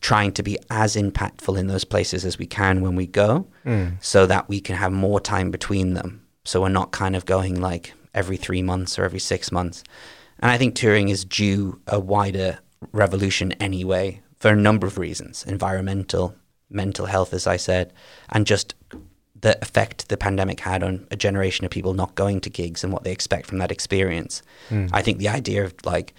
trying 0.01 0.33
to 0.33 0.43
be 0.43 0.59
as 0.71 0.97
impactful 0.97 1.59
in 1.59 1.67
those 1.67 1.85
places 1.85 2.25
as 2.25 2.39
we 2.39 2.47
can 2.47 2.81
when 2.81 2.95
we 2.95 3.07
go 3.07 3.47
mm. 3.65 3.93
so 4.03 4.27
that 4.27 4.49
we 4.49 4.61
can 4.61 4.77
have 4.77 4.93
more 4.93 5.21
time 5.21 5.51
between 5.51 5.95
them. 5.95 6.25
So 6.45 6.63
we're 6.63 6.69
not 6.69 6.93
kind 6.93 7.17
of 7.17 7.27
going 7.27 7.61
like 7.61 7.95
every 8.15 8.37
three 8.37 8.63
months 8.63 8.99
or 8.99 9.05
every 9.05 9.19
six 9.19 9.51
months. 9.51 9.83
And 10.41 10.51
I 10.51 10.59
think 10.59 10.75
touring 10.75 11.09
is 11.09 11.25
due 11.25 11.81
a 11.87 11.99
wider 11.99 12.59
revolution 12.93 13.53
anyway 13.53 14.23
for 14.39 14.51
a 14.51 14.57
number 14.57 14.87
of 14.87 14.99
reasons 14.99 15.45
environmental, 15.47 16.35
mental 16.71 17.07
health, 17.07 17.35
as 17.35 17.47
I 17.47 17.57
said, 17.57 17.93
and 18.31 18.47
just 18.47 18.75
the 19.41 19.61
effect 19.63 20.09
the 20.09 20.17
pandemic 20.17 20.61
had 20.61 20.83
on 20.83 21.07
a 21.11 21.17
generation 21.17 21.65
of 21.65 21.71
people 21.71 21.95
not 21.95 22.15
going 22.15 22.41
to 22.41 22.51
gigs 22.51 22.83
and 22.83 22.93
what 22.93 23.05
they 23.05 23.13
expect 23.13 23.47
from 23.47 23.59
that 23.59 23.71
experience. 23.71 24.43
Mm. 24.71 24.91
I 24.93 25.03
think 25.03 25.19
the 25.19 25.29
idea 25.29 25.65
of 25.65 25.75
like 25.85 26.15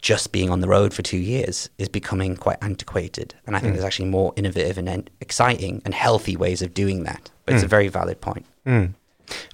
just 0.00 0.32
being 0.32 0.50
on 0.50 0.60
the 0.60 0.68
road 0.68 0.94
for 0.94 1.02
two 1.02 1.18
years 1.18 1.68
is 1.78 1.88
becoming 1.88 2.36
quite 2.36 2.58
antiquated. 2.62 3.34
And 3.46 3.54
I 3.54 3.58
think 3.58 3.72
mm. 3.72 3.76
there's 3.76 3.84
actually 3.84 4.08
more 4.08 4.32
innovative 4.36 4.78
and 4.78 4.88
en- 4.88 5.08
exciting 5.20 5.82
and 5.84 5.94
healthy 5.94 6.36
ways 6.36 6.62
of 6.62 6.74
doing 6.74 7.04
that. 7.04 7.30
But 7.44 7.52
mm. 7.52 7.54
it's 7.56 7.62
a 7.62 7.66
hmm. 7.66 7.70
very 7.70 7.88
valid 7.88 8.20
point. 8.20 8.46
Mm. 8.66 8.94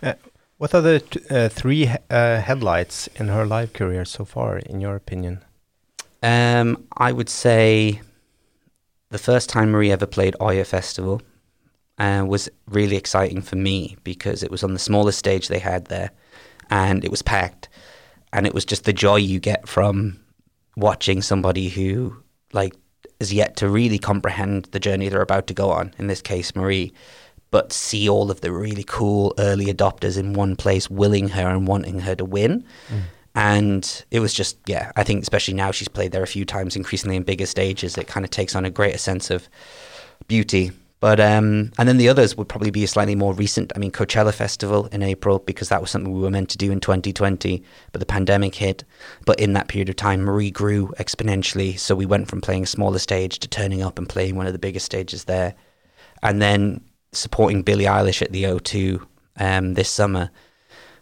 Uh, 0.03 0.15
what 0.59 0.75
are 0.75 0.81
the 0.81 1.01
t- 1.01 1.21
uh, 1.31 1.49
three 1.49 1.89
uh, 2.11 2.41
headlights 2.41 3.09
in 3.17 3.29
her 3.29 3.45
live 3.45 3.73
career 3.73 4.05
so 4.05 4.25
far, 4.25 4.59
in 4.59 4.81
your 4.81 4.95
opinion? 4.95 5.45
Um, 6.23 6.87
I 6.97 7.13
would 7.13 7.29
say 7.29 8.01
the 9.11 9.19
first 9.19 9.49
time 9.49 9.71
Marie 9.71 9.93
ever 9.93 10.07
played 10.07 10.35
Øya 10.41 10.67
Festival 10.67 11.23
uh, 11.99 12.25
was 12.27 12.49
really 12.69 12.97
exciting 12.97 13.43
for 13.43 13.57
me 13.57 13.97
because 14.05 14.43
it 14.43 14.51
was 14.51 14.63
on 14.63 14.73
the 14.73 14.79
smallest 14.79 15.19
stage 15.19 15.49
they 15.49 15.59
had 15.59 15.87
there 15.87 16.11
and 16.71 17.05
it 17.05 17.11
was 17.11 17.23
packed. 17.23 17.69
And 18.33 18.47
it 18.47 18.55
was 18.55 18.65
just 18.65 18.85
the 18.85 18.93
joy 18.93 19.17
you 19.17 19.41
get 19.41 19.69
from 19.69 20.21
watching 20.77 21.23
somebody 21.23 21.69
who 21.69 22.17
like 22.53 22.75
is 23.19 23.33
yet 23.33 23.57
to 23.57 23.69
really 23.69 23.99
comprehend 23.99 24.67
the 24.67 24.81
journey 24.81 25.09
they're 25.09 25.23
about 25.23 25.47
to 25.47 25.55
go 25.55 25.71
on. 25.71 25.95
In 25.99 26.07
this 26.07 26.21
case, 26.21 26.55
Marie, 26.55 26.93
but 27.51 27.73
see 27.73 28.09
all 28.09 28.31
of 28.31 28.41
the 28.43 28.53
really 28.53 28.85
cool 28.87 29.35
early 29.39 29.67
adopters 29.67 30.19
in 30.19 30.35
one 30.35 30.57
place, 30.57 30.91
willing 30.91 31.31
her 31.31 31.49
and 31.49 31.67
wanting 31.67 32.01
her 32.01 32.15
to 32.15 32.25
win. 32.25 32.65
Mm. 32.89 33.03
And 33.35 34.05
it 34.11 34.21
was 34.21 34.33
just, 34.33 34.59
yeah, 34.67 34.93
I 34.97 35.03
think 35.03 35.23
especially 35.23 35.55
now 35.55 35.71
she's 35.71 35.89
played 35.89 36.13
there 36.13 36.23
a 36.23 36.27
few 36.27 36.45
times, 36.45 36.77
increasingly 36.77 37.17
in 37.17 37.23
bigger 37.23 37.47
stages, 37.47 37.97
it 37.99 38.07
kind 38.07 38.25
of 38.25 38.31
takes 38.31 38.55
on 38.55 38.65
a 38.65 38.71
greater 38.71 38.99
sense 38.99 39.31
of 39.31 39.49
beauty 40.27 40.73
but 41.07 41.21
um, 41.21 41.71
and 41.79 41.89
then 41.89 41.99
the 41.99 42.09
others 42.09 42.37
would 42.37 42.49
probably 42.49 42.73
be 42.73 42.83
a 42.83 42.89
slightly 42.89 43.15
more 43.15 43.33
recent. 43.33 43.71
I 43.77 43.79
mean, 43.79 43.93
Coachella 43.93 44.35
Festival 44.35 44.87
in 44.87 45.05
April 45.05 45.39
because 45.39 45.69
that 45.69 45.81
was 45.81 45.89
something 45.89 46.13
we 46.13 46.21
were 46.21 46.33
meant 46.33 46.49
to 46.49 46.59
do 46.59 46.73
in 46.73 46.81
2020, 46.81 47.63
but 47.93 48.01
the 48.01 48.05
pandemic 48.05 48.57
hit. 48.57 48.83
But 49.25 49.39
in 49.39 49.53
that 49.53 49.69
period 49.69 49.89
of 49.89 49.95
time, 49.95 50.23
Marie 50.23 50.51
grew 50.51 50.93
exponentially, 50.99 51.79
so 51.79 51.95
we 51.95 52.07
went 52.07 52.27
from 52.27 52.41
playing 52.41 52.65
a 52.65 52.67
smaller 52.67 52.99
stage 52.99 53.39
to 53.39 53.47
turning 53.47 53.85
up 53.85 54.01
and 54.01 54.09
playing 54.09 54.35
one 54.35 54.49
of 54.49 54.53
the 54.53 54.59
biggest 54.59 54.85
stages 54.85 55.27
there, 55.27 55.55
and 56.25 56.43
then 56.43 56.81
supporting 57.13 57.63
Billie 57.63 57.85
Eilish 57.85 58.21
at 58.21 58.33
the 58.33 58.43
O2 58.43 59.01
um, 59.37 59.75
this 59.75 59.89
summer 59.89 60.29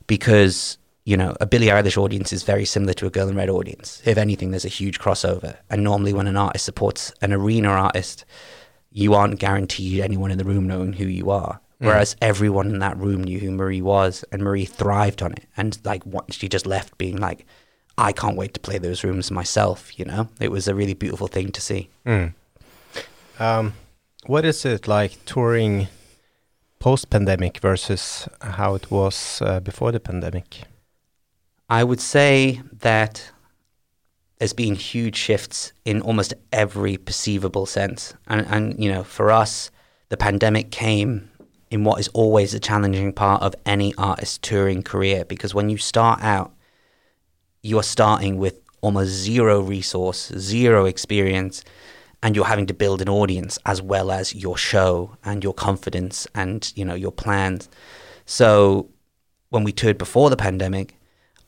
because 0.07 0.77
you 1.07 1.17
know, 1.17 1.35
a 1.41 1.47
Billie 1.47 1.69
Eilish 1.69 1.97
audience 1.97 2.31
is 2.31 2.43
very 2.43 2.67
similar 2.67 2.93
to 2.93 3.07
a 3.07 3.11
Girl 3.11 3.29
in 3.29 3.37
Red 3.37 3.49
audience. 3.49 4.03
If 4.05 4.19
anything, 4.19 4.51
there's 4.51 4.65
a 4.67 4.69
huge 4.69 4.99
crossover. 4.99 5.57
And 5.71 5.83
normally, 5.83 6.13
when 6.13 6.27
an 6.27 6.37
artist 6.37 6.67
supports 6.67 7.11
an 7.23 7.33
arena 7.33 7.69
artist, 7.69 8.27
you 8.95 9.13
aren't 9.13 9.41
guaranteed 9.41 10.01
anyone 10.01 10.31
in 10.31 10.39
the 10.39 10.45
room 10.45 10.67
knowing 10.67 10.95
who 10.95 11.05
you 11.05 11.29
are. 11.29 11.61
Mm. 11.83 11.87
Whereas 11.89 12.17
everyone 12.23 12.69
in 12.69 12.79
that 12.79 12.97
room 12.97 13.25
knew 13.25 13.41
who 13.41 13.51
Marie 13.51 13.83
was, 13.83 14.25
and 14.31 14.41
Marie 14.41 14.65
thrived 14.65 15.21
on 15.21 15.33
it. 15.33 15.47
And 15.57 15.77
like, 15.85 16.05
what, 16.05 16.33
she 16.33 16.49
just 16.49 16.65
left 16.65 16.97
being 16.97 17.19
like, 17.19 17.45
I 17.99 18.13
can't 18.13 18.37
wait 18.37 18.55
to 18.55 18.61
play 18.61 18.79
those 18.79 19.03
rooms 19.05 19.31
myself. 19.33 19.99
You 19.99 20.05
know, 20.05 20.29
it 20.41 20.51
was 20.53 20.69
a 20.69 20.75
really 20.75 20.95
beautiful 20.95 21.27
thing 21.27 21.51
to 21.51 21.61
see. 21.61 21.91
Mm. 22.07 22.35
Um, 23.41 23.75
what 24.27 24.45
is 24.45 24.65
it 24.65 24.87
like 24.87 25.25
touring 25.25 25.89
post 26.79 27.11
pandemic 27.11 27.59
versus 27.59 28.29
how 28.41 28.77
it 28.77 28.93
was 28.93 29.43
uh, 29.43 29.59
before 29.59 29.91
the 29.91 30.01
pandemic? 30.01 30.63
I 31.69 31.83
would 31.83 32.01
say 32.01 32.63
that 32.81 33.33
there's 34.45 34.53
been 34.53 34.75
huge 34.75 35.17
shifts 35.17 35.73
in 35.87 36.03
almost 36.03 36.35
every 36.53 36.99
perceivable 36.99 37.65
sense. 37.65 38.13
And, 38.27 38.47
and, 38.51 38.79
you 38.79 38.93
know, 38.93 39.03
for 39.03 39.31
us, 39.31 39.71
the 40.11 40.19
pandemic 40.19 40.71
came 40.71 41.31
in 41.71 41.83
what 41.83 41.99
is 41.99 42.09
always 42.09 42.53
a 42.53 42.61
challenging 42.61 43.11
part 43.15 43.41
of 43.41 43.55
any 43.65 43.95
artist 43.97 44.43
touring 44.43 44.83
career 44.83 45.25
because 45.25 45.55
when 45.55 45.71
you 45.71 45.79
start 45.79 46.23
out, 46.23 46.53
you 47.63 47.79
are 47.79 47.83
starting 47.83 48.37
with 48.37 48.61
almost 48.83 49.13
zero 49.13 49.63
resource, 49.63 50.31
zero 50.37 50.85
experience, 50.85 51.65
and 52.23 52.37
you're 52.37 52.45
having 52.45 52.67
to 52.67 52.75
build 52.75 53.01
an 53.01 53.09
audience 53.09 53.59
as 53.65 53.81
well 53.81 54.11
as 54.11 54.35
your 54.35 54.59
show 54.59 55.17
and 55.25 55.43
your 55.43 55.55
confidence 55.55 56.27
and, 56.35 56.71
you 56.77 56.85
know, 56.85 56.95
your 56.95 57.13
plans. 57.13 57.71
So 58.27 58.91
when 59.49 59.65
we 59.65 59.73
toured 59.73 59.97
before 59.97 60.29
the 60.29 60.37
pandemic, 60.37 60.99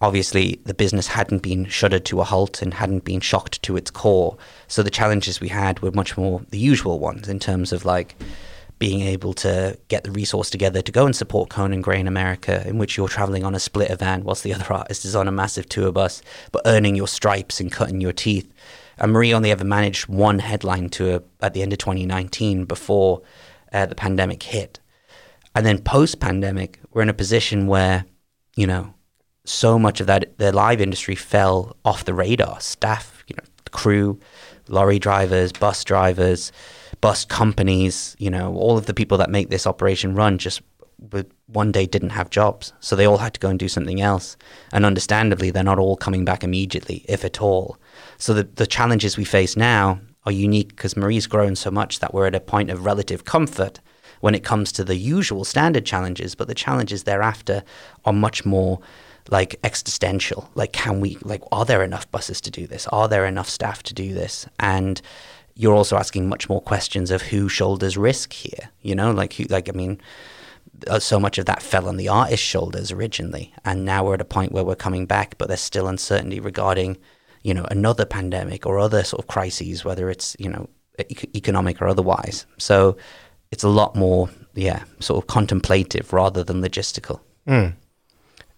obviously 0.00 0.60
the 0.64 0.74
business 0.74 1.06
hadn't 1.06 1.42
been 1.42 1.64
shuttered 1.66 2.04
to 2.06 2.20
a 2.20 2.24
halt 2.24 2.62
and 2.62 2.74
hadn't 2.74 3.04
been 3.04 3.20
shocked 3.20 3.62
to 3.62 3.76
its 3.76 3.90
core. 3.90 4.36
So 4.68 4.82
the 4.82 4.90
challenges 4.90 5.40
we 5.40 5.48
had 5.48 5.80
were 5.80 5.92
much 5.92 6.16
more 6.16 6.42
the 6.50 6.58
usual 6.58 6.98
ones 6.98 7.28
in 7.28 7.38
terms 7.38 7.72
of 7.72 7.84
like 7.84 8.16
being 8.78 9.00
able 9.00 9.32
to 9.32 9.78
get 9.88 10.04
the 10.04 10.10
resource 10.10 10.50
together 10.50 10.82
to 10.82 10.92
go 10.92 11.06
and 11.06 11.16
support 11.16 11.48
Conan 11.48 11.80
Gray 11.80 11.98
in 11.98 12.06
America, 12.06 12.66
in 12.68 12.76
which 12.76 12.96
you're 12.96 13.08
traveling 13.08 13.42
on 13.42 13.54
a 13.54 13.60
splitter 13.60 13.96
van 13.96 14.22
whilst 14.22 14.42
the 14.42 14.52
other 14.52 14.70
artist 14.70 15.04
is 15.06 15.16
on 15.16 15.28
a 15.28 15.32
massive 15.32 15.66
tour 15.68 15.90
bus, 15.92 16.20
but 16.52 16.62
earning 16.66 16.94
your 16.94 17.08
stripes 17.08 17.58
and 17.58 17.72
cutting 17.72 18.00
your 18.02 18.12
teeth. 18.12 18.52
And 18.98 19.12
Marie 19.12 19.32
only 19.32 19.50
ever 19.50 19.64
managed 19.64 20.08
one 20.08 20.40
headline 20.40 20.90
tour 20.90 21.22
at 21.40 21.54
the 21.54 21.62
end 21.62 21.72
of 21.72 21.78
2019 21.78 22.66
before 22.66 23.22
uh, 23.72 23.86
the 23.86 23.94
pandemic 23.94 24.42
hit. 24.42 24.78
And 25.54 25.64
then 25.64 25.78
post 25.78 26.20
pandemic, 26.20 26.78
we're 26.90 27.02
in 27.02 27.08
a 27.08 27.14
position 27.14 27.66
where, 27.66 28.04
you 28.56 28.66
know, 28.66 28.92
so 29.48 29.78
much 29.78 30.00
of 30.00 30.06
that 30.06 30.38
the 30.38 30.52
live 30.52 30.80
industry 30.80 31.14
fell 31.14 31.76
off 31.84 32.04
the 32.04 32.14
radar. 32.14 32.60
Staff, 32.60 33.24
you 33.28 33.36
know, 33.36 33.44
crew, 33.70 34.18
lorry 34.68 34.98
drivers, 34.98 35.52
bus 35.52 35.84
drivers, 35.84 36.52
bus 37.00 37.24
companies, 37.24 38.16
you 38.18 38.30
know, 38.30 38.54
all 38.54 38.76
of 38.76 38.86
the 38.86 38.94
people 38.94 39.18
that 39.18 39.30
make 39.30 39.50
this 39.50 39.66
operation 39.66 40.14
run 40.14 40.38
just 40.38 40.62
one 41.46 41.72
day 41.72 41.86
didn't 41.86 42.10
have 42.10 42.30
jobs. 42.30 42.72
So 42.80 42.96
they 42.96 43.06
all 43.06 43.18
had 43.18 43.34
to 43.34 43.40
go 43.40 43.48
and 43.48 43.58
do 43.58 43.68
something 43.68 44.00
else. 44.00 44.36
And 44.72 44.84
understandably, 44.84 45.50
they're 45.50 45.62
not 45.62 45.78
all 45.78 45.96
coming 45.96 46.24
back 46.24 46.42
immediately, 46.42 47.04
if 47.08 47.24
at 47.24 47.40
all. 47.40 47.78
So 48.18 48.32
the, 48.34 48.44
the 48.44 48.66
challenges 48.66 49.16
we 49.16 49.24
face 49.24 49.56
now 49.56 50.00
are 50.24 50.32
unique 50.32 50.70
because 50.70 50.96
Marie's 50.96 51.26
grown 51.26 51.54
so 51.54 51.70
much 51.70 52.00
that 52.00 52.14
we're 52.14 52.26
at 52.26 52.34
a 52.34 52.40
point 52.40 52.70
of 52.70 52.84
relative 52.84 53.24
comfort 53.24 53.80
when 54.20 54.34
it 54.34 54.42
comes 54.42 54.72
to 54.72 54.84
the 54.84 54.96
usual 54.96 55.44
standard 55.44 55.84
challenges, 55.84 56.34
but 56.34 56.48
the 56.48 56.54
challenges 56.54 57.04
thereafter 57.04 57.62
are 58.04 58.12
much 58.12 58.44
more 58.44 58.80
like 59.30 59.58
existential. 59.64 60.50
Like, 60.54 60.72
can 60.72 61.00
we, 61.00 61.18
like, 61.22 61.42
are 61.52 61.64
there 61.64 61.82
enough 61.82 62.10
buses 62.10 62.40
to 62.42 62.50
do 62.50 62.66
this? 62.66 62.86
Are 62.88 63.08
there 63.08 63.26
enough 63.26 63.48
staff 63.48 63.82
to 63.84 63.94
do 63.94 64.14
this? 64.14 64.46
And 64.60 65.00
you're 65.54 65.74
also 65.74 65.96
asking 65.96 66.28
much 66.28 66.48
more 66.48 66.60
questions 66.60 67.10
of 67.10 67.22
who 67.22 67.48
shoulders 67.48 67.96
risk 67.96 68.32
here. 68.32 68.70
You 68.82 68.94
know, 68.94 69.10
like, 69.10 69.34
who, 69.34 69.44
like, 69.44 69.68
I 69.68 69.72
mean, 69.72 70.00
uh, 70.86 70.98
so 70.98 71.18
much 71.18 71.38
of 71.38 71.46
that 71.46 71.62
fell 71.62 71.88
on 71.88 71.96
the 71.96 72.08
artist's 72.08 72.46
shoulders 72.46 72.92
originally. 72.92 73.52
And 73.64 73.84
now 73.84 74.04
we're 74.04 74.14
at 74.14 74.20
a 74.20 74.26
point 74.26 74.52
where 74.52 74.64
we're 74.64 74.76
coming 74.76 75.06
back, 75.06 75.38
but 75.38 75.48
there's 75.48 75.60
still 75.60 75.88
uncertainty 75.88 76.40
regarding, 76.40 76.98
you 77.42 77.54
know, 77.54 77.66
another 77.70 78.04
pandemic 78.04 78.66
or 78.66 78.78
other 78.78 79.02
sort 79.04 79.22
of 79.22 79.28
crises, 79.28 79.84
whether 79.84 80.10
it's, 80.10 80.36
you 80.38 80.48
know, 80.48 80.68
e- 81.08 81.16
economic 81.34 81.80
or 81.80 81.88
otherwise. 81.88 82.46
So 82.58 82.96
it's 83.50 83.64
a 83.64 83.68
lot 83.68 83.96
more, 83.96 84.28
yeah, 84.54 84.84
sort 85.00 85.22
of 85.22 85.26
contemplative 85.26 86.12
rather 86.12 86.44
than 86.44 86.62
logistical. 86.62 87.20
Mm. 87.48 87.74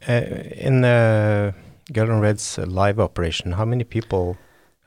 Uh, 0.07 0.13
in 0.57 0.85
uh, 0.85 1.53
Girl 1.93 2.21
Red's 2.21 2.59
live 2.59 3.01
operation, 3.01 3.53
how 3.53 3.65
many 3.65 3.85
people 3.85 4.37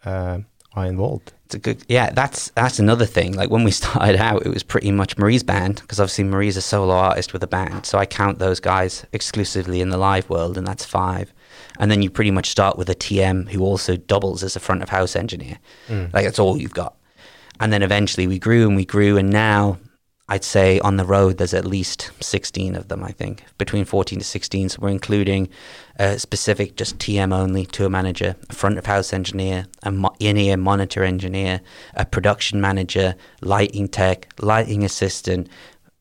uh, 0.05 0.39
are 0.73 0.85
involved? 0.85 1.33
It's 1.45 1.55
a 1.55 1.59
good, 1.59 1.83
yeah. 1.89 2.11
That's 2.11 2.49
that's 2.51 2.79
another 2.79 3.05
thing. 3.05 3.33
Like 3.33 3.49
when 3.49 3.63
we 3.63 3.71
started 3.81 4.15
out, 4.15 4.45
it 4.45 4.49
was 4.49 4.63
pretty 4.63 4.91
much 4.91 5.17
Marie's 5.17 5.43
band 5.43 5.81
because 5.81 5.99
obviously 5.99 6.23
Marie's 6.23 6.55
a 6.57 6.61
solo 6.61 6.93
artist 6.93 7.33
with 7.33 7.43
a 7.43 7.47
band, 7.47 7.85
so 7.85 7.97
I 7.97 8.05
count 8.05 8.39
those 8.39 8.59
guys 8.61 9.05
exclusively 9.11 9.81
in 9.81 9.89
the 9.89 9.97
live 9.97 10.29
world, 10.29 10.57
and 10.57 10.65
that's 10.65 10.85
five. 10.85 11.33
And 11.79 11.91
then 11.91 12.01
you 12.01 12.09
pretty 12.09 12.31
much 12.31 12.49
start 12.49 12.77
with 12.77 12.89
a 12.89 12.95
TM 12.95 13.49
who 13.49 13.61
also 13.61 13.97
doubles 13.97 14.43
as 14.43 14.55
a 14.55 14.59
front 14.59 14.81
of 14.83 14.89
house 14.89 15.15
engineer. 15.15 15.57
Mm. 15.87 16.13
Like 16.13 16.25
that's 16.25 16.39
all 16.39 16.57
you've 16.57 16.73
got. 16.73 16.95
and 17.59 17.71
then 17.71 17.83
eventually 17.83 18.27
we 18.27 18.39
grew 18.39 18.65
and 18.67 18.75
we 18.75 18.85
grew, 18.85 19.17
and 19.17 19.29
now 19.29 19.77
I'd 20.31 20.45
say 20.45 20.79
on 20.79 20.95
the 20.95 21.03
road 21.03 21.37
there's 21.37 21.53
at 21.53 21.65
least 21.65 22.09
16 22.21 22.77
of 22.77 22.87
them. 22.87 23.03
I 23.03 23.11
think 23.11 23.43
between 23.57 23.83
14 23.83 24.19
to 24.19 24.23
16. 24.23 24.69
So 24.69 24.79
we're 24.79 24.87
including 24.87 25.49
a 25.97 26.17
specific 26.17 26.77
just 26.77 26.97
TM 26.99 27.33
only 27.33 27.65
tour 27.65 27.89
manager, 27.89 28.37
a 28.49 28.55
front 28.55 28.77
of 28.77 28.85
house 28.85 29.11
engineer, 29.11 29.67
a 29.83 29.91
mo- 29.91 30.15
in-ear 30.21 30.55
monitor 30.55 31.03
engineer, 31.03 31.59
a 31.95 32.05
production 32.05 32.61
manager, 32.61 33.13
lighting 33.41 33.89
tech, 33.89 34.29
lighting 34.39 34.85
assistant, 34.85 35.49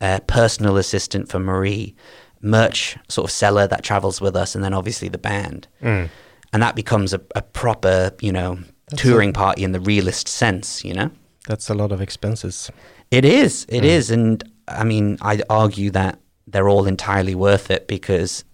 a 0.01 0.21
personal 0.21 0.77
assistant 0.77 1.29
for 1.29 1.41
Marie, 1.41 1.97
merch 2.41 2.97
sort 3.09 3.29
of 3.29 3.33
seller 3.33 3.67
that 3.67 3.83
travels 3.83 4.21
with 4.21 4.37
us, 4.37 4.55
and 4.55 4.63
then 4.63 4.73
obviously 4.73 5.09
the 5.09 5.19
band. 5.19 5.67
Mm. 5.83 6.09
And 6.53 6.63
that 6.63 6.77
becomes 6.77 7.13
a, 7.13 7.21
a 7.35 7.43
proper, 7.43 8.13
you 8.21 8.31
know, 8.31 8.61
That's 8.91 9.03
touring 9.03 9.33
party 9.33 9.65
in 9.65 9.73
the 9.73 9.81
realist 9.81 10.29
sense, 10.29 10.85
you 10.85 10.95
know? 10.95 11.11
That's 11.49 11.69
a 11.69 11.75
lot 11.75 11.91
of 11.91 12.01
expenses. 12.01 12.71
It 13.11 13.25
is. 13.25 13.67
It 13.69 13.83
Mm. 13.83 13.87
is, 13.87 14.11
And 14.11 14.45
I 14.69 14.85
mean, 14.85 15.19
I'd 15.21 15.43
argue 15.51 15.91
that 15.91 16.21
they're 16.47 16.69
all 16.69 16.87
entirely 16.87 17.35
worth 17.35 17.71
it 17.71 17.89
because 17.89 18.45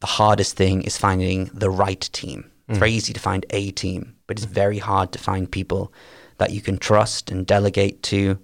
the 0.00 0.06
hardest 0.06 0.56
thing 0.56 0.82
is 0.82 0.96
finding 0.98 1.50
the 1.54 1.70
right 1.70 2.08
team. 2.12 2.50
It's 2.68 2.76
Mm. 2.76 2.80
very 2.80 2.92
easy 2.92 3.12
to 3.14 3.20
find 3.20 3.46
a 3.50 3.70
team, 3.70 4.14
but 4.26 4.36
it's 4.38 4.44
very 4.46 4.78
hard 4.78 5.12
to 5.12 5.18
find 5.18 5.50
people 5.50 5.92
that 6.36 6.50
you 6.52 6.60
can 6.60 6.76
trust 6.78 7.30
and 7.30 7.46
delegate 7.46 8.02
to 8.04 8.38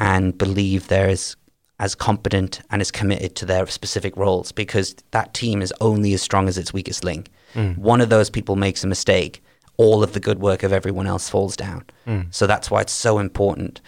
and 0.00 0.36
believe 0.36 0.88
they're 0.88 1.08
as, 1.08 1.36
as 1.78 1.94
competent 1.94 2.60
and 2.70 2.82
as 2.82 2.90
committed 2.90 3.36
to 3.36 3.46
their 3.46 3.66
specific 3.68 4.16
roles 4.16 4.50
because 4.52 4.96
that 5.12 5.32
team 5.32 5.62
is 5.62 5.72
only 5.80 6.12
as 6.12 6.22
strong 6.22 6.48
as 6.48 6.58
its 6.58 6.72
weakest 6.72 7.04
link. 7.04 7.30
Mm. 7.54 7.78
One 7.78 8.00
of 8.00 8.08
those 8.10 8.30
people 8.30 8.56
makes 8.56 8.82
a 8.82 8.88
mistake, 8.88 9.42
all 9.76 10.02
of 10.02 10.12
the 10.12 10.20
good 10.20 10.40
work 10.40 10.62
of 10.64 10.72
everyone 10.72 11.06
else 11.06 11.28
falls 11.28 11.56
down. 11.56 11.84
Mm. 12.06 12.26
So 12.34 12.46
that's 12.48 12.70
why 12.70 12.80
it's 12.80 12.92
so 12.92 13.18
important. 13.18 13.80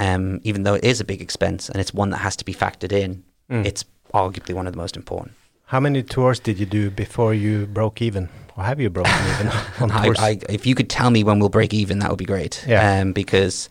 Um, 0.00 0.40
even 0.44 0.62
though 0.64 0.74
it 0.74 0.84
is 0.84 1.00
a 1.00 1.04
big 1.04 1.20
expense 1.20 1.68
and 1.68 1.80
it's 1.80 1.92
one 1.94 2.10
that 2.10 2.18
has 2.18 2.34
to 2.36 2.44
be 2.44 2.54
factored 2.54 2.92
in, 2.92 3.22
Mm. 3.50 3.66
it's 3.66 3.84
arguably 4.14 4.54
one 4.54 4.66
of 4.68 4.72
the 4.72 4.78
most 4.78 4.96
important. 4.96 5.32
How 5.66 5.80
many 5.80 6.02
tours 6.02 6.40
did 6.40 6.58
you 6.58 6.66
do 6.66 6.90
before 6.90 7.34
you 7.34 7.66
broke 7.66 8.00
even? 8.02 8.28
Or 8.56 8.64
have 8.64 8.80
you 8.80 8.90
broken 8.90 9.12
even 9.34 9.48
on 9.80 9.90
I, 9.90 10.04
tours? 10.06 10.18
I, 10.18 10.38
if 10.48 10.66
you 10.66 10.74
could 10.74 10.88
tell 10.88 11.10
me 11.10 11.22
when 11.24 11.38
we'll 11.40 11.48
break 11.48 11.72
even, 11.74 11.98
that 12.00 12.10
would 12.10 12.18
be 12.18 12.24
great. 12.24 12.64
Yeah. 12.66 13.00
Um, 13.00 13.12
because 13.12 13.68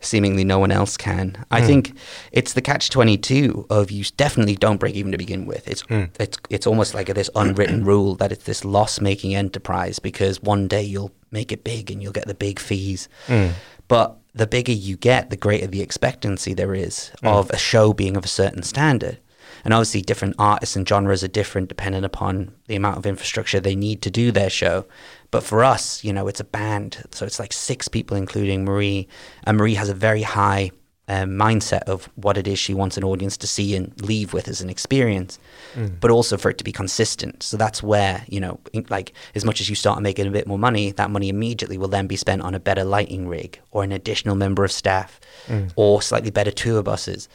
seemingly 0.00 0.44
no 0.44 0.58
one 0.58 0.70
else 0.72 0.96
can. 0.96 1.44
I 1.50 1.60
Mm. 1.60 1.66
think 1.66 1.92
it's 2.32 2.52
the 2.54 2.62
catch 2.62 2.88
twenty 2.90 3.16
two 3.18 3.66
of 3.70 3.90
you 3.90 4.04
definitely 4.16 4.56
don't 4.56 4.78
break 4.80 4.94
even 4.94 5.12
to 5.12 5.18
begin 5.18 5.44
with. 5.46 5.68
It's 5.68 5.82
Mm. 5.84 6.08
it's 6.18 6.38
it's 6.50 6.66
almost 6.66 6.94
like 6.94 7.12
this 7.14 7.30
unwritten 7.34 7.84
rule 7.92 8.14
that 8.16 8.32
it's 8.32 8.44
this 8.44 8.64
loss 8.64 9.00
making 9.00 9.34
enterprise 9.34 9.98
because 9.98 10.42
one 10.42 10.68
day 10.68 10.82
you'll 10.82 11.12
make 11.30 11.52
it 11.52 11.62
big 11.64 11.90
and 11.90 12.02
you'll 12.02 12.12
get 12.20 12.26
the 12.26 12.34
big 12.34 12.58
fees. 12.58 13.08
Mm. 13.28 13.50
But 13.90 14.16
the 14.34 14.46
bigger 14.46 14.72
you 14.72 14.96
get, 14.96 15.28
the 15.30 15.36
greater 15.36 15.66
the 15.66 15.82
expectancy 15.82 16.54
there 16.54 16.74
is 16.74 17.10
Mm. 17.22 17.28
of 17.28 17.50
a 17.50 17.58
show 17.58 17.92
being 17.92 18.16
of 18.16 18.24
a 18.24 18.28
certain 18.28 18.62
standard. 18.62 19.18
And 19.64 19.74
obviously, 19.74 20.00
different 20.00 20.36
artists 20.38 20.76
and 20.76 20.88
genres 20.88 21.22
are 21.22 21.28
different 21.28 21.68
depending 21.68 22.04
upon 22.04 22.52
the 22.68 22.76
amount 22.76 22.96
of 22.96 23.04
infrastructure 23.04 23.60
they 23.60 23.74
need 23.74 24.00
to 24.02 24.10
do 24.10 24.32
their 24.32 24.48
show. 24.48 24.86
But 25.30 25.42
for 25.42 25.62
us, 25.62 26.02
you 26.02 26.12
know, 26.14 26.28
it's 26.28 26.40
a 26.40 26.44
band, 26.44 27.04
so 27.10 27.26
it's 27.26 27.38
like 27.38 27.52
six 27.52 27.88
people, 27.88 28.16
including 28.16 28.64
Marie. 28.64 29.06
And 29.44 29.58
Marie 29.58 29.74
has 29.74 29.88
a 29.90 29.94
very 29.94 30.22
high 30.22 30.70
um, 31.12 31.30
mindset 31.30 31.82
of 31.94 32.08
what 32.24 32.36
it 32.36 32.46
is 32.46 32.58
she 32.58 32.72
wants 32.72 32.96
an 32.96 33.04
audience 33.04 33.36
to 33.38 33.46
see 33.46 33.74
and 33.78 33.86
leave 34.10 34.32
with 34.32 34.46
as 34.48 34.60
an 34.64 34.70
experience, 34.70 35.32
Mm. 35.74 35.98
but 36.00 36.10
also 36.10 36.36
for 36.36 36.50
it 36.50 36.58
to 36.58 36.64
be 36.64 36.72
consistent. 36.72 37.42
So 37.42 37.56
that's 37.56 37.82
where, 37.82 38.16
you 38.34 38.40
know, 38.44 38.54
in- 38.72 38.86
like 38.96 39.12
as 39.34 39.44
much 39.44 39.60
as 39.60 39.68
you 39.68 39.76
start 39.76 40.00
making 40.02 40.26
a 40.26 40.30
bit 40.30 40.46
more 40.46 40.58
money, 40.58 40.92
that 40.92 41.10
money 41.10 41.28
immediately 41.28 41.78
will 41.78 41.88
then 41.96 42.06
be 42.06 42.16
spent 42.16 42.42
on 42.42 42.54
a 42.54 42.60
better 42.60 42.84
lighting 42.96 43.28
rig 43.28 43.58
or 43.72 43.82
an 43.84 43.92
additional 43.92 44.36
member 44.36 44.62
of 44.64 44.72
staff 44.72 45.10
Mm. 45.48 45.70
or 45.76 46.00
slightly 46.02 46.30
better 46.30 46.52
tour 46.52 46.82
buses. 46.82 47.28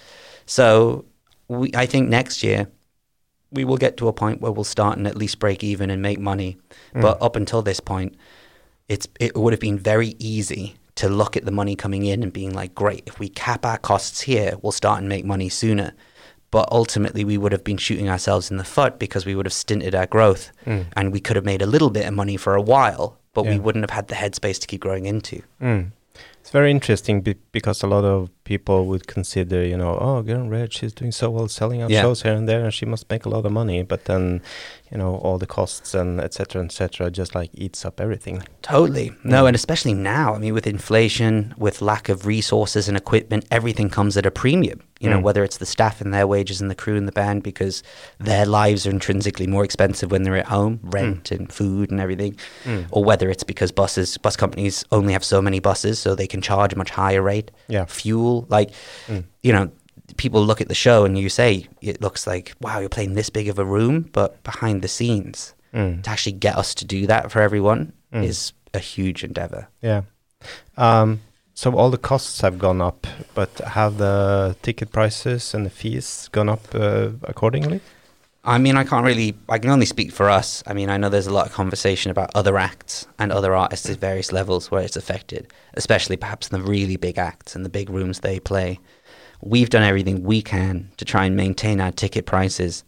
So 0.45 1.03
we, 1.47 1.71
I 1.83 1.85
think 1.85 2.09
next 2.09 2.43
year 2.43 2.67
we 3.51 3.63
will 3.65 3.77
get 3.77 3.97
to 3.97 4.07
a 4.07 4.13
point 4.13 4.41
where 4.41 4.51
we'll 4.51 4.63
start 4.77 4.97
and 4.97 5.07
at 5.07 5.15
least 5.17 5.39
break 5.39 5.63
even 5.63 5.89
and 5.89 6.01
make 6.01 6.19
money. 6.19 6.57
Mm. 6.93 7.01
But 7.01 7.21
up 7.21 7.35
until 7.35 7.61
this 7.61 7.79
point, 7.79 8.15
it's 8.87 9.07
it 9.19 9.35
would 9.35 9.53
have 9.53 9.59
been 9.69 9.79
very 9.79 10.15
easy 10.19 10.75
to 10.95 11.09
look 11.09 11.35
at 11.35 11.45
the 11.45 11.51
money 11.51 11.75
coming 11.75 12.05
in 12.05 12.23
and 12.23 12.31
being 12.31 12.53
like, 12.53 12.73
great, 12.73 13.03
if 13.05 13.19
we 13.19 13.27
cap 13.29 13.65
our 13.65 13.77
costs 13.77 14.21
here, 14.21 14.53
we'll 14.61 14.71
start 14.71 14.99
and 14.99 15.09
make 15.09 15.25
money 15.25 15.49
sooner. 15.49 15.93
But 16.51 16.69
ultimately, 16.71 17.25
we 17.25 17.37
would 17.37 17.51
have 17.51 17.65
been 17.65 17.77
shooting 17.77 18.07
ourselves 18.09 18.49
in 18.49 18.55
the 18.57 18.63
foot 18.63 18.97
because 18.97 19.25
we 19.25 19.35
would 19.35 19.45
have 19.45 19.53
stinted 19.53 19.93
our 19.93 20.05
growth, 20.07 20.51
Mm. 20.65 20.85
and 20.95 21.11
we 21.11 21.19
could 21.19 21.35
have 21.35 21.43
made 21.45 21.61
a 21.61 21.65
little 21.65 21.89
bit 21.89 22.05
of 22.07 22.13
money 22.13 22.37
for 22.37 22.55
a 22.55 22.61
while, 22.61 23.17
but 23.33 23.45
we 23.45 23.59
wouldn't 23.59 23.83
have 23.83 23.89
had 23.89 24.07
the 24.07 24.15
headspace 24.15 24.59
to 24.61 24.67
keep 24.67 24.79
growing 24.81 25.05
into. 25.05 25.41
Mm. 25.61 25.91
It's 26.39 26.51
very 26.51 26.71
interesting 26.71 27.19
be- 27.21 27.35
because 27.51 27.83
a 27.83 27.87
lot 27.87 28.05
of 28.05 28.29
people 28.45 28.85
would 28.85 29.05
consider, 29.07 29.65
you 29.65 29.75
know, 29.75 29.97
oh, 29.99 30.21
Girl 30.21 30.39
in 30.41 30.49
Red, 30.49 30.71
she's 30.71 30.93
doing 30.93 31.11
so 31.11 31.29
well 31.29 31.49
selling 31.49 31.81
out 31.81 31.89
Yeah. 31.89 32.03
shows 32.03 32.21
here 32.21 32.33
and 32.33 32.47
there, 32.47 32.63
and 32.63 32.73
she 32.73 32.85
must 32.85 33.09
make 33.09 33.25
a 33.25 33.29
lot 33.29 33.45
of 33.45 33.51
money. 33.51 33.83
But 33.83 34.05
then, 34.05 34.41
you 34.95 35.01
know, 35.01 35.15
all 35.17 35.37
the 35.37 35.45
costs 35.45 35.93
and 35.93 36.21
etc. 36.21 36.63
etc. 36.63 37.11
just 37.11 37.35
like 37.35 37.49
eats 37.53 37.83
up 37.83 37.99
everything. 37.99 38.41
Totally. 38.61 39.11
No, 39.25 39.43
Mm. 39.43 39.47
and 39.47 39.55
especially 39.55 39.93
now, 39.93 40.33
I 40.33 40.37
mean, 40.37 40.53
with 40.53 40.65
inflation, 40.65 41.53
with 41.57 41.81
lack 41.81 42.07
of 42.07 42.25
resources 42.25 42.87
and 42.87 42.95
equipment, 42.95 43.43
everything 43.51 43.89
comes 43.89 44.15
at 44.15 44.25
a 44.25 44.31
premium. 44.31 44.79
You 45.01 45.09
know, 45.09 45.19
Mm. 45.19 45.23
whether 45.23 45.43
it's 45.43 45.57
the 45.57 45.65
staff 45.65 45.99
and 45.99 46.13
their 46.13 46.25
wages 46.25 46.61
and 46.61 46.71
the 46.71 46.75
crew 46.75 46.95
and 46.95 47.09
the 47.09 47.11
band, 47.11 47.43
because 47.43 47.83
their 48.21 48.45
lives 48.45 48.87
are 48.87 48.91
intrinsically 48.91 49.47
more 49.47 49.65
expensive 49.65 50.11
when 50.11 50.23
they're 50.23 50.37
at 50.37 50.45
home, 50.45 50.79
rent 50.81 51.29
and 51.29 51.51
food 51.51 51.91
and 51.91 51.99
everything, 51.99 52.37
Mm. 52.63 52.85
or 52.91 53.03
whether 53.03 53.29
it's 53.29 53.43
because 53.43 53.73
buses, 53.73 54.17
bus 54.17 54.37
companies 54.37 54.85
only 54.93 55.11
have 55.11 55.25
so 55.25 55.41
many 55.41 55.59
buses, 55.59 55.99
so 55.99 56.15
they 56.15 56.25
can 56.27 56.39
charge 56.41 56.71
a 56.71 56.77
much 56.77 56.91
higher 56.91 57.21
rate. 57.21 57.51
Yeah. 57.67 57.83
Fuel, 57.89 58.45
like, 58.49 58.69
Mm. 59.09 59.25
you 59.43 59.51
know, 59.51 59.69
people 60.17 60.45
look 60.45 60.61
at 60.61 60.67
the 60.67 60.75
show 60.75 61.05
and 61.05 61.17
you 61.17 61.29
say, 61.29 61.67
it 61.81 62.01
looks 62.01 62.25
like, 62.27 62.53
wow, 62.61 62.79
you're 62.79 62.89
playing 62.89 63.13
this 63.13 63.29
big 63.29 63.47
of 63.49 63.59
a 63.59 63.65
room, 63.65 64.09
but 64.13 64.43
behind 64.43 64.81
the 64.81 64.87
scenes, 64.87 65.53
Mm. 65.73 66.03
to 66.03 66.09
actually 66.09 66.31
get 66.31 66.55
us 66.57 66.73
to 66.75 66.85
do 66.85 67.05
that 67.07 67.31
for 67.31 67.41
everyone 67.41 67.91
Mm. 68.13 68.23
is 68.23 68.53
a 68.73 68.79
huge 68.79 69.25
endeavor. 69.25 69.67
Yeah. 69.81 70.03
Um, 70.77 71.21
so 71.53 71.73
all 71.75 71.89
the 71.89 71.97
costs 71.97 72.41
have 72.41 72.57
gone 72.59 72.81
up, 72.81 73.07
but 73.33 73.49
have 73.59 73.97
the 73.97 74.55
ticket 74.61 74.91
prices 74.91 75.53
and 75.53 75.65
the 75.65 75.69
fees 75.69 76.29
gone 76.31 76.49
up 76.49 76.61
uh, 76.73 77.09
accordingly? 77.23 77.81
I 78.47 78.57
mean, 78.59 78.77
I 78.77 78.83
can't 78.83 79.03
really, 79.05 79.33
I 79.49 79.57
can 79.57 79.71
only 79.71 79.87
speak 79.87 80.11
for 80.11 80.29
us. 80.29 80.63
I 80.67 80.73
mean, 80.73 80.89
I 80.89 80.97
know 80.97 81.09
there's 81.09 81.25
a 81.27 81.33
lot 81.33 81.47
of 81.47 81.51
conversation 81.53 82.11
about 82.11 82.29
other 82.35 82.57
acts 82.57 83.07
and 83.17 83.31
other 83.31 83.55
artists 83.55 83.89
at 83.89 83.97
various 83.97 84.31
levels 84.31 84.69
where 84.69 84.83
it's 84.83 84.95
affected, 84.95 85.51
especially 85.73 86.15
perhaps 86.15 86.49
in 86.49 86.59
the 86.59 86.63
really 86.65 86.95
big 86.95 87.17
acts 87.17 87.55
and 87.55 87.65
the 87.65 87.69
big 87.69 87.89
rooms 87.89 88.19
they 88.19 88.39
play. 88.39 88.79
We've 89.45 89.69
done 89.69 89.83
everything 89.83 90.23
we 90.23 90.41
can 90.41 90.89
to 90.97 91.05
try 91.05 91.25
and 91.25 91.35
maintain 91.35 91.79
our 91.79 91.91
ticket 91.91 92.25
prices 92.25 92.83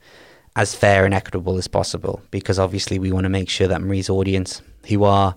as 0.55 0.74
fair 0.74 1.05
and 1.05 1.14
equitable 1.14 1.55
as 1.60 1.68
possible 1.68 2.20
because 2.32 2.58
obviously 2.58 2.97
we 2.97 3.12
want 3.12 3.26
to 3.26 3.30
make 3.30 3.47
sure 3.47 3.68
that 3.68 3.80
Marie's 3.80 4.10
audience, 4.10 4.64
who 4.88 5.03
are 5.03 5.36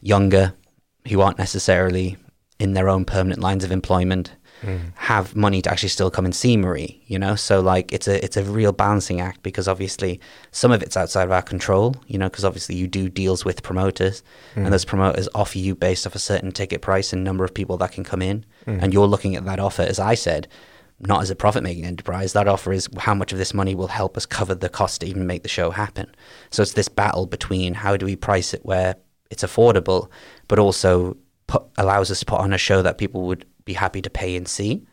younger, 0.00 0.54
who 1.08 1.20
aren't 1.20 1.36
necessarily 1.36 2.16
in 2.58 2.72
their 2.72 2.88
own 2.88 3.04
permanent 3.04 3.42
lines 3.42 3.64
of 3.64 3.70
employment, 3.70 4.32
Mm. 4.62 4.92
have 4.96 5.36
money 5.36 5.60
to 5.62 5.70
actually 5.70 5.90
still 5.90 6.10
come 6.10 6.24
and 6.24 6.34
see 6.34 6.56
Marie, 6.56 7.02
you 7.06 7.18
know? 7.18 7.34
So 7.36 7.60
like 7.60 7.92
it's 7.92 8.08
a 8.08 8.24
it's 8.24 8.36
a 8.38 8.42
real 8.42 8.72
balancing 8.72 9.20
act 9.20 9.42
because 9.42 9.68
obviously 9.68 10.18
some 10.50 10.72
of 10.72 10.82
it's 10.82 10.96
outside 10.96 11.24
of 11.24 11.30
our 11.30 11.42
control, 11.42 11.94
you 12.06 12.18
know, 12.18 12.28
because 12.30 12.44
obviously 12.44 12.74
you 12.74 12.86
do 12.88 13.08
deals 13.10 13.44
with 13.44 13.62
promoters 13.62 14.22
Mm. 14.54 14.64
and 14.64 14.72
those 14.72 14.86
promoters 14.86 15.28
offer 15.34 15.58
you 15.58 15.74
based 15.74 16.06
off 16.06 16.14
a 16.14 16.18
certain 16.18 16.52
ticket 16.52 16.80
price 16.80 17.12
and 17.12 17.22
number 17.22 17.44
of 17.44 17.52
people 17.52 17.76
that 17.78 17.92
can 17.92 18.02
come 18.02 18.22
in 18.22 18.44
Mm. 18.66 18.82
and 18.82 18.92
you're 18.94 19.06
looking 19.06 19.36
at 19.36 19.44
that 19.44 19.60
offer 19.60 19.82
as 19.82 19.98
I 19.98 20.14
said, 20.14 20.48
not 21.00 21.20
as 21.20 21.28
a 21.30 21.36
profit 21.36 21.62
making 21.62 21.84
enterprise. 21.84 22.32
That 22.32 22.48
offer 22.48 22.72
is 22.72 22.88
how 22.96 23.14
much 23.14 23.32
of 23.32 23.38
this 23.38 23.52
money 23.52 23.74
will 23.74 23.88
help 23.88 24.16
us 24.16 24.24
cover 24.24 24.54
the 24.54 24.70
cost 24.70 25.02
to 25.02 25.06
even 25.06 25.26
make 25.26 25.42
the 25.42 25.48
show 25.50 25.70
happen. 25.70 26.06
So 26.50 26.62
it's 26.62 26.72
this 26.72 26.88
battle 26.88 27.26
between 27.26 27.74
how 27.74 27.98
do 27.98 28.06
we 28.06 28.16
price 28.16 28.54
it 28.54 28.64
where 28.64 28.96
it's 29.30 29.44
affordable, 29.44 30.08
but 30.48 30.58
also 30.58 31.16
put, 31.46 31.62
allows 31.76 32.10
us 32.10 32.20
to 32.20 32.24
put 32.26 32.40
on 32.40 32.54
a 32.54 32.58
show 32.58 32.80
that 32.80 32.96
people 32.96 33.26
would 33.26 33.44
be 33.66 33.74
happy 33.74 34.00
to 34.00 34.08
pay 34.08 34.34
and 34.36 34.48
see. 34.48 34.86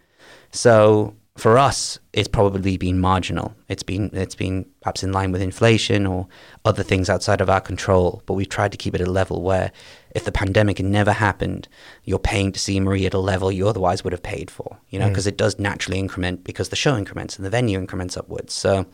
So 0.51 1.15
for 1.37 1.57
us, 1.57 1.97
it's 2.11 2.27
probably 2.27 2.77
been 2.77 2.99
marginal. 2.99 3.55
It's 3.69 3.81
been 3.81 4.09
it's 4.13 4.35
been 4.35 4.65
perhaps 4.81 5.03
in 5.03 5.11
line 5.13 5.31
with 5.31 5.41
inflation 5.41 6.05
or 6.05 6.27
other 6.65 6.83
things 6.83 7.09
outside 7.09 7.39
of 7.41 7.49
our 7.49 7.61
control. 7.61 8.21
But 8.25 8.33
we've 8.33 8.49
tried 8.49 8.71
to 8.73 8.77
keep 8.77 8.93
it 8.93 9.01
at 9.01 9.07
a 9.07 9.11
level 9.11 9.41
where, 9.41 9.71
if 10.13 10.25
the 10.25 10.31
pandemic 10.31 10.77
had 10.77 10.85
never 10.87 11.11
happened, 11.13 11.67
you're 12.03 12.19
paying 12.19 12.51
to 12.51 12.59
see 12.59 12.79
Marie 12.79 13.05
at 13.05 13.13
a 13.15 13.19
level 13.19 13.51
you 13.51 13.67
otherwise 13.67 14.03
would 14.03 14.13
have 14.13 14.21
paid 14.21 14.51
for. 14.51 14.77
You 14.89 14.99
know, 14.99 15.05
Mm. 15.05 15.09
because 15.09 15.27
it 15.27 15.37
does 15.37 15.57
naturally 15.57 15.97
increment 15.99 16.43
because 16.43 16.69
the 16.69 16.75
show 16.75 16.97
increments 16.97 17.37
and 17.37 17.45
the 17.45 17.49
venue 17.49 17.79
increments 17.79 18.15
upwards. 18.17 18.53
So, 18.53 18.85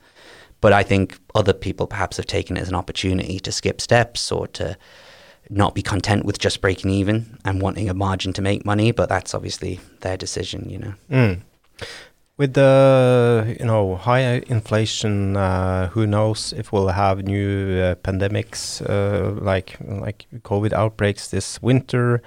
but 0.62 0.72
I 0.72 0.84
think 0.84 1.20
other 1.36 1.54
people 1.54 1.88
perhaps 1.88 2.18
have 2.18 2.26
taken 2.26 2.56
it 2.58 2.62
as 2.62 2.70
an 2.70 2.76
opportunity 2.76 3.40
to 3.42 3.52
skip 3.52 3.82
steps 3.82 4.32
or 4.32 4.48
to 4.48 4.78
not 5.50 5.74
be 5.76 5.82
content 5.82 6.26
with 6.26 6.40
just 6.40 6.62
breaking 6.62 6.92
even 6.92 7.38
and 7.44 7.62
wanting 7.62 7.90
a 7.90 7.94
margin 7.94 8.34
to 8.34 8.42
make 8.42 8.66
money. 8.66 8.92
But 8.92 9.10
that's 9.10 9.34
obviously 9.34 9.80
their 10.02 10.18
decision. 10.18 10.70
You 10.70 10.80
know. 10.80 10.94
Mm. 11.10 11.40
With 12.38 12.54
the 12.54 13.58
you 13.60 13.66
know 13.66 13.96
high 13.96 14.42
inflation, 14.48 15.36
uh, 15.36 15.88
who 15.90 16.08
knows 16.08 16.54
if 16.54 16.72
we'll 16.72 16.88
have 16.88 17.24
new 17.24 17.82
uh, 17.82 17.96
pandemics 17.96 18.82
uh, 18.90 19.32
like 19.42 19.78
like 19.82 20.26
COVID 20.44 20.74
outbreaks 20.74 21.28
this 21.30 21.62
winter. 21.62 22.22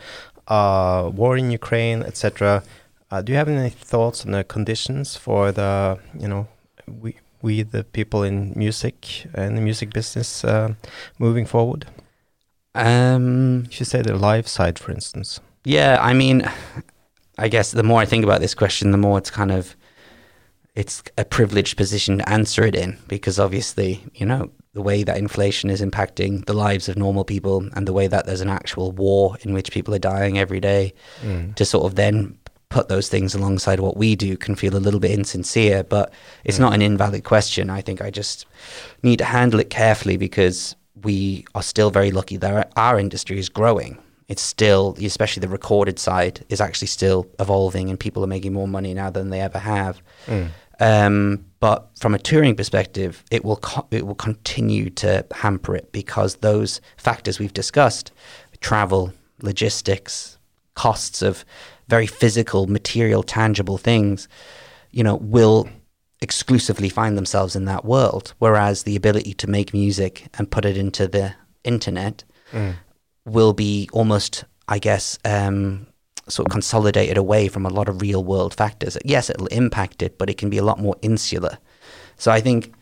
uh, 0.49 1.11
war 1.15 1.37
in 1.37 1.51
Ukraine, 1.51 2.03
etc. 2.03 2.63
Uh, 3.11 3.23
do 3.23 3.33
you 3.33 3.39
have 3.39 3.49
any 3.49 3.71
thoughts 3.71 4.25
on 4.25 4.33
the 4.33 4.45
conditions 4.45 5.17
for 5.17 5.53
the 5.53 5.99
you 6.19 6.29
know 6.29 6.49
we 6.87 7.17
we 7.43 7.63
the 7.63 7.85
people 7.85 8.23
in 8.23 8.53
music 8.57 9.27
and 9.35 9.57
the 9.57 9.61
music 9.61 9.93
business 9.93 10.45
uh, 10.45 10.75
moving 11.19 11.47
forward? 11.47 11.87
Um, 12.75 13.65
you 13.67 13.73
should 13.73 13.87
say 13.87 14.03
the 14.03 14.17
live 14.17 14.49
side, 14.49 14.79
for 14.79 14.93
instance. 14.93 15.41
Yeah, 15.65 15.99
I 16.01 16.13
mean, 16.13 16.49
I 17.39 17.49
guess 17.49 17.73
the 17.73 17.83
more 17.83 18.01
I 18.01 18.05
think 18.05 18.25
about 18.25 18.41
this 18.41 18.55
question, 18.55 18.91
the 18.91 18.99
more 18.99 19.19
it's 19.19 19.31
kind 19.31 19.51
of 19.51 19.77
it's 20.75 21.03
a 21.19 21.25
privileged 21.25 21.77
position 21.77 22.19
to 22.19 22.29
answer 22.29 22.65
it 22.65 22.75
in 22.75 22.97
because 23.07 23.39
obviously, 23.39 24.03
you 24.15 24.25
know, 24.25 24.51
the 24.73 24.81
way 24.81 25.03
that 25.03 25.19
inflation 25.19 25.69
is 25.69 25.83
impacting 25.83 26.47
the 26.47 26.55
lives 26.55 26.89
of 26.89 26.97
normal 26.97 27.25
people 27.25 27.69
and 27.75 27.87
the 27.87 27.93
way 27.93 28.07
that 28.07 28.25
there's 28.25 28.41
an 28.41 28.49
actual 28.49 28.91
war 28.93 29.37
in 29.43 29.53
which 29.53 29.71
people 29.71 29.95
are 29.95 29.99
dying 29.99 30.39
every 30.39 30.61
day 30.61 30.95
mm. 31.21 31.55
to 31.57 31.65
sort 31.65 31.85
of 31.85 31.95
then 31.95 32.39
put 32.71 32.89
those 32.89 33.11
things 33.11 33.35
alongside 33.35 33.81
what 33.81 33.99
we 33.99 34.17
do 34.17 34.35
can 34.35 34.55
feel 34.55 34.75
a 34.75 34.79
little 34.79 34.99
bit 34.99 35.11
insincere 35.11 35.85
but 35.85 36.11
it's 36.43 36.57
mm. 36.57 36.63
not 36.63 36.73
an 36.73 36.81
invalid 36.81 37.23
question 37.23 37.69
i 37.69 37.83
think 37.83 38.01
i 38.01 38.11
just 38.11 38.47
need 39.03 39.19
to 39.19 39.27
handle 39.27 39.61
it 39.61 39.69
carefully 39.69 40.17
because 40.17 40.75
we 41.05 41.45
are 41.55 41.63
still 41.63 41.91
very 41.91 42.11
lucky 42.11 42.37
that 42.37 42.73
our 42.77 42.99
industry 42.99 43.39
is 43.39 43.49
growing 43.49 43.99
it's 44.29 44.43
still 44.43 44.97
especially 45.03 45.41
the 45.41 45.49
recorded 45.49 45.99
side 45.99 46.45
is 46.49 46.61
actually 46.61 46.89
still 46.89 47.27
evolving 47.39 47.91
and 47.91 47.99
people 47.99 48.23
are 48.25 48.29
making 48.29 48.53
more 48.53 48.69
money 48.69 48.95
now 48.95 49.11
than 49.11 49.31
they 49.31 49.41
ever 49.41 49.59
have 49.59 50.03
mm. 50.27 50.49
Um, 50.81 51.45
but 51.61 51.91
from 51.97 52.13
a 52.13 52.19
touring 52.19 52.57
perspective, 52.57 53.23
it 53.31 53.45
will 53.45 53.59
co- 53.59 53.87
it 53.93 54.05
will 54.05 54.17
continue 54.17 54.91
to 54.91 55.25
hamper 55.31 55.77
it 55.77 55.93
because 55.93 56.37
those 56.37 56.81
factors 56.97 57.39
we've 57.39 57.53
discussed, 57.53 58.11
travel, 58.61 59.13
logistics, 59.43 60.39
costs 60.75 61.23
of 61.23 61.45
very 61.87 62.09
physical, 62.09 62.67
material, 62.67 63.23
tangible 63.23 63.79
things, 63.79 64.27
you 64.91 65.05
know, 65.05 65.17
will 65.17 65.69
exclusively 66.23 66.89
find 66.89 67.19
themselves 67.19 67.55
in 67.57 67.67
that 67.67 67.85
world. 67.85 68.35
Whereas 68.39 68.85
the 68.85 68.97
ability 68.97 69.35
to 69.35 69.47
make 69.47 69.75
music 69.75 70.29
and 70.39 70.51
put 70.51 70.65
it 70.65 70.77
into 70.77 71.07
the 71.07 71.35
internet 71.65 72.25
mm. 72.53 72.75
will 73.25 73.53
be 73.53 73.89
almost, 73.93 74.45
I 74.69 74.79
guess, 74.79 75.19
um, 75.25 75.87
sort 76.29 76.47
of 76.47 76.53
consolidated 76.53 77.19
away 77.19 77.49
from 77.49 77.67
a 77.67 77.71
lot 77.71 77.89
of 77.89 78.01
real 78.01 78.23
world 78.25 78.55
factors. 78.55 78.97
Yes, 79.05 79.29
it'll 79.29 79.49
impact 79.49 80.03
it, 80.03 80.17
but 80.19 80.31
it 80.31 80.39
can 80.39 80.49
be 80.49 80.59
a 80.59 80.65
lot 80.65 80.79
more 80.79 80.97
insular. 81.03 81.59
So 82.17 82.31
I 82.31 82.41
think 82.41 82.73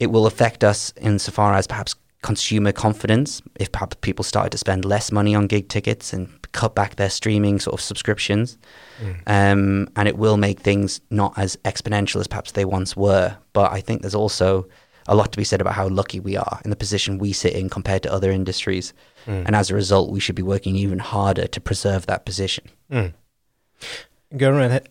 it 0.00 0.10
will 0.10 0.26
affect 0.26 0.64
us 0.64 0.92
insofar 1.00 1.54
as 1.54 1.66
perhaps 1.66 1.94
consumer 2.22 2.72
confidence. 2.72 3.42
If 3.56 3.70
perhaps 3.72 3.96
people 4.00 4.24
started 4.24 4.50
to 4.52 4.58
spend 4.58 4.84
less 4.84 5.12
money 5.12 5.34
on 5.34 5.46
gig 5.46 5.68
tickets 5.68 6.12
and 6.12 6.28
cut 6.52 6.74
back 6.74 6.96
their 6.96 7.10
streaming 7.10 7.58
sort 7.58 7.74
of 7.74 7.80
subscriptions, 7.80 8.58
mm. 9.00 9.16
um, 9.26 9.88
and 9.96 10.08
it 10.08 10.16
will 10.16 10.36
make 10.36 10.60
things 10.60 11.00
not 11.10 11.34
as 11.36 11.56
exponential 11.64 12.20
as 12.20 12.26
perhaps 12.26 12.52
they 12.52 12.64
once 12.64 12.96
were. 12.96 13.36
But 13.52 13.72
I 13.72 13.80
think 13.80 14.02
there's 14.02 14.14
also 14.14 14.66
a 15.08 15.14
lot 15.14 15.32
to 15.32 15.38
be 15.38 15.44
said 15.44 15.60
about 15.60 15.74
how 15.74 15.88
lucky 15.88 16.20
we 16.20 16.36
are 16.36 16.60
in 16.64 16.70
the 16.70 16.76
position 16.76 17.18
we 17.18 17.32
sit 17.32 17.52
in 17.54 17.68
compared 17.68 18.02
to 18.04 18.12
other 18.12 18.30
industries. 18.30 18.92
Mm. 19.26 19.46
And 19.46 19.56
as 19.56 19.70
a 19.70 19.74
result, 19.74 20.10
we 20.10 20.20
should 20.20 20.36
be 20.36 20.42
working 20.42 20.76
even 20.76 20.98
harder 20.98 21.46
to 21.46 21.60
preserve 21.60 22.06
that 22.06 22.24
position. 22.24 22.64
Mm. 22.90 23.12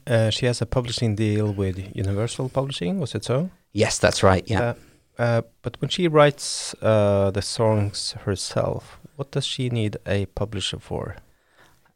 uh, 0.05 0.29
she 0.29 0.45
has 0.45 0.61
a 0.61 0.65
publishing 0.65 1.15
deal 1.15 1.51
with 1.51 1.95
Universal 1.95 2.49
Publishing, 2.49 2.99
was 2.99 3.15
it 3.15 3.23
so? 3.23 3.49
Yes, 3.71 3.97
that's 3.97 4.21
right, 4.21 4.43
yeah. 4.47 4.61
Uh, 4.61 4.73
uh, 5.17 5.41
but 5.61 5.79
when 5.81 5.89
she 5.89 6.07
writes 6.07 6.75
uh, 6.81 7.31
the 7.31 7.41
songs 7.41 8.13
herself, 8.25 8.99
what 9.15 9.31
does 9.31 9.45
she 9.45 9.69
need 9.69 9.97
a 10.05 10.25
publisher 10.27 10.79
for? 10.79 11.17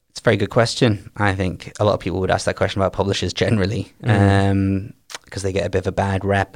It's 0.09 0.19
a 0.21 0.23
very 0.23 0.37
good 0.37 0.49
question. 0.49 1.11
I 1.17 1.35
think 1.35 1.73
a 1.79 1.85
lot 1.85 1.93
of 1.93 1.99
people 1.99 2.19
would 2.21 2.31
ask 2.31 2.45
that 2.45 2.55
question 2.55 2.81
about 2.81 2.93
publishers 2.93 3.33
generally 3.33 3.91
because 3.99 4.19
mm. 4.19 4.51
um, 4.51 4.93
they 5.41 5.51
get 5.51 5.65
a 5.65 5.69
bit 5.69 5.79
of 5.79 5.87
a 5.87 5.91
bad 5.91 6.23
rep. 6.23 6.55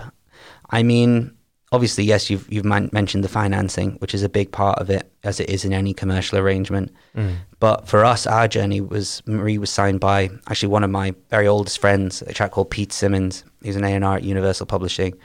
I 0.70 0.84
mean, 0.84 1.36
obviously, 1.72 2.04
yes, 2.04 2.30
you've 2.30 2.52
you've 2.52 2.66
man- 2.66 2.90
mentioned 2.94 3.24
the 3.24 3.30
financing, 3.30 3.94
which 3.94 4.14
is 4.14 4.24
a 4.24 4.30
big 4.30 4.52
part 4.52 4.80
of 4.80 4.90
it, 4.90 5.12
as 5.24 5.40
it 5.40 5.50
is 5.50 5.66
in 5.66 5.74
any 5.74 5.94
commercial 5.94 6.38
arrangement. 6.38 6.94
Mm. 7.16 7.36
But 7.60 7.88
for 7.88 8.06
us, 8.06 8.26
our 8.26 8.48
journey 8.48 8.82
was 8.82 9.22
Marie 9.26 9.58
was 9.58 9.70
signed 9.70 10.00
by 10.00 10.30
actually 10.48 10.70
one 10.70 10.84
of 10.84 10.90
my 10.90 11.14
very 11.30 11.48
oldest 11.48 11.80
friends, 11.80 12.22
a 12.22 12.34
chap 12.34 12.52
called 12.52 12.70
Pete 12.70 12.94
Simmons. 12.94 13.44
He's 13.62 13.76
an 13.76 13.84
A 13.84 13.90
and 13.90 14.06
R 14.06 14.18
at 14.18 14.24
Universal 14.24 14.68
Publishing, 14.68 15.18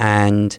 and 0.00 0.58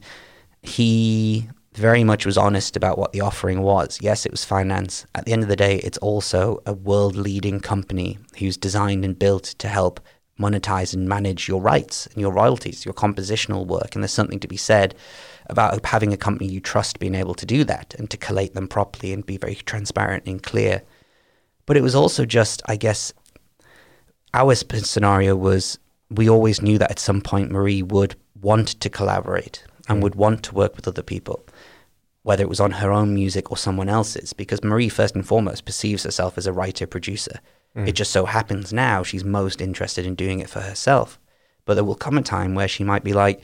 he 0.61 1.49
very 1.73 2.03
much 2.03 2.25
was 2.25 2.37
honest 2.37 2.77
about 2.77 2.97
what 2.97 3.11
the 3.11 3.21
offering 3.21 3.61
was. 3.61 3.97
Yes, 4.01 4.25
it 4.25 4.31
was 4.31 4.45
finance. 4.45 5.05
At 5.15 5.25
the 5.25 5.33
end 5.33 5.41
of 5.41 5.49
the 5.49 5.55
day, 5.55 5.77
it's 5.77 5.97
also 5.97 6.61
a 6.65 6.73
world 6.73 7.15
leading 7.15 7.59
company 7.59 8.19
who's 8.37 8.55
designed 8.55 9.03
and 9.03 9.17
built 9.17 9.45
to 9.57 9.67
help 9.67 9.99
monetize 10.39 10.93
and 10.93 11.09
manage 11.09 11.47
your 11.47 11.61
rights 11.61 12.07
and 12.07 12.17
your 12.17 12.31
royalties, 12.31 12.85
your 12.85 12.93
compositional 12.93 13.65
work. 13.65 13.95
And 13.95 14.03
there's 14.03 14.11
something 14.11 14.39
to 14.39 14.47
be 14.47 14.57
said 14.57 14.95
about 15.47 15.83
having 15.85 16.13
a 16.13 16.17
company 16.17 16.47
you 16.47 16.59
trust 16.59 16.99
being 16.99 17.15
able 17.15 17.35
to 17.35 17.45
do 17.45 17.63
that 17.63 17.95
and 17.97 18.09
to 18.11 18.17
collate 18.17 18.53
them 18.53 18.67
properly 18.67 19.11
and 19.11 19.25
be 19.25 19.37
very 19.37 19.55
transparent 19.55 20.25
and 20.27 20.43
clear. 20.43 20.83
But 21.65 21.77
it 21.77 21.81
was 21.81 21.95
also 21.95 22.25
just, 22.25 22.61
I 22.65 22.75
guess, 22.75 23.13
our 24.33 24.53
scenario 24.55 25.35
was 25.35 25.79
we 26.09 26.29
always 26.29 26.61
knew 26.61 26.77
that 26.77 26.91
at 26.91 26.99
some 26.99 27.21
point 27.21 27.51
Marie 27.51 27.81
would 27.81 28.15
want 28.41 28.67
to 28.79 28.89
collaborate 28.89 29.63
and 29.87 29.99
mm. 29.99 30.03
would 30.03 30.15
want 30.15 30.43
to 30.43 30.55
work 30.55 30.75
with 30.75 30.87
other 30.87 31.03
people, 31.03 31.45
whether 32.23 32.43
it 32.43 32.49
was 32.49 32.59
on 32.59 32.71
her 32.71 32.91
own 32.91 33.13
music 33.13 33.51
or 33.51 33.57
someone 33.57 33.89
else's, 33.89 34.33
because 34.33 34.63
Marie, 34.63 34.89
first 34.89 35.15
and 35.15 35.27
foremost, 35.27 35.65
perceives 35.65 36.03
herself 36.03 36.37
as 36.37 36.47
a 36.47 36.53
writer 36.53 36.87
producer. 36.87 37.39
Mm. 37.75 37.87
It 37.87 37.93
just 37.93 38.11
so 38.11 38.25
happens 38.25 38.73
now 38.73 39.03
she's 39.03 39.23
most 39.23 39.61
interested 39.61 40.05
in 40.05 40.15
doing 40.15 40.39
it 40.39 40.49
for 40.49 40.61
herself. 40.61 41.19
But 41.65 41.75
there 41.75 41.83
will 41.83 41.95
come 41.95 42.17
a 42.17 42.21
time 42.21 42.55
where 42.55 42.67
she 42.67 42.83
might 42.83 43.03
be 43.03 43.13
like, 43.13 43.41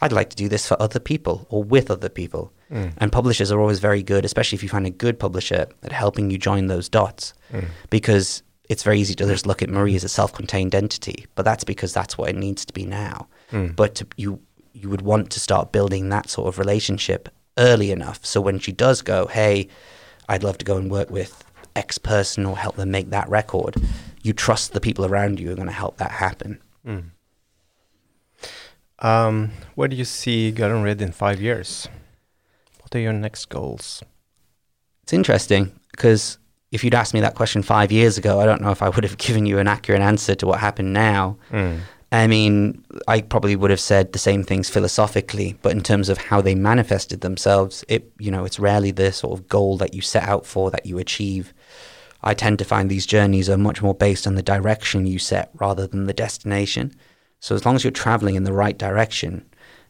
I'd 0.00 0.12
like 0.12 0.30
to 0.30 0.36
do 0.36 0.48
this 0.48 0.66
for 0.66 0.80
other 0.80 1.00
people 1.00 1.46
or 1.50 1.62
with 1.62 1.90
other 1.90 2.08
people. 2.08 2.52
Mm. 2.70 2.92
And 2.98 3.12
publishers 3.12 3.50
are 3.50 3.60
always 3.60 3.78
very 3.78 4.02
good, 4.02 4.24
especially 4.24 4.56
if 4.56 4.62
you 4.62 4.68
find 4.68 4.86
a 4.86 4.90
good 4.90 5.18
publisher, 5.18 5.66
at 5.82 5.92
helping 5.92 6.30
you 6.30 6.38
join 6.38 6.66
those 6.66 6.88
dots. 6.88 7.34
Mm. 7.52 7.66
Because 7.90 8.42
it's 8.68 8.82
very 8.82 9.00
easy 9.00 9.14
to 9.14 9.26
just 9.26 9.46
look 9.46 9.62
at 9.62 9.70
Marie 9.70 9.96
as 9.96 10.04
a 10.04 10.08
self-contained 10.08 10.74
entity, 10.74 11.26
but 11.34 11.44
that's 11.44 11.64
because 11.64 11.92
that's 11.92 12.18
what 12.18 12.28
it 12.28 12.36
needs 12.36 12.64
to 12.66 12.72
be 12.72 12.84
now. 12.84 13.26
Mm. 13.52 13.76
But 13.76 13.94
to, 13.96 14.06
you 14.16 14.40
you 14.72 14.88
would 14.88 15.02
want 15.02 15.30
to 15.30 15.40
start 15.40 15.72
building 15.72 16.08
that 16.08 16.28
sort 16.28 16.48
of 16.48 16.58
relationship 16.58 17.28
early 17.56 17.90
enough, 17.90 18.24
so 18.24 18.40
when 18.40 18.58
she 18.58 18.70
does 18.70 19.02
go, 19.02 19.26
hey, 19.26 19.68
I'd 20.28 20.44
love 20.44 20.58
to 20.58 20.64
go 20.64 20.76
and 20.76 20.90
work 20.90 21.10
with 21.10 21.44
X 21.74 21.98
person 21.98 22.46
or 22.46 22.56
help 22.56 22.76
them 22.76 22.90
make 22.90 23.10
that 23.10 23.28
record, 23.28 23.76
you 24.22 24.32
trust 24.32 24.72
the 24.72 24.80
people 24.80 25.04
around 25.04 25.40
you 25.40 25.50
are 25.50 25.54
going 25.56 25.68
to 25.68 25.72
help 25.72 25.96
that 25.98 26.10
happen. 26.10 26.60
Mm. 26.86 27.10
Um, 29.00 29.52
where 29.74 29.88
do 29.88 29.96
you 29.96 30.04
see 30.04 30.50
Girl 30.50 30.76
in 30.76 30.82
Red 30.82 31.00
in 31.00 31.12
five 31.12 31.40
years? 31.40 31.88
What 32.80 32.94
are 32.94 33.00
your 33.00 33.12
next 33.12 33.46
goals? 33.48 34.02
It's 35.04 35.12
interesting 35.12 35.72
because 35.92 36.38
if 36.72 36.84
you'd 36.84 36.94
asked 36.94 37.14
me 37.14 37.20
that 37.20 37.34
question 37.34 37.62
five 37.62 37.92
years 37.92 38.18
ago, 38.18 38.40
I 38.40 38.44
don't 38.44 38.60
know 38.60 38.70
if 38.70 38.82
I 38.82 38.88
would 38.88 39.04
have 39.04 39.18
given 39.26 39.46
you 39.46 39.58
an 39.58 39.68
accurate 39.68 40.02
answer 40.02 40.34
to 40.34 40.46
what 40.46 40.60
happened 40.60 40.92
now. 40.92 41.38
Mm. 41.50 41.80
I 42.10 42.26
mean, 42.26 42.84
I 43.06 43.20
probably 43.20 43.54
would 43.54 43.70
have 43.70 43.80
said 43.80 44.12
the 44.12 44.18
same 44.18 44.42
things 44.42 44.70
philosophically, 44.70 45.56
but 45.60 45.72
in 45.72 45.82
terms 45.82 46.08
of 46.08 46.16
how 46.16 46.40
they 46.40 46.54
manifested 46.54 47.20
themselves, 47.20 47.84
it 47.86 48.10
you 48.18 48.30
know, 48.30 48.44
it's 48.44 48.58
rarely 48.58 48.90
the 48.90 49.12
sort 49.12 49.38
of 49.38 49.48
goal 49.48 49.76
that 49.78 49.94
you 49.94 50.00
set 50.00 50.26
out 50.26 50.46
for 50.46 50.70
that 50.70 50.86
you 50.86 50.98
achieve. 50.98 51.52
I 52.22 52.34
tend 52.34 52.58
to 52.60 52.64
find 52.64 52.90
these 52.90 53.06
journeys 53.06 53.48
are 53.48 53.58
much 53.58 53.82
more 53.82 53.94
based 53.94 54.26
on 54.26 54.34
the 54.34 54.42
direction 54.42 55.06
you 55.06 55.18
set 55.18 55.50
rather 55.54 55.86
than 55.86 56.06
the 56.06 56.14
destination. 56.14 56.94
So 57.40 57.54
as 57.54 57.64
long 57.64 57.76
as 57.76 57.84
you're 57.84 57.90
traveling 57.90 58.34
in 58.34 58.44
the 58.44 58.52
right 58.52 58.76
direction, 58.76 59.44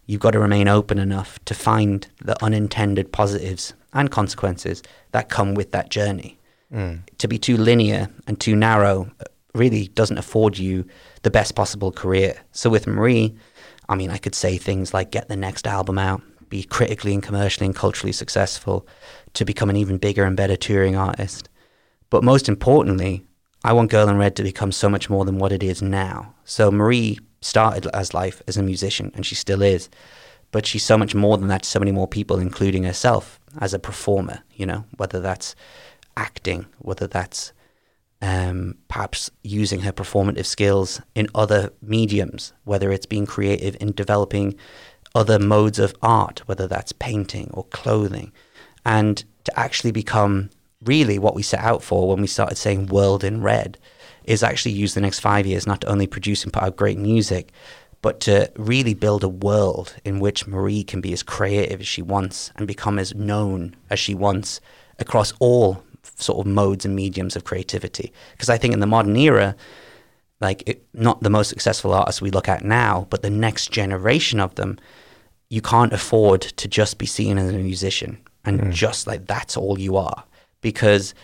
you've 0.06 0.20
got 0.20 0.32
to 0.32 0.38
remain 0.38 0.68
open 0.68 0.98
enough 0.98 1.38
to 1.46 1.54
find 1.54 2.06
the 2.20 2.42
unintended 2.44 3.12
positives 3.12 3.74
and 3.92 4.10
consequences 4.10 4.82
that 5.12 5.30
come 5.30 5.54
with 5.54 5.70
that 5.70 5.88
journey. 5.88 6.38
Mm. 6.72 7.00
To 7.18 7.28
be 7.28 7.38
too 7.38 7.56
linear 7.56 8.08
and 8.26 8.38
too 8.38 8.56
narrow 8.56 9.10
really 9.54 9.88
doesn't 9.88 10.18
afford 10.18 10.58
you 10.58 10.84
the 11.28 11.32
best 11.32 11.54
possible 11.54 11.92
career. 11.92 12.40
So 12.52 12.70
with 12.70 12.86
Marie, 12.86 13.36
I 13.86 13.96
mean, 13.96 14.08
I 14.08 14.16
could 14.16 14.34
say 14.34 14.56
things 14.56 14.94
like 14.94 15.10
get 15.10 15.28
the 15.28 15.36
next 15.36 15.66
album 15.66 15.98
out, 15.98 16.22
be 16.48 16.62
critically 16.62 17.12
and 17.12 17.22
commercially 17.22 17.66
and 17.66 17.76
culturally 17.76 18.12
successful, 18.12 18.88
to 19.34 19.44
become 19.44 19.68
an 19.68 19.76
even 19.76 19.98
bigger 19.98 20.24
and 20.24 20.38
better 20.38 20.56
touring 20.56 20.96
artist. 20.96 21.50
But 22.08 22.24
most 22.24 22.48
importantly, 22.48 23.26
I 23.62 23.74
want 23.74 23.90
Girl 23.90 24.08
in 24.08 24.16
Red 24.16 24.36
to 24.36 24.42
become 24.42 24.72
so 24.72 24.88
much 24.88 25.10
more 25.10 25.26
than 25.26 25.36
what 25.36 25.52
it 25.52 25.62
is 25.62 25.82
now. 25.82 26.34
So 26.44 26.70
Marie 26.70 27.18
started 27.42 27.86
as 27.94 28.14
life 28.14 28.40
as 28.48 28.56
a 28.56 28.62
musician, 28.62 29.12
and 29.14 29.26
she 29.26 29.34
still 29.34 29.60
is. 29.60 29.90
But 30.50 30.64
she's 30.64 30.82
so 30.82 30.96
much 30.96 31.14
more 31.14 31.36
than 31.36 31.48
that 31.48 31.64
to 31.64 31.68
so 31.68 31.78
many 31.78 31.92
more 31.92 32.08
people, 32.08 32.38
including 32.38 32.84
herself 32.84 33.38
as 33.60 33.74
a 33.74 33.78
performer, 33.78 34.38
you 34.54 34.64
know, 34.64 34.86
whether 34.96 35.20
that's 35.20 35.54
acting, 36.16 36.64
whether 36.78 37.06
that's 37.06 37.52
um, 38.20 38.76
perhaps 38.88 39.30
using 39.42 39.80
her 39.80 39.92
performative 39.92 40.46
skills 40.46 41.00
in 41.14 41.28
other 41.34 41.70
mediums, 41.80 42.52
whether 42.64 42.90
it's 42.90 43.06
being 43.06 43.26
creative 43.26 43.76
in 43.80 43.92
developing 43.92 44.56
other 45.14 45.38
modes 45.38 45.78
of 45.78 45.94
art, 46.02 46.40
whether 46.46 46.66
that's 46.66 46.92
painting 46.92 47.50
or 47.52 47.64
clothing, 47.64 48.32
and 48.84 49.24
to 49.44 49.58
actually 49.58 49.92
become 49.92 50.50
really 50.84 51.18
what 51.18 51.34
we 51.34 51.42
set 51.42 51.60
out 51.60 51.82
for 51.82 52.08
when 52.08 52.20
we 52.20 52.26
started 52.26 52.56
saying 52.56 52.86
world 52.86 53.24
in 53.24 53.42
red 53.42 53.78
is 54.24 54.42
actually 54.42 54.72
use 54.72 54.94
the 54.94 55.00
next 55.00 55.20
five 55.20 55.46
years 55.46 55.66
not 55.66 55.80
to 55.80 55.88
only 55.88 56.06
produce 56.06 56.44
and 56.44 56.52
put 56.52 56.62
out 56.62 56.76
great 56.76 56.98
music, 56.98 57.50
but 58.02 58.20
to 58.20 58.50
really 58.56 58.94
build 58.94 59.24
a 59.24 59.28
world 59.28 59.96
in 60.04 60.20
which 60.20 60.46
Marie 60.46 60.84
can 60.84 61.00
be 61.00 61.12
as 61.12 61.22
creative 61.22 61.80
as 61.80 61.88
she 61.88 62.02
wants 62.02 62.52
and 62.56 62.66
become 62.68 62.98
as 62.98 63.14
known 63.14 63.74
as 63.90 63.98
she 63.98 64.14
wants 64.14 64.60
across 64.98 65.32
all 65.40 65.82
sort 66.16 66.38
of 66.38 66.46
modes 66.52 66.84
and 66.84 66.94
mediums 66.94 67.36
of 67.36 67.44
creativity. 67.44 68.12
Because 68.32 68.48
I 68.48 68.58
think 68.58 68.74
in 68.74 68.80
the 68.80 68.86
modern 68.86 69.16
era, 69.16 69.56
like 70.40 70.68
it, 70.68 70.86
not 70.94 71.22
the 71.22 71.30
most 71.30 71.48
successful 71.48 71.92
artists 71.92 72.22
we 72.22 72.30
look 72.30 72.48
at 72.48 72.64
now, 72.64 73.06
but 73.10 73.22
the 73.22 73.30
next 73.30 73.70
generation 73.72 74.40
of 74.40 74.54
them, 74.54 74.78
you 75.50 75.60
can't 75.60 75.92
afford 75.92 76.42
to 76.42 76.68
just 76.68 76.98
be 76.98 77.06
seen 77.06 77.38
as 77.38 77.50
a 77.50 77.58
musician 77.58 78.18
and 78.44 78.60
mm. 78.60 78.72
just 78.72 79.06
like 79.06 79.26
that's 79.26 79.56
all 79.56 79.78
you 79.78 79.96
are 79.96 80.24
because 80.60 81.14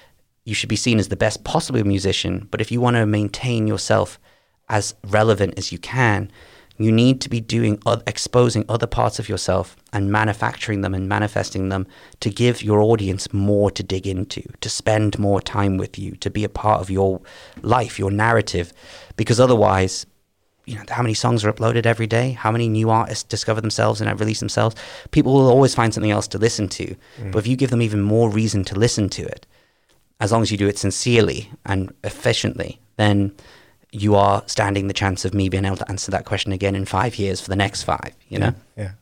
you 0.44 0.54
should 0.54 0.68
be 0.68 0.76
seen 0.76 0.98
as 0.98 1.08
the 1.08 1.16
best 1.16 1.44
possible 1.44 1.84
musician. 1.84 2.48
But 2.50 2.60
if 2.60 2.70
you 2.70 2.80
want 2.80 2.96
to 2.96 3.06
maintain 3.06 3.66
yourself 3.66 4.18
as 4.68 4.94
relevant 5.04 5.58
as 5.58 5.72
you 5.72 5.78
can, 5.78 6.30
you 6.76 6.90
need 6.90 7.20
to 7.20 7.28
be 7.28 7.40
doing 7.40 7.80
uh, 7.86 8.00
exposing 8.06 8.64
other 8.68 8.86
parts 8.86 9.18
of 9.18 9.28
yourself 9.28 9.76
and 9.92 10.10
manufacturing 10.10 10.80
them 10.80 10.94
and 10.94 11.08
manifesting 11.08 11.68
them 11.68 11.86
to 12.20 12.30
give 12.30 12.62
your 12.62 12.80
audience 12.80 13.32
more 13.32 13.70
to 13.70 13.82
dig 13.82 14.06
into, 14.06 14.42
to 14.60 14.68
spend 14.68 15.18
more 15.18 15.40
time 15.40 15.76
with 15.76 15.98
you, 15.98 16.16
to 16.16 16.30
be 16.30 16.42
a 16.42 16.48
part 16.48 16.80
of 16.80 16.90
your 16.90 17.20
life, 17.62 17.98
your 17.98 18.10
narrative, 18.10 18.72
because 19.16 19.38
otherwise, 19.38 20.04
you 20.66 20.76
know, 20.76 20.84
how 20.88 21.02
many 21.02 21.14
songs 21.14 21.44
are 21.44 21.52
uploaded 21.52 21.86
every 21.86 22.06
day? 22.06 22.32
How 22.32 22.50
many 22.50 22.68
new 22.68 22.90
artists 22.90 23.22
discover 23.22 23.60
themselves 23.60 24.00
and 24.00 24.18
release 24.18 24.40
themselves? 24.40 24.74
People 25.10 25.34
will 25.34 25.48
always 25.48 25.74
find 25.74 25.92
something 25.92 26.10
else 26.10 26.26
to 26.28 26.38
listen 26.38 26.68
to. 26.70 26.96
Mm. 27.18 27.32
But 27.32 27.40
if 27.40 27.46
you 27.46 27.56
give 27.56 27.70
them 27.70 27.82
even 27.82 28.00
more 28.00 28.30
reason 28.30 28.64
to 28.64 28.74
listen 28.74 29.08
to 29.10 29.22
it, 29.22 29.46
as 30.20 30.32
long 30.32 30.42
as 30.42 30.50
you 30.50 30.56
do 30.56 30.66
it 30.66 30.78
sincerely 30.78 31.50
and 31.66 31.92
efficiently, 32.02 32.80
then 32.96 33.32
you 33.94 34.16
are 34.16 34.42
standing 34.46 34.88
the 34.88 34.94
chance 34.94 35.24
of 35.24 35.32
me 35.32 35.48
being 35.48 35.64
able 35.64 35.76
to 35.76 35.88
answer 35.88 36.10
that 36.10 36.24
question 36.24 36.52
again 36.52 36.74
in 36.74 36.84
five 36.84 37.16
years 37.16 37.40
for 37.40 37.48
the 37.48 37.56
next 37.56 37.84
five, 37.84 38.12
you 38.28 38.38
know? 38.38 38.52
Yeah. 38.76 38.92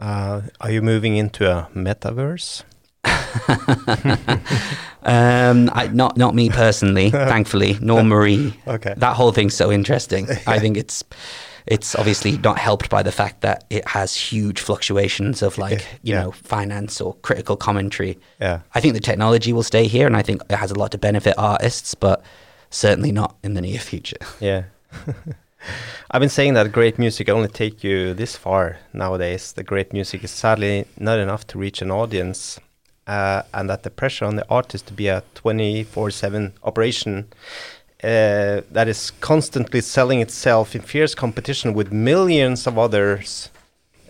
Uh, 0.00 0.42
are 0.60 0.70
you 0.70 0.80
moving 0.80 1.16
into 1.16 1.50
a 1.50 1.68
metaverse? 1.74 2.62
um, 5.02 5.70
I, 5.72 5.90
not 5.92 6.16
not 6.16 6.34
me 6.34 6.48
personally, 6.48 7.10
thankfully, 7.10 7.76
nor 7.80 8.02
Marie. 8.02 8.58
Okay. 8.66 8.94
That 8.96 9.14
whole 9.14 9.30
thing's 9.32 9.54
so 9.54 9.70
interesting. 9.70 10.26
I 10.46 10.58
think 10.58 10.78
it's 10.78 11.04
it's 11.66 11.94
obviously 11.94 12.38
not 12.38 12.58
helped 12.58 12.88
by 12.88 13.02
the 13.02 13.12
fact 13.12 13.42
that 13.42 13.64
it 13.68 13.86
has 13.88 14.16
huge 14.16 14.60
fluctuations 14.60 15.42
of 15.42 15.58
like 15.58 15.86
you 16.02 16.14
yeah. 16.14 16.22
know 16.22 16.30
finance 16.32 17.00
or 17.00 17.14
critical 17.16 17.56
commentary. 17.56 18.18
Yeah. 18.40 18.60
I 18.74 18.80
think 18.80 18.94
the 18.94 19.00
technology 19.00 19.52
will 19.52 19.62
stay 19.62 19.86
here, 19.86 20.06
and 20.06 20.16
I 20.16 20.22
think 20.22 20.42
it 20.48 20.56
has 20.56 20.70
a 20.70 20.78
lot 20.78 20.90
to 20.92 20.98
benefit 20.98 21.34
artists, 21.36 21.94
but 21.94 22.24
certainly 22.74 23.12
not 23.12 23.36
in 23.42 23.54
the 23.54 23.60
near 23.60 23.78
future. 23.78 24.18
Yeah. 24.40 24.64
I've 26.10 26.20
been 26.20 26.28
saying 26.28 26.54
that 26.54 26.72
great 26.72 26.98
music 26.98 27.28
only 27.28 27.48
take 27.48 27.82
you 27.82 28.12
this 28.12 28.36
far 28.36 28.78
nowadays. 28.92 29.52
The 29.52 29.62
great 29.62 29.92
music 29.92 30.22
is 30.22 30.30
sadly 30.30 30.84
not 30.98 31.18
enough 31.18 31.46
to 31.48 31.58
reach 31.58 31.80
an 31.80 31.90
audience, 31.90 32.60
uh, 33.06 33.42
and 33.54 33.70
that 33.70 33.82
the 33.82 33.90
pressure 33.90 34.26
on 34.26 34.36
the 34.36 34.46
artist 34.50 34.86
to 34.88 34.92
be 34.92 35.08
a 35.08 35.22
24/7 35.34 36.52
operation 36.62 37.26
uh, 38.04 38.60
that 38.70 38.88
is 38.88 39.10
constantly 39.20 39.80
selling 39.80 40.20
itself 40.20 40.74
in 40.74 40.82
fierce 40.82 41.14
competition 41.14 41.72
with 41.74 41.90
millions 41.92 42.66
of 42.66 42.78
others 42.78 43.50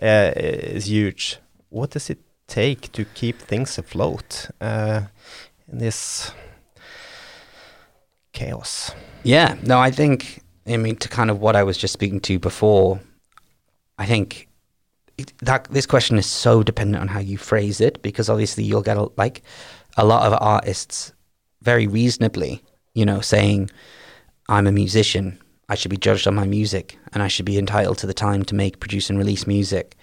uh, 0.01 0.33
is 0.35 0.89
huge. 0.89 1.37
What 1.69 1.91
does 1.91 2.09
it 2.09 2.19
take 2.47 2.91
to 2.91 3.05
keep 3.05 3.39
things 3.39 3.77
afloat 3.77 4.49
uh, 4.59 5.01
in 5.71 5.79
this 5.79 6.31
chaos? 8.35 8.91
Yeah, 9.23 9.55
no, 9.63 9.79
I 9.79 9.89
think, 9.89 10.43
I 10.67 10.77
mean, 10.77 10.95
to 10.97 11.09
kind 11.09 11.31
of 11.31 11.39
what 11.39 11.55
I 11.55 11.63
was 11.63 11.77
just 11.77 11.93
speaking 11.93 12.19
to 12.21 12.37
before, 12.37 12.99
I 13.97 14.05
think 14.05 14.47
that 15.41 15.63
this 15.71 15.85
question 15.85 16.17
is 16.17 16.27
so 16.27 16.61
dependent 16.61 17.01
on 17.01 17.07
how 17.07 17.19
you 17.19 17.37
phrase 17.37 17.81
it 17.81 18.01
because 18.01 18.29
obviously 18.29 18.63
you'll 18.63 18.81
get 18.81 18.97
a, 18.97 19.09
like 19.17 19.41
a 19.97 20.05
lot 20.05 20.31
of 20.31 20.37
artists 20.39 21.13
very 21.61 21.87
reasonably 21.87 22.61
you 22.95 23.05
know, 23.05 23.21
saying, 23.21 23.69
I'm 24.49 24.65
a 24.65 24.71
musician, 24.71 25.39
I 25.69 25.75
should 25.75 25.91
be 25.91 25.97
judged 25.97 26.27
on 26.27 26.33
my 26.33 26.47
music, 26.47 26.97
and 27.13 27.21
I 27.21 27.27
should 27.27 27.45
be 27.45 27.59
entitled 27.59 27.99
to 27.99 28.07
the 28.07 28.13
time 28.13 28.43
to 28.45 28.55
make, 28.55 28.79
produce, 28.79 29.09
and 29.09 29.19
release 29.19 29.45
music. 29.45 29.95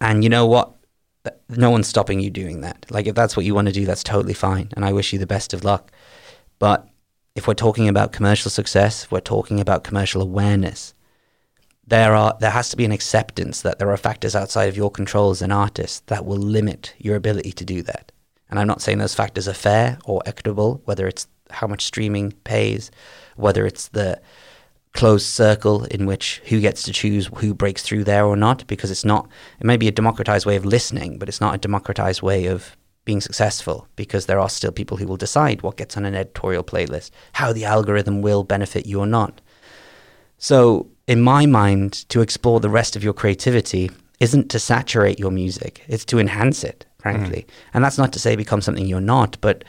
And 0.00 0.22
you 0.22 0.28
know 0.28 0.44
what? 0.44 0.72
No 1.48 1.70
one's 1.70 1.86
stopping 1.86 2.20
you 2.20 2.30
doing 2.30 2.60
that. 2.60 2.84
Like, 2.90 3.06
if 3.06 3.14
that's 3.14 3.36
what 3.36 3.46
you 3.46 3.54
want 3.54 3.68
to 3.68 3.72
do, 3.72 3.86
that's 3.86 4.02
totally 4.02 4.34
fine. 4.34 4.70
And 4.76 4.84
I 4.84 4.92
wish 4.92 5.12
you 5.12 5.18
the 5.18 5.26
best 5.26 5.54
of 5.54 5.64
luck. 5.64 5.90
But 6.58 6.86
if 7.36 7.46
we're 7.46 7.54
talking 7.54 7.86
about 7.86 8.12
commercial 8.12 8.50
success, 8.50 9.04
if 9.04 9.12
we're 9.12 9.20
talking 9.20 9.60
about 9.60 9.84
commercial 9.84 10.22
awareness, 10.22 10.94
there 11.86 12.14
are 12.14 12.36
there 12.40 12.50
has 12.50 12.70
to 12.70 12.76
be 12.76 12.84
an 12.84 12.90
acceptance 12.90 13.60
that 13.60 13.78
there 13.78 13.90
are 13.90 13.96
factors 13.96 14.34
outside 14.34 14.68
of 14.68 14.76
your 14.76 14.90
control 14.90 15.30
as 15.30 15.42
an 15.42 15.52
artist 15.52 16.06
that 16.08 16.24
will 16.24 16.38
limit 16.38 16.94
your 16.98 17.14
ability 17.14 17.52
to 17.52 17.64
do 17.64 17.82
that. 17.82 18.10
And 18.48 18.58
I'm 18.58 18.66
not 18.66 18.80
saying 18.80 18.98
those 18.98 19.14
factors 19.14 19.46
are 19.46 19.52
fair 19.52 19.98
or 20.04 20.22
equitable, 20.24 20.80
whether 20.86 21.06
it's 21.06 21.28
how 21.50 21.66
much 21.66 21.84
streaming 21.84 22.32
pays, 22.44 22.90
whether 23.36 23.66
it's 23.66 23.88
the 23.88 24.20
closed 24.94 25.26
circle 25.26 25.84
in 25.84 26.06
which 26.06 26.40
who 26.46 26.60
gets 26.60 26.82
to 26.84 26.92
choose 26.92 27.28
who 27.36 27.52
breaks 27.52 27.82
through 27.82 28.04
there 28.04 28.24
or 28.24 28.36
not, 28.36 28.66
because 28.66 28.90
it's 28.90 29.04
not, 29.04 29.28
it 29.60 29.66
may 29.66 29.76
be 29.76 29.88
a 29.88 29.92
democratized 29.92 30.46
way 30.46 30.56
of 30.56 30.64
listening, 30.64 31.18
but 31.18 31.28
it's 31.28 31.40
not 31.40 31.54
a 31.54 31.58
democratized 31.58 32.22
way 32.22 32.46
of 32.46 32.76
being 33.06 33.22
successful 33.22 33.88
because 33.96 34.26
there 34.26 34.38
are 34.38 34.50
still 34.50 34.72
people 34.72 34.98
who 34.98 35.06
will 35.06 35.16
decide 35.16 35.62
what 35.62 35.78
gets 35.78 35.96
on 35.96 36.04
an 36.04 36.14
editorial 36.14 36.62
playlist, 36.62 37.10
how 37.32 37.54
the 37.54 37.64
algorithm 37.64 38.20
will 38.20 38.44
benefit 38.44 38.84
you 38.84 39.00
or 39.00 39.06
not. 39.06 39.40
So, 40.36 40.88
in 41.06 41.22
my 41.22 41.46
mind, 41.46 42.06
to 42.10 42.20
explore 42.20 42.60
the 42.60 42.68
rest 42.68 42.96
of 42.96 43.02
your 43.02 43.14
creativity 43.14 43.90
isn't 44.20 44.50
to 44.50 44.58
saturate 44.58 45.18
your 45.18 45.30
music, 45.30 45.82
it's 45.88 46.04
to 46.06 46.18
enhance 46.18 46.64
it, 46.64 46.84
frankly. 46.98 47.46
Mm. 47.46 47.50
And 47.74 47.84
that's 47.84 47.96
not 47.96 48.12
to 48.12 48.18
say 48.18 48.36
become 48.36 48.60
something 48.60 48.86
you're 48.86 49.00
not, 49.00 49.38
but 49.40 49.64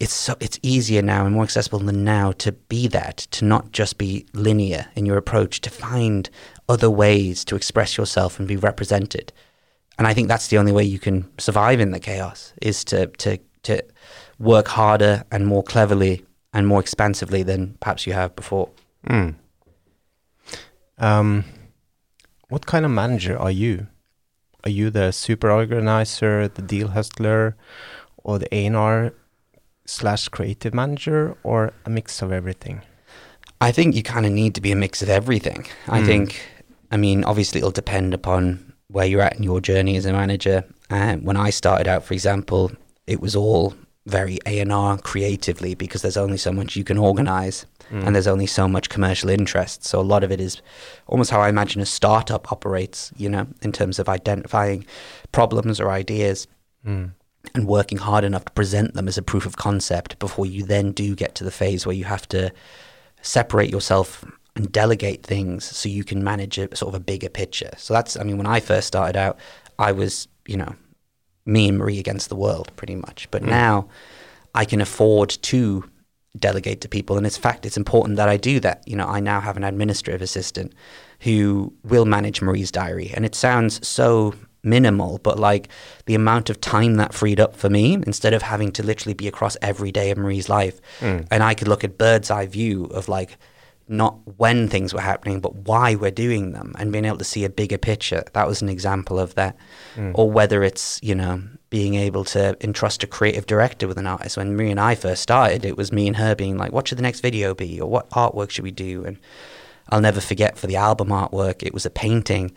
it's 0.00 0.14
so 0.14 0.34
it's 0.40 0.58
easier 0.62 1.02
now 1.02 1.26
and 1.26 1.34
more 1.34 1.44
accessible 1.44 1.78
than 1.78 2.04
now 2.04 2.32
to 2.32 2.52
be 2.52 2.88
that 2.88 3.18
to 3.18 3.44
not 3.44 3.70
just 3.70 3.98
be 3.98 4.26
linear 4.32 4.86
in 4.94 5.04
your 5.04 5.18
approach 5.18 5.60
to 5.60 5.70
find 5.70 6.30
other 6.68 6.90
ways 6.90 7.44
to 7.44 7.54
express 7.54 7.98
yourself 7.98 8.38
and 8.38 8.48
be 8.48 8.56
represented 8.56 9.32
and 10.00 10.08
i 10.08 10.14
think 10.14 10.26
that's 10.26 10.48
the 10.48 10.58
only 10.58 10.72
way 10.72 10.82
you 10.82 10.98
can 10.98 11.30
survive 11.38 11.78
in 11.78 11.92
the 11.92 12.00
chaos 12.00 12.52
is 12.60 12.82
to 12.82 13.06
to 13.18 13.38
to 13.62 13.80
work 14.40 14.66
harder 14.66 15.22
and 15.30 15.46
more 15.46 15.62
cleverly 15.62 16.24
and 16.52 16.66
more 16.66 16.80
expansively 16.80 17.44
than 17.44 17.76
perhaps 17.78 18.06
you 18.06 18.12
have 18.12 18.34
before 18.34 18.68
mm. 19.06 19.32
um, 20.98 21.44
what 22.48 22.66
kind 22.66 22.84
of 22.84 22.90
manager 22.90 23.38
are 23.38 23.52
you 23.52 23.86
are 24.64 24.70
you 24.70 24.90
the 24.90 25.12
super 25.12 25.50
organizer 25.50 26.48
the 26.48 26.62
deal 26.62 26.88
hustler 26.88 27.56
or 28.18 28.38
the 28.38 28.54
A&R 28.54 29.12
slash 29.86 30.28
creative 30.28 30.74
manager 30.74 31.36
or 31.42 31.72
a 31.84 31.90
mix 31.90 32.22
of 32.22 32.32
everything? 32.32 32.82
I 33.60 33.72
think 33.72 33.94
you 33.94 34.02
kind 34.02 34.26
of 34.26 34.32
need 34.32 34.54
to 34.54 34.60
be 34.60 34.72
a 34.72 34.76
mix 34.76 35.02
of 35.02 35.08
everything. 35.08 35.66
Mm. 35.86 35.92
I 35.92 36.00
hmm. 36.00 36.06
think, 36.06 36.42
I 36.90 36.96
mean, 36.96 37.24
obviously 37.24 37.58
it'll 37.58 37.70
depend 37.70 38.14
upon 38.14 38.69
where 38.90 39.06
you're 39.06 39.22
at 39.22 39.36
in 39.36 39.42
your 39.42 39.60
journey 39.60 39.96
as 39.96 40.06
a 40.06 40.12
manager. 40.12 40.64
And 40.88 41.24
when 41.24 41.36
I 41.36 41.50
started 41.50 41.88
out, 41.88 42.04
for 42.04 42.14
example, 42.14 42.72
it 43.06 43.20
was 43.20 43.36
all 43.36 43.74
very 44.06 44.38
A&R 44.46 44.98
creatively 44.98 45.74
because 45.74 46.02
there's 46.02 46.16
only 46.16 46.38
so 46.38 46.52
much 46.52 46.74
you 46.74 46.84
can 46.84 46.98
organize 46.98 47.66
mm. 47.90 48.04
and 48.04 48.14
there's 48.14 48.26
only 48.26 48.46
so 48.46 48.66
much 48.66 48.88
commercial 48.88 49.30
interest. 49.30 49.84
So 49.84 50.00
a 50.00 50.02
lot 50.02 50.24
of 50.24 50.32
it 50.32 50.40
is 50.40 50.60
almost 51.06 51.30
how 51.30 51.40
I 51.40 51.48
imagine 51.48 51.80
a 51.80 51.86
startup 51.86 52.50
operates, 52.50 53.12
you 53.16 53.28
know, 53.28 53.46
in 53.62 53.72
terms 53.72 53.98
of 53.98 54.08
identifying 54.08 54.84
problems 55.32 55.80
or 55.80 55.90
ideas. 55.90 56.46
Mm 56.86 57.12
and 57.54 57.66
working 57.66 57.96
hard 57.98 58.22
enough 58.22 58.44
to 58.44 58.52
present 58.52 58.92
them 58.92 59.08
as 59.08 59.16
a 59.16 59.22
proof 59.22 59.46
of 59.46 59.56
concept 59.56 60.18
before 60.18 60.44
you 60.44 60.62
then 60.62 60.92
do 60.92 61.16
get 61.16 61.34
to 61.34 61.42
the 61.42 61.50
phase 61.50 61.86
where 61.86 61.94
you 61.94 62.04
have 62.04 62.28
to 62.28 62.52
separate 63.22 63.70
yourself 63.70 64.24
and 64.56 64.70
delegate 64.72 65.22
things 65.22 65.64
so 65.64 65.88
you 65.88 66.04
can 66.04 66.24
manage 66.24 66.58
a 66.58 66.74
sort 66.76 66.94
of 66.94 67.00
a 67.00 67.04
bigger 67.04 67.28
picture. 67.28 67.70
So 67.76 67.94
that's, 67.94 68.16
I 68.16 68.24
mean, 68.24 68.36
when 68.36 68.46
I 68.46 68.60
first 68.60 68.86
started 68.86 69.16
out, 69.16 69.38
I 69.78 69.92
was, 69.92 70.28
you 70.46 70.56
know, 70.56 70.74
me 71.46 71.68
and 71.68 71.78
Marie 71.78 71.98
against 71.98 72.28
the 72.28 72.36
world 72.36 72.70
pretty 72.76 72.96
much. 72.96 73.28
But 73.30 73.42
mm. 73.42 73.48
now 73.48 73.88
I 74.54 74.64
can 74.64 74.80
afford 74.80 75.30
to 75.30 75.84
delegate 76.38 76.80
to 76.82 76.88
people. 76.88 77.16
And 77.16 77.26
in 77.26 77.32
fact, 77.32 77.66
it's 77.66 77.76
important 77.76 78.16
that 78.16 78.28
I 78.28 78.36
do 78.36 78.60
that. 78.60 78.82
You 78.86 78.96
know, 78.96 79.06
I 79.06 79.20
now 79.20 79.40
have 79.40 79.56
an 79.56 79.64
administrative 79.64 80.22
assistant 80.22 80.72
who 81.20 81.72
will 81.84 82.04
manage 82.04 82.40
Marie's 82.40 82.70
diary. 82.70 83.10
And 83.14 83.24
it 83.24 83.34
sounds 83.34 83.86
so 83.86 84.34
minimal, 84.62 85.18
but 85.22 85.38
like 85.38 85.68
the 86.06 86.14
amount 86.14 86.50
of 86.50 86.60
time 86.60 86.96
that 86.96 87.14
freed 87.14 87.40
up 87.40 87.56
for 87.56 87.70
me 87.70 87.94
instead 87.94 88.34
of 88.34 88.42
having 88.42 88.70
to 88.72 88.82
literally 88.82 89.14
be 89.14 89.26
across 89.26 89.56
every 89.62 89.90
day 89.90 90.10
of 90.10 90.18
Marie's 90.18 90.48
life. 90.48 90.80
Mm. 91.00 91.26
And 91.30 91.42
I 91.42 91.54
could 91.54 91.68
look 91.68 91.84
at 91.84 91.98
bird's 91.98 92.30
eye 92.30 92.46
view 92.46 92.84
of 92.86 93.08
like 93.08 93.38
not 93.90 94.16
when 94.38 94.68
things 94.68 94.94
were 94.94 95.00
happening, 95.00 95.40
but 95.40 95.54
why 95.54 95.96
we're 95.96 96.12
doing 96.12 96.52
them 96.52 96.72
and 96.78 96.92
being 96.92 97.04
able 97.04 97.18
to 97.18 97.24
see 97.24 97.44
a 97.44 97.50
bigger 97.50 97.76
picture. 97.76 98.22
That 98.34 98.46
was 98.46 98.62
an 98.62 98.68
example 98.68 99.18
of 99.18 99.34
that. 99.34 99.56
Mm. 99.96 100.12
Or 100.14 100.30
whether 100.30 100.62
it's, 100.62 101.00
you 101.02 101.14
know, 101.14 101.42
being 101.70 101.94
able 101.94 102.24
to 102.24 102.56
entrust 102.60 103.02
a 103.02 103.08
creative 103.08 103.46
director 103.46 103.88
with 103.88 103.98
an 103.98 104.06
artist. 104.06 104.36
When 104.36 104.56
Marie 104.56 104.70
and 104.70 104.80
I 104.80 104.94
first 104.94 105.22
started, 105.22 105.64
it 105.64 105.76
was 105.76 105.92
me 105.92 106.06
and 106.06 106.16
her 106.16 106.34
being 106.36 106.56
like, 106.56 106.72
"What 106.72 106.86
should 106.86 106.98
the 106.98 107.02
next 107.02 107.20
video 107.20 107.52
be?" 107.52 107.80
or 107.80 107.90
"What 107.90 108.08
artwork 108.10 108.50
should 108.50 108.64
we 108.64 108.70
do?" 108.70 109.04
And 109.04 109.18
I'll 109.88 110.00
never 110.00 110.20
forget 110.20 110.56
for 110.56 110.68
the 110.68 110.76
album 110.76 111.08
artwork, 111.08 111.64
it 111.64 111.74
was 111.74 111.84
a 111.84 111.90
painting, 111.90 112.52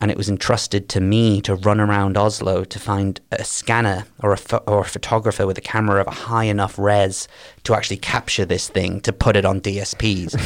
and 0.00 0.10
it 0.10 0.16
was 0.16 0.28
entrusted 0.28 0.88
to 0.90 1.00
me 1.00 1.40
to 1.42 1.54
run 1.56 1.80
around 1.80 2.16
Oslo 2.16 2.64
to 2.64 2.78
find 2.78 3.20
a 3.32 3.44
scanner 3.44 4.04
or 4.22 4.32
a 4.32 4.36
pho- 4.36 4.62
or 4.66 4.80
a 4.80 4.84
photographer 4.84 5.46
with 5.46 5.58
a 5.58 5.62
camera 5.62 6.00
of 6.00 6.06
a 6.06 6.12
high 6.12 6.44
enough 6.44 6.78
res 6.78 7.28
to 7.64 7.74
actually 7.74 7.96
capture 7.96 8.44
this 8.44 8.68
thing 8.68 9.00
to 9.00 9.12
put 9.12 9.36
it 9.36 9.44
on 9.44 9.60
DSPs. 9.60 10.40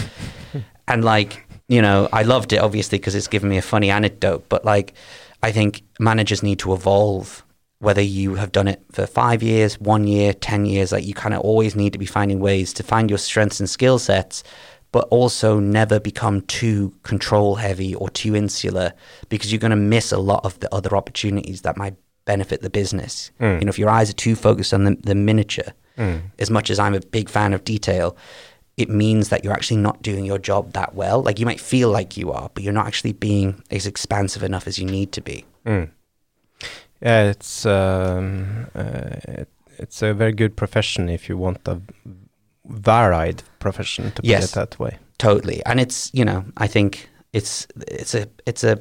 and 0.89 1.05
like, 1.05 1.47
you 1.69 1.83
know, 1.83 2.09
I 2.13 2.23
loved 2.23 2.53
it 2.53 2.59
obviously 2.59 2.99
because 2.99 3.15
it's 3.15 3.29
given 3.29 3.51
me 3.51 3.59
a 3.59 3.63
funny 3.63 3.91
anecdote, 3.91 4.47
but 4.49 4.65
like 4.65 4.95
I 5.43 5.53
think 5.53 5.83
managers 5.99 6.43
need 6.43 6.59
to 6.61 6.73
evolve 6.73 7.45
whether 7.83 8.01
you 8.01 8.37
have 8.37 8.53
done 8.53 8.69
it 8.69 8.81
for 8.93 9.09
five 9.09 9.43
years, 9.43 9.79
one 9.81 10.07
year, 10.07 10.33
10 10.33 10.67
years, 10.67 10.93
like 10.93 11.05
you 11.05 11.13
kind 11.13 11.35
of 11.35 11.41
always 11.41 11.75
need 11.75 11.93
to 11.93 11.99
be 11.99 12.07
finding 12.07 12.39
ways 12.39 12.73
to 12.73 12.83
find 12.85 13.11
your 13.11 13.19
strengths 13.19 13.59
and 13.59 13.69
skill 13.69 13.99
sets, 13.99 14.45
but 14.93 15.09
also 15.09 15.59
never 15.59 15.99
become 15.99 16.43
too 16.43 16.95
control 17.03 17.57
heavy 17.57 17.95
or 17.95 18.09
too 18.11 18.37
insular 18.37 18.93
because 19.29 19.51
you're 19.51 19.59
going 19.59 19.71
to 19.71 19.77
miss 19.77 20.13
a 20.13 20.19
lot 20.19 20.45
of 20.45 20.61
the 20.61 20.73
other 20.75 20.97
opportunities 20.97 21.63
that 21.63 21.77
might 21.77 21.97
benefit 22.25 22.61
the 22.61 22.71
business. 22.71 23.31
Mm. 23.41 23.59
You 23.59 23.65
know, 23.65 23.71
if 23.71 23.79
your 23.79 23.91
eyes 23.91 24.11
are 24.11 24.15
too 24.15 24.37
focused 24.37 24.73
on 24.73 24.85
the, 24.85 24.97
the 25.01 25.15
miniature, 25.15 25.73
Mm. 25.99 26.23
as 26.39 26.49
much 26.49 26.71
as 26.71 26.79
I'm 26.79 26.95
a 26.95 27.01
big 27.01 27.29
fan 27.29 27.53
of 27.53 27.65
detail, 27.65 28.17
it 28.79 28.89
means 28.89 29.29
that 29.29 29.45
you're 29.45 29.53
actually 29.53 29.77
not 29.77 30.01
doing 30.01 30.25
your 30.25 30.39
job 30.39 30.73
that 30.73 30.95
well. 30.95 31.23
Like 31.23 31.39
you 31.39 31.45
might 31.45 31.61
feel 31.61 31.91
like 31.91 32.17
you 32.17 32.33
are, 32.33 32.51
but 32.55 32.63
you're 32.63 32.73
not 32.73 32.87
actually 32.87 33.13
being 33.13 33.63
as 33.71 33.87
expansive 33.87 34.43
enough 34.43 34.67
as 34.67 34.79
you 34.79 34.87
need 34.87 35.13
to 35.13 35.21
be. 35.21 35.45
Mm. 35.67 35.91
Yeah, 37.03 37.25
it's 37.31 37.67
um, 37.67 38.69
uh, 38.75 39.17
it, 39.29 39.49
it's 39.79 40.01
a 40.01 40.15
very 40.15 40.33
good 40.33 40.57
profession 40.57 41.11
if 41.11 41.29
you 41.29 41.37
want 41.37 41.59
a 41.67 41.83
varied 42.67 43.43
profession 43.59 44.05
to 44.13 44.23
put 44.23 44.25
Yes. 44.25 44.53
it 44.53 44.55
that 44.55 44.79
way. 44.79 44.99
Totally. 45.19 45.63
And 45.67 45.81
it's, 45.81 46.11
you 46.13 46.25
know, 46.25 46.45
I 46.57 46.67
think 46.67 47.09
it's 47.33 47.67
it's 47.89 48.15
a 48.15 48.27
it's 48.47 48.65
a 48.65 48.79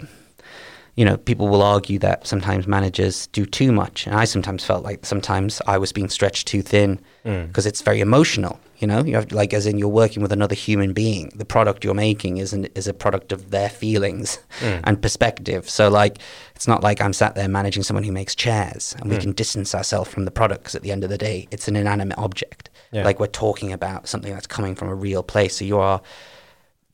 you 0.97 1.05
know, 1.05 1.15
people 1.15 1.47
will 1.47 1.61
argue 1.61 1.97
that 1.99 2.27
sometimes 2.27 2.67
managers 2.67 3.27
do 3.27 3.45
too 3.45 3.71
much. 3.71 4.05
And 4.05 4.13
I 4.13 4.25
sometimes 4.25 4.65
felt 4.65 4.83
like 4.83 5.05
sometimes 5.05 5.61
I 5.65 5.77
was 5.77 5.93
being 5.93 6.09
stretched 6.09 6.47
too 6.47 6.61
thin 6.61 6.99
Mm. 7.25 7.47
because 7.47 7.65
it's 7.67 7.81
very 7.81 8.01
emotional. 8.01 8.59
You 8.79 8.87
know, 8.87 9.03
you 9.05 9.15
have 9.15 9.31
like 9.31 9.53
as 9.53 9.65
in 9.67 9.77
you're 9.77 9.87
working 9.87 10.21
with 10.23 10.31
another 10.33 10.55
human 10.55 10.91
being. 10.91 11.31
The 11.35 11.45
product 11.45 11.85
you're 11.85 11.93
making 11.93 12.37
is 12.37 12.51
an, 12.51 12.65
is 12.75 12.87
a 12.87 12.93
product 12.93 13.31
of 13.31 13.51
their 13.51 13.69
feelings 13.69 14.39
Mm. 14.59 14.81
and 14.83 15.01
perspective. 15.01 15.69
So 15.69 15.87
like, 15.89 16.17
it's 16.55 16.67
not 16.67 16.83
like 16.83 16.99
I'm 16.99 17.13
sat 17.13 17.35
there 17.35 17.47
managing 17.47 17.83
someone 17.83 18.03
who 18.03 18.11
makes 18.11 18.35
chairs 18.35 18.93
and 18.99 19.09
we 19.09 19.15
Mm. 19.15 19.21
can 19.21 19.31
distance 19.31 19.73
ourselves 19.73 20.09
from 20.09 20.25
the 20.25 20.31
product 20.31 20.63
because 20.63 20.75
at 20.75 20.81
the 20.81 20.91
end 20.91 21.03
of 21.05 21.09
the 21.09 21.17
day, 21.17 21.47
it's 21.51 21.67
an 21.69 21.75
inanimate 21.77 22.17
object. 22.17 22.60
Yeah. 22.91 23.03
Like 23.03 23.19
we're 23.19 23.27
talking 23.27 23.71
about 23.71 24.07
something 24.07 24.33
that's 24.33 24.47
coming 24.47 24.75
from 24.75 24.89
a 24.89 24.95
real 24.95 25.23
place. 25.23 25.57
So 25.57 25.65
you 25.65 25.79
are 25.79 26.01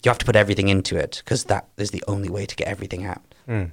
you 0.04 0.10
have 0.10 0.18
to 0.20 0.26
put 0.26 0.36
everything 0.36 0.70
into 0.70 0.98
it 0.98 1.22
because 1.24 1.45
that 1.45 1.68
is 1.78 1.91
the 1.91 2.04
only 2.08 2.30
way 2.30 2.45
to 2.45 2.56
get 2.56 2.68
everything 2.68 3.06
out. 3.06 3.22
Mm. 3.48 3.72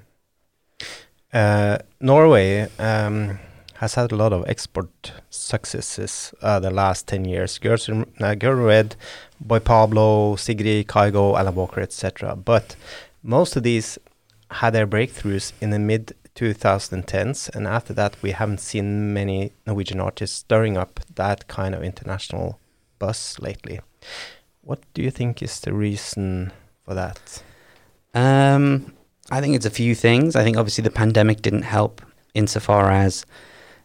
Uh, 1.33 1.79
Norway 2.01 2.68
um, 2.79 3.39
has 3.75 3.95
had 3.95 4.12
a 4.12 4.16
lot 4.16 4.33
of 4.33 4.49
export 4.49 5.12
successes 5.31 6.33
uh, 6.41 6.61
the 6.61 6.70
last 6.70 7.07
10 7.09 7.25
years. 7.25 7.59
Girls 7.59 7.89
in, 7.89 8.05
Girl 8.39 8.55
Red, 8.55 8.97
Boy 9.41 9.59
Pablo, 9.59 10.37
Sigrid, 10.37 10.87
Kygo, 10.87 11.39
Alan 11.39 11.55
Walker, 11.55 11.81
etc. 11.81 12.37
But 12.37 12.77
most 13.22 13.57
of 13.57 13.62
these 13.62 13.99
had 14.51 14.72
their 14.72 14.87
breakthroughs 14.87 15.53
in 15.61 15.70
the 15.70 15.79
mid 15.79 16.14
2010s, 16.35 17.55
and 17.55 17.66
after 17.66 17.93
that, 17.95 18.16
we 18.22 18.32
haven't 18.32 18.61
seen 18.61 19.12
many 19.12 19.53
Norwegian 19.66 20.01
artists 20.01 20.39
stirring 20.39 20.76
up 20.76 21.01
that 21.14 21.47
kind 21.49 21.74
of 21.74 21.82
international 21.82 22.59
buzz 22.99 23.37
lately. 23.41 23.80
What 24.62 24.80
do 24.95 25.03
you 25.03 25.11
think 25.11 25.43
is 25.43 25.61
the 25.61 25.72
reason 25.72 26.53
for 26.85 26.95
that? 26.95 27.43
Um, 28.14 28.95
I 29.30 29.41
think 29.41 29.55
it's 29.55 29.66
a 29.66 29.70
few 29.70 29.95
things. 29.95 30.37
I 30.37 30.43
think 30.43 30.57
obviously 30.57 30.82
the 30.82 30.91
pandemic 30.91 31.43
didn't 31.43 31.62
help 31.62 32.03
insofar 32.35 32.91
as 32.91 33.24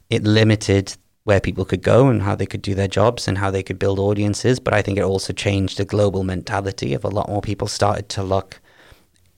it 0.09 0.23
limited 0.23 0.95
where 1.23 1.39
people 1.39 1.65
could 1.65 1.83
go 1.83 2.07
and 2.07 2.23
how 2.23 2.33
they 2.33 2.45
could 2.45 2.61
do 2.61 2.73
their 2.73 2.87
jobs 2.87 3.27
and 3.27 3.37
how 3.37 3.51
they 3.51 3.61
could 3.61 3.77
build 3.77 3.99
audiences. 3.99 4.59
But 4.59 4.73
I 4.73 4.81
think 4.81 4.97
it 4.97 5.03
also 5.03 5.33
changed 5.33 5.77
the 5.77 5.85
global 5.85 6.23
mentality 6.23 6.93
of 6.93 7.03
a 7.03 7.09
lot 7.09 7.29
more 7.29 7.41
people 7.41 7.67
started 7.67 8.09
to 8.09 8.23
look 8.23 8.61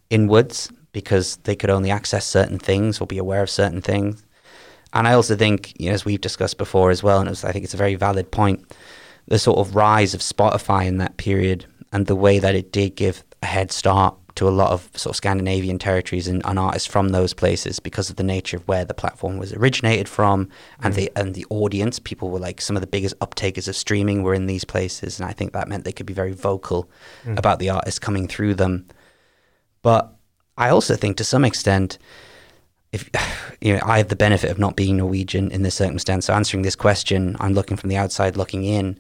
inwards 0.10 0.72
because 0.92 1.38
they 1.44 1.56
could 1.56 1.70
only 1.70 1.92
access 1.92 2.26
certain 2.26 2.60
things 2.60 3.00
or 3.00 3.08
be 3.08 3.18
aware 3.18 3.42
of 3.44 3.50
certain 3.50 3.82
things. 3.82 4.24
And 4.94 5.08
I 5.08 5.14
also 5.14 5.36
think, 5.36 5.74
you 5.80 5.88
know, 5.88 5.94
as 5.94 6.04
we've 6.04 6.20
discussed 6.20 6.58
before 6.58 6.92
as 6.92 7.02
well, 7.02 7.20
and 7.20 7.28
it 7.28 7.32
was, 7.32 7.44
I 7.46 7.52
think 7.52 7.64
it's 7.64 7.74
a 7.74 7.78
very 7.78 7.96
valid 7.96 8.30
point, 8.32 8.66
the 9.28 9.40
sort 9.40 9.58
of 9.60 9.76
rise 9.76 10.14
of 10.14 10.20
Spotify 10.22 10.86
in 10.86 10.98
that 10.98 11.16
period 11.18 11.66
and 11.94 12.08
the 12.08 12.16
way 12.16 12.40
that 12.40 12.56
it 12.56 12.72
did 12.74 12.96
give 12.96 13.24
a 13.42 13.46
head 13.46 13.72
start 13.72 14.16
to 14.36 14.48
a 14.48 14.50
lot 14.50 14.72
of 14.72 14.90
sort 14.96 15.12
of 15.12 15.18
Scandinavian 15.18 15.78
territories 15.78 16.28
and, 16.28 16.42
and 16.46 16.58
artists 16.58 16.88
from 16.88 17.10
those 17.10 17.34
places 17.34 17.80
because 17.80 18.10
of 18.10 18.16
the 18.16 18.24
nature 18.24 18.58
of 18.58 18.68
where 18.68 18.86
the 18.86 18.94
platform 18.94 19.38
was 19.38 19.52
originated 19.54 20.08
from 20.08 20.48
and 20.82 20.94
Mm. 20.94 20.98
the 20.98 21.12
and 21.18 21.34
the 21.36 21.46
audience. 21.50 22.00
People 22.00 22.30
were 22.30 22.40
like 22.40 22.62
some 22.62 22.78
of 22.78 22.82
the 22.82 22.88
biggest 22.88 23.18
uptakers 23.20 23.68
of 23.68 23.76
streaming 23.76 24.24
were 24.24 24.34
in 24.34 24.46
these 24.48 24.64
places, 24.64 25.20
and 25.20 25.28
I 25.30 25.34
think 25.34 25.52
that 25.52 25.68
meant 25.68 25.84
they 25.84 25.92
could 25.92 26.06
be 26.06 26.14
very 26.14 26.32
vocal 26.32 26.90
Mm. 27.26 27.38
about 27.40 27.60
the 27.60 27.70
artists 27.70 28.00
coming 28.00 28.26
through 28.28 28.56
them. 28.56 28.86
But 29.82 30.14
I 30.58 30.70
also 30.70 30.96
think 30.96 31.18
to 31.18 31.24
some 31.24 31.46
extent, 31.46 31.98
if 32.92 33.10
you 33.62 33.74
know, 33.74 33.82
I 33.84 33.98
have 33.98 34.10
the 34.10 34.16
benefit 34.16 34.52
of 34.52 34.60
not 34.60 34.76
being 34.76 34.98
Norwegian 34.98 35.52
in 35.52 35.64
this 35.64 35.76
circumstance. 35.76 36.26
So 36.26 36.34
answering 36.34 36.64
this 36.64 36.76
question, 36.76 37.36
I'm 37.40 37.54
looking 37.54 37.78
from 37.78 37.90
the 37.90 37.98
outside 37.98 38.38
looking 38.38 38.64
in, 38.66 38.98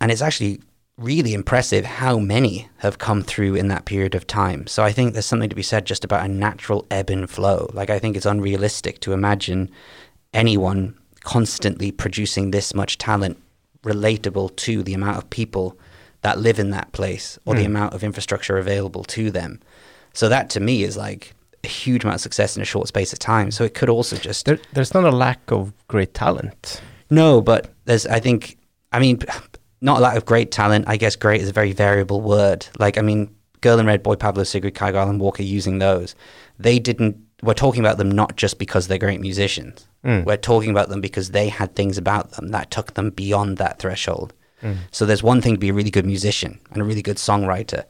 and 0.00 0.10
it's 0.10 0.22
actually 0.22 0.60
really 0.96 1.32
impressive 1.32 1.84
how 1.84 2.18
many 2.18 2.68
have 2.78 2.98
come 2.98 3.22
through 3.22 3.54
in 3.54 3.68
that 3.68 3.86
period 3.86 4.14
of 4.14 4.26
time. 4.26 4.66
So 4.66 4.82
I 4.82 4.92
think 4.92 5.14
there's 5.14 5.24
something 5.24 5.48
to 5.48 5.56
be 5.56 5.62
said 5.62 5.86
just 5.86 6.04
about 6.04 6.24
a 6.24 6.28
natural 6.28 6.86
ebb 6.90 7.08
and 7.08 7.28
flow. 7.28 7.70
Like 7.72 7.88
I 7.88 7.98
think 7.98 8.16
it's 8.16 8.26
unrealistic 8.26 9.00
to 9.00 9.14
imagine 9.14 9.70
anyone 10.34 10.94
constantly 11.24 11.90
producing 11.90 12.50
this 12.50 12.74
much 12.74 12.98
talent 12.98 13.38
relatable 13.82 14.54
to 14.56 14.82
the 14.82 14.92
amount 14.92 15.16
of 15.16 15.30
people 15.30 15.78
that 16.20 16.38
live 16.38 16.58
in 16.58 16.68
that 16.70 16.92
place 16.92 17.38
or 17.46 17.54
the 17.54 17.62
Mm. 17.62 17.66
amount 17.66 17.94
of 17.94 18.04
infrastructure 18.04 18.58
available 18.58 19.04
to 19.04 19.30
them. 19.30 19.58
So 20.12 20.28
that 20.28 20.50
to 20.50 20.60
me 20.60 20.82
is 20.82 20.96
like 20.96 21.34
a 21.64 21.68
huge 21.68 22.04
amount 22.04 22.16
of 22.16 22.20
success 22.20 22.56
in 22.56 22.62
a 22.62 22.66
short 22.66 22.88
space 22.88 23.12
of 23.12 23.18
time. 23.18 23.50
So 23.50 23.64
it 23.64 23.74
could 23.74 23.88
also 23.88 24.16
just 24.16 24.46
There, 24.46 24.58
there's 24.72 24.94
not 24.94 25.04
a 25.04 25.10
lack 25.10 25.50
of 25.50 25.72
great 25.88 26.14
talent. 26.14 26.80
no, 27.10 27.40
but 27.40 27.72
there's 27.84 28.06
I 28.06 28.20
think 28.20 28.56
I 28.92 28.98
mean 28.98 29.20
not 29.80 29.98
a 29.98 30.00
lack 30.00 30.16
of 30.16 30.24
great 30.24 30.50
talent. 30.50 30.86
I 30.88 30.96
guess 30.96 31.16
great 31.16 31.40
is 31.40 31.48
a 31.48 31.52
very 31.52 31.72
variable 31.72 32.20
word. 32.20 32.66
Like 32.78 32.98
I 32.98 33.02
mean, 33.02 33.34
Girl 33.60 33.78
in 33.78 33.86
Red, 33.86 34.02
Boy 34.02 34.14
Pablo, 34.16 34.44
Sigrid 34.44 34.74
Kygo, 34.74 34.94
Alan 34.94 35.18
Walker 35.18 35.42
using 35.42 35.78
those. 35.78 36.14
They 36.58 36.78
didn't. 36.78 37.18
We're 37.42 37.54
talking 37.54 37.80
about 37.80 37.96
them 37.98 38.10
not 38.10 38.36
just 38.36 38.58
because 38.58 38.88
they're 38.88 38.98
great 38.98 39.20
musicians. 39.20 39.86
Mm. 40.04 40.24
We're 40.24 40.36
talking 40.36 40.70
about 40.70 40.88
them 40.88 41.00
because 41.00 41.30
they 41.30 41.48
had 41.48 41.74
things 41.74 41.98
about 41.98 42.32
them 42.32 42.48
that 42.48 42.70
took 42.70 42.94
them 42.94 43.10
beyond 43.10 43.58
that 43.58 43.78
threshold. 43.78 44.32
Mm. 44.62 44.76
So 44.90 45.06
there's 45.06 45.22
one 45.22 45.40
thing 45.40 45.54
to 45.54 45.58
be 45.58 45.70
a 45.70 45.74
really 45.74 45.90
good 45.90 46.04
musician 46.06 46.58
and 46.70 46.82
a 46.82 46.84
really 46.84 47.02
good 47.02 47.16
songwriter. 47.16 47.84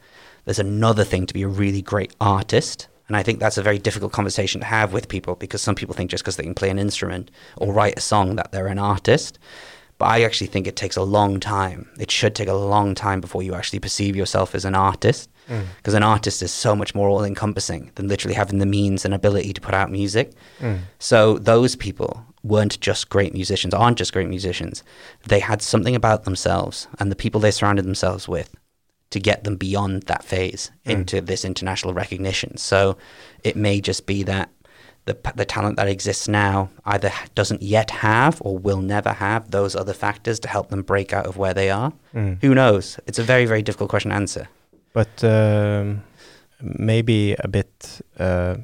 There's 0.45 0.59
another 0.59 1.03
thing 1.03 1.25
to 1.27 1.33
be 1.33 1.43
a 1.43 1.47
really 1.47 1.81
great 1.81 2.13
artist. 2.19 2.87
And 3.07 3.17
I 3.17 3.23
think 3.23 3.39
that's 3.39 3.57
a 3.57 3.63
very 3.63 3.77
difficult 3.77 4.13
conversation 4.13 4.61
to 4.61 4.67
have 4.67 4.93
with 4.93 5.09
people 5.09 5.35
because 5.35 5.61
some 5.61 5.75
people 5.75 5.93
think 5.93 6.09
just 6.09 6.23
because 6.23 6.37
they 6.37 6.43
can 6.43 6.53
play 6.55 6.69
an 6.69 6.79
instrument 6.79 7.29
or 7.57 7.73
write 7.73 7.97
a 7.97 8.01
song 8.01 8.37
that 8.37 8.51
they're 8.51 8.67
an 8.67 8.79
artist. 8.79 9.37
But 9.97 10.05
I 10.05 10.23
actually 10.23 10.47
think 10.47 10.65
it 10.65 10.75
takes 10.75 10.95
a 10.95 11.03
long 11.03 11.39
time. 11.39 11.89
It 11.99 12.09
should 12.09 12.33
take 12.35 12.47
a 12.47 12.53
long 12.53 12.95
time 12.95 13.21
before 13.21 13.43
you 13.43 13.53
actually 13.53 13.79
perceive 13.79 14.15
yourself 14.15 14.55
as 14.55 14.65
an 14.65 14.75
artist 14.75 15.29
Mm. 15.49 15.63
because 15.77 15.95
an 15.95 16.03
artist 16.03 16.43
is 16.43 16.51
so 16.51 16.75
much 16.75 16.93
more 16.93 17.09
all 17.09 17.23
encompassing 17.23 17.91
than 17.95 18.07
literally 18.07 18.35
having 18.35 18.59
the 18.59 18.65
means 18.65 19.03
and 19.03 19.13
ability 19.13 19.51
to 19.53 19.59
put 19.59 19.73
out 19.73 19.91
music. 19.91 20.31
Mm. 20.59 20.81
So 20.99 21.39
those 21.39 21.75
people 21.75 22.23
weren't 22.43 22.79
just 22.79 23.09
great 23.09 23.33
musicians, 23.33 23.73
aren't 23.73 23.97
just 23.97 24.13
great 24.13 24.29
musicians. 24.29 24.83
They 25.27 25.39
had 25.39 25.61
something 25.63 25.95
about 25.95 26.23
themselves 26.23 26.87
and 26.99 27.11
the 27.11 27.15
people 27.15 27.41
they 27.41 27.51
surrounded 27.51 27.85
themselves 27.85 28.27
with 28.27 28.55
to 29.11 29.19
get 29.19 29.43
them 29.43 29.55
beyond 29.55 30.03
that 30.03 30.23
phase 30.23 30.71
Mm. 30.85 30.91
into 30.91 31.21
this 31.21 31.45
international 31.45 31.93
recognition. 31.93 32.57
So 32.57 32.97
it 33.43 33.55
may 33.55 33.79
just 33.81 34.05
be 34.05 34.23
that 34.23 34.49
the 35.05 35.15
the 35.35 35.45
talent 35.45 35.75
that 35.77 35.87
exists 35.87 36.27
now 36.27 36.69
either 36.85 37.11
doesn't 37.35 37.61
yet 37.61 37.89
have 37.91 38.41
or 38.45 38.57
will 38.57 38.81
never 38.81 39.13
have 39.13 39.49
those 39.51 39.75
other 39.75 39.93
factors 39.93 40.39
to 40.39 40.47
help 40.47 40.69
them 40.69 40.81
break 40.83 41.11
out 41.13 41.25
of 41.27 41.37
where 41.37 41.53
they 41.53 41.69
are. 41.71 41.91
Mm. 42.13 42.37
Who 42.43 42.53
knows? 42.53 42.99
It's 43.07 43.19
a 43.19 43.23
very 43.23 43.45
very 43.45 43.61
difficult 43.63 43.89
question 43.89 44.11
to 44.11 44.15
answer. 44.17 44.47
But 44.93 45.23
um, 45.23 46.03
maybe 46.61 47.35
a 47.39 47.47
bit. 47.47 48.01
Uh, 48.19 48.55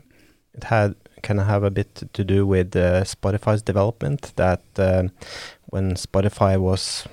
it 0.53 0.63
had 0.63 0.95
can 1.23 1.37
have 1.39 1.63
a 1.63 1.71
bit 1.71 2.03
to 2.13 2.23
do 2.23 2.45
with 2.45 2.75
uh, 2.75 3.03
Spotify's 3.03 3.61
development. 3.63 4.33
That 4.35 4.61
um, 4.77 5.09
when 5.71 5.95
Spotify 5.95 6.57
was 6.59 7.07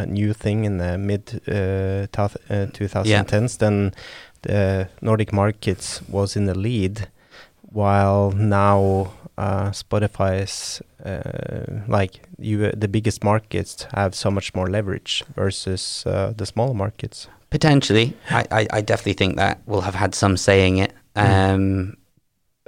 a 0.00 0.06
new 0.06 0.32
thing 0.32 0.64
in 0.64 0.78
the 0.78 0.98
mid 0.98 1.40
uh, 1.46 2.06
thou- 2.12 2.40
uh, 2.48 2.66
2010s, 2.72 3.58
then 3.58 3.92
the 4.42 4.88
Nordic 5.00 5.32
markets 5.32 6.02
was 6.08 6.36
in 6.36 6.46
the 6.46 6.58
lead 6.58 7.08
while 7.72 8.32
now 8.32 9.12
uh, 9.38 9.70
Spotify 9.70 10.42
is 10.42 10.82
uh, 11.04 11.82
like 11.88 12.20
you, 12.38 12.70
the 12.72 12.88
biggest 12.88 13.24
markets 13.24 13.86
have 13.94 14.14
so 14.14 14.30
much 14.30 14.54
more 14.54 14.68
leverage 14.68 15.24
versus 15.34 16.04
uh, 16.06 16.32
the 16.36 16.46
smaller 16.46 16.74
markets. 16.74 17.28
Potentially, 17.50 18.16
I, 18.30 18.46
I, 18.50 18.66
I, 18.70 18.80
definitely 18.80 19.14
think 19.14 19.36
that 19.36 19.60
will 19.66 19.80
have 19.80 19.94
had 19.94 20.14
some 20.14 20.36
saying 20.36 20.78
it, 20.78 20.92
mm. 21.16 21.22
um, 21.22 21.60
mm. 21.60 21.96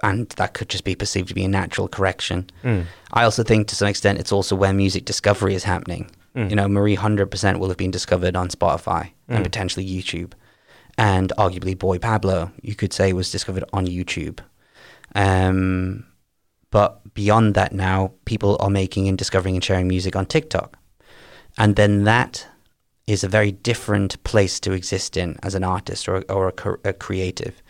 and 0.02 0.28
that 0.30 0.54
could 0.54 0.68
just 0.68 0.82
be 0.84 0.96
perceived 0.96 1.28
to 1.28 1.34
be 1.34 1.44
a 1.44 1.48
natural 1.48 1.86
correction. 1.86 2.50
Mm. 2.64 2.86
I 3.12 3.22
also 3.24 3.44
think 3.44 3.68
to 3.68 3.76
some 3.76 3.86
extent 3.86 4.18
it's 4.18 4.32
also 4.32 4.56
where 4.56 4.72
music 4.72 5.04
discovery 5.04 5.54
is 5.54 5.64
happening. 5.64 6.10
Mm. 6.36 6.50
You 6.50 6.56
know, 6.56 6.68
Marie 6.68 6.94
hundred 6.94 7.30
percent 7.30 7.58
will 7.58 7.68
have 7.68 7.76
been 7.76 7.90
discovered 7.90 8.36
on 8.36 8.48
Spotify 8.48 9.10
and 9.28 9.40
mm. 9.40 9.44
potentially 9.44 9.86
YouTube, 9.86 10.32
and 10.96 11.32
arguably 11.36 11.78
Boy 11.78 11.98
Pablo, 11.98 12.50
you 12.62 12.74
could 12.74 12.92
say, 12.92 13.12
was 13.12 13.30
discovered 13.30 13.64
on 13.72 13.86
YouTube. 13.86 14.40
Um, 15.14 16.06
but 16.70 17.14
beyond 17.14 17.54
that, 17.54 17.72
now 17.72 18.12
people 18.24 18.56
are 18.60 18.70
making 18.70 19.08
and 19.08 19.18
discovering 19.18 19.56
and 19.56 19.64
sharing 19.64 19.88
music 19.88 20.16
on 20.16 20.26
TikTok, 20.26 20.78
and 21.58 21.76
then 21.76 22.04
that 22.04 22.46
is 23.06 23.24
a 23.24 23.28
very 23.28 23.52
different 23.52 24.22
place 24.24 24.60
to 24.60 24.72
exist 24.72 25.16
in 25.16 25.36
as 25.42 25.54
an 25.54 25.64
artist 25.64 26.08
or, 26.08 26.24
or 26.30 26.48
a, 26.48 26.88
a 26.88 26.92
creative, 26.92 27.62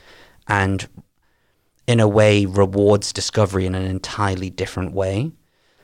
and 0.46 0.88
in 1.88 1.98
a 1.98 2.06
way 2.06 2.46
rewards 2.46 3.12
discovery 3.12 3.66
in 3.66 3.74
an 3.74 3.86
entirely 3.86 4.50
different 4.50 4.92
way. 4.92 5.32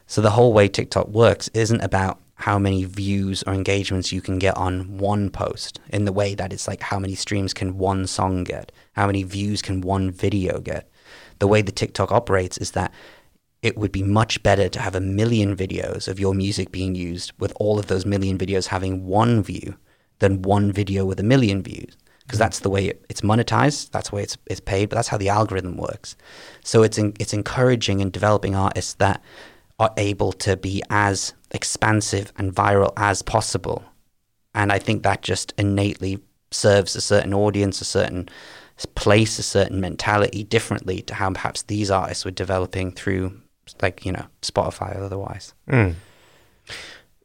So 0.07 0.20
the 0.20 0.31
whole 0.31 0.53
way 0.53 0.68
TikTok 0.68 1.09
works 1.09 1.49
isn't 1.55 1.81
about 1.81 2.20
how 2.39 2.57
many 2.57 2.84
views 2.84 3.43
or 3.47 3.53
engagements 3.53 4.12
you 4.12 4.20
can 4.20 4.39
get 4.39 4.57
on 4.57 4.97
one 4.97 5.28
post 5.28 5.80
in 5.91 6.05
the 6.05 6.12
way 6.12 6.36
that 6.36 6.53
it's 6.53 6.68
like 6.68 6.80
how 6.80 6.99
many 6.99 7.16
streams 7.16 7.53
can 7.53 7.76
one 7.76 8.07
song 8.07 8.45
get, 8.45 8.70
how 8.93 9.07
many 9.07 9.24
views 9.24 9.61
can 9.61 9.80
one 9.80 10.09
video 10.11 10.61
get. 10.61 10.89
The 11.41 11.49
way 11.49 11.62
the 11.62 11.72
TikTok 11.72 12.12
operates 12.12 12.57
is 12.57 12.70
that 12.72 12.93
it 13.61 13.76
would 13.76 13.91
be 13.91 14.05
much 14.05 14.41
better 14.45 14.68
to 14.68 14.80
have 14.80 14.95
a 14.95 15.01
million 15.01 15.57
videos 15.57 16.07
of 16.07 16.20
your 16.20 16.32
music 16.32 16.70
being 16.70 16.95
used 16.95 17.32
with 17.41 17.53
all 17.57 17.76
of 17.76 17.89
those 17.89 18.07
million 18.07 18.39
videos 18.39 18.68
having 18.68 19.05
one 19.05 19.43
view 19.43 19.76
than 20.20 20.43
one 20.43 20.70
video 20.70 21.05
with 21.05 21.18
a 21.18 21.24
million 21.24 21.61
views 21.61 21.97
because 22.22 22.39
that's 22.39 22.61
the 22.61 22.70
way 22.70 22.86
it, 22.86 23.05
it's 23.09 23.22
monetized 23.22 23.91
that's 23.91 24.11
the 24.11 24.16
way 24.16 24.22
it's, 24.22 24.36
it's 24.47 24.61
paid 24.61 24.89
but 24.89 24.97
that's 24.97 25.09
how 25.09 25.16
the 25.16 25.28
algorithm 25.28 25.76
works 25.76 26.14
so 26.62 26.84
it's 26.84 26.99
in, 26.99 27.12
it's 27.18 27.34
encouraging 27.34 28.01
and 28.01 28.12
developing 28.12 28.55
artists 28.55 28.95
that 28.95 29.20
are 29.80 29.93
able 29.97 30.32
to 30.32 30.57
be 30.57 30.82
as 30.91 31.34
expansive 31.51 32.33
and 32.37 32.55
viral 32.55 32.93
as 32.97 33.23
possible. 33.23 33.85
And 34.55 34.73
I 34.73 34.79
think 34.79 35.03
that 35.03 35.23
just 35.23 35.53
innately 35.59 36.21
serves 36.51 36.97
a 36.97 37.01
certain 37.01 37.35
audience, 37.35 37.81
a 37.81 37.85
certain 37.85 38.29
place, 38.95 39.39
a 39.39 39.43
certain 39.43 39.81
mentality 39.81 40.45
differently 40.45 41.03
to 41.03 41.15
how 41.15 41.31
perhaps 41.31 41.63
these 41.63 41.91
artists 41.91 42.25
were 42.25 42.31
developing 42.31 42.93
through, 42.93 43.41
like, 43.83 44.05
you 44.05 44.13
know, 44.13 44.27
Spotify 44.43 44.97
or 44.97 45.05
otherwise. 45.05 45.55
Mm. 45.69 45.95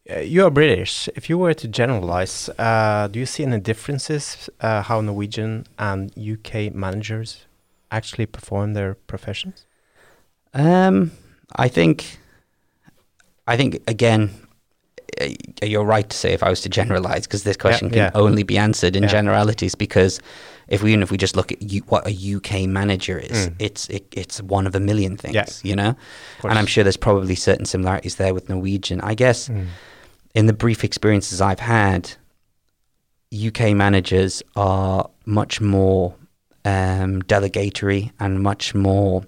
Uh, 0.09 0.19
you 0.19 0.43
are 0.45 0.51
British. 0.51 1.07
If 1.15 1.29
you 1.29 1.37
were 1.37 1.53
to 1.53 1.67
generalize, 1.67 2.49
uh, 2.59 3.07
do 3.07 3.19
you 3.19 3.25
see 3.25 3.43
any 3.43 3.59
differences 3.59 4.49
uh, 4.59 4.81
how 4.81 4.99
Norwegian 4.99 5.65
and 5.79 6.11
UK 6.17 6.73
managers 6.73 7.45
actually 7.89 8.25
perform 8.25 8.73
their 8.73 8.95
professions? 8.95 9.65
Um, 10.53 11.11
I 11.55 11.67
think 11.67 12.19
I 13.47 13.57
think 13.57 13.81
again, 13.87 14.29
uh, 15.21 15.27
you're 15.61 15.83
right 15.83 16.09
to 16.09 16.17
say 16.17 16.33
if 16.33 16.43
I 16.43 16.49
was 16.49 16.61
to 16.61 16.69
generalize, 16.69 17.27
because 17.27 17.43
this 17.43 17.57
question 17.57 17.89
yeah, 17.89 18.09
can 18.09 18.11
yeah. 18.15 18.21
only 18.21 18.43
be 18.43 18.57
answered 18.57 18.95
in 18.95 19.03
yeah. 19.03 19.09
generalities. 19.09 19.75
Because 19.75 20.19
if 20.67 20.81
we 20.81 20.91
even 20.91 21.03
if 21.03 21.11
we 21.11 21.17
just 21.17 21.35
look 21.35 21.51
at 21.51 21.61
U, 21.61 21.81
what 21.87 22.07
a 22.07 22.35
UK 22.35 22.67
manager 22.67 23.17
is, 23.19 23.49
mm. 23.49 23.55
it's 23.59 23.87
it, 23.89 24.05
it's 24.11 24.41
one 24.41 24.65
of 24.65 24.75
a 24.75 24.79
million 24.79 25.17
things, 25.17 25.63
you 25.63 25.75
know. 25.75 25.95
And 26.43 26.57
I'm 26.57 26.65
sure 26.65 26.83
there's 26.83 26.97
probably 26.97 27.35
certain 27.35 27.65
similarities 27.65 28.15
there 28.15 28.33
with 28.33 28.49
Norwegian. 28.49 29.01
I 29.01 29.13
guess 29.13 29.49
mm. 29.49 29.67
in 30.33 30.47
the 30.47 30.53
brief 30.53 30.83
experiences 30.83 31.41
I've 31.41 31.59
had, 31.59 32.11
UK 33.33 33.73
managers 33.73 34.41
are 34.55 35.09
much 35.25 35.59
more 35.59 36.15
um, 36.65 37.21
delegatory 37.21 38.11
and 38.19 38.41
much 38.41 38.73
more 38.73 39.25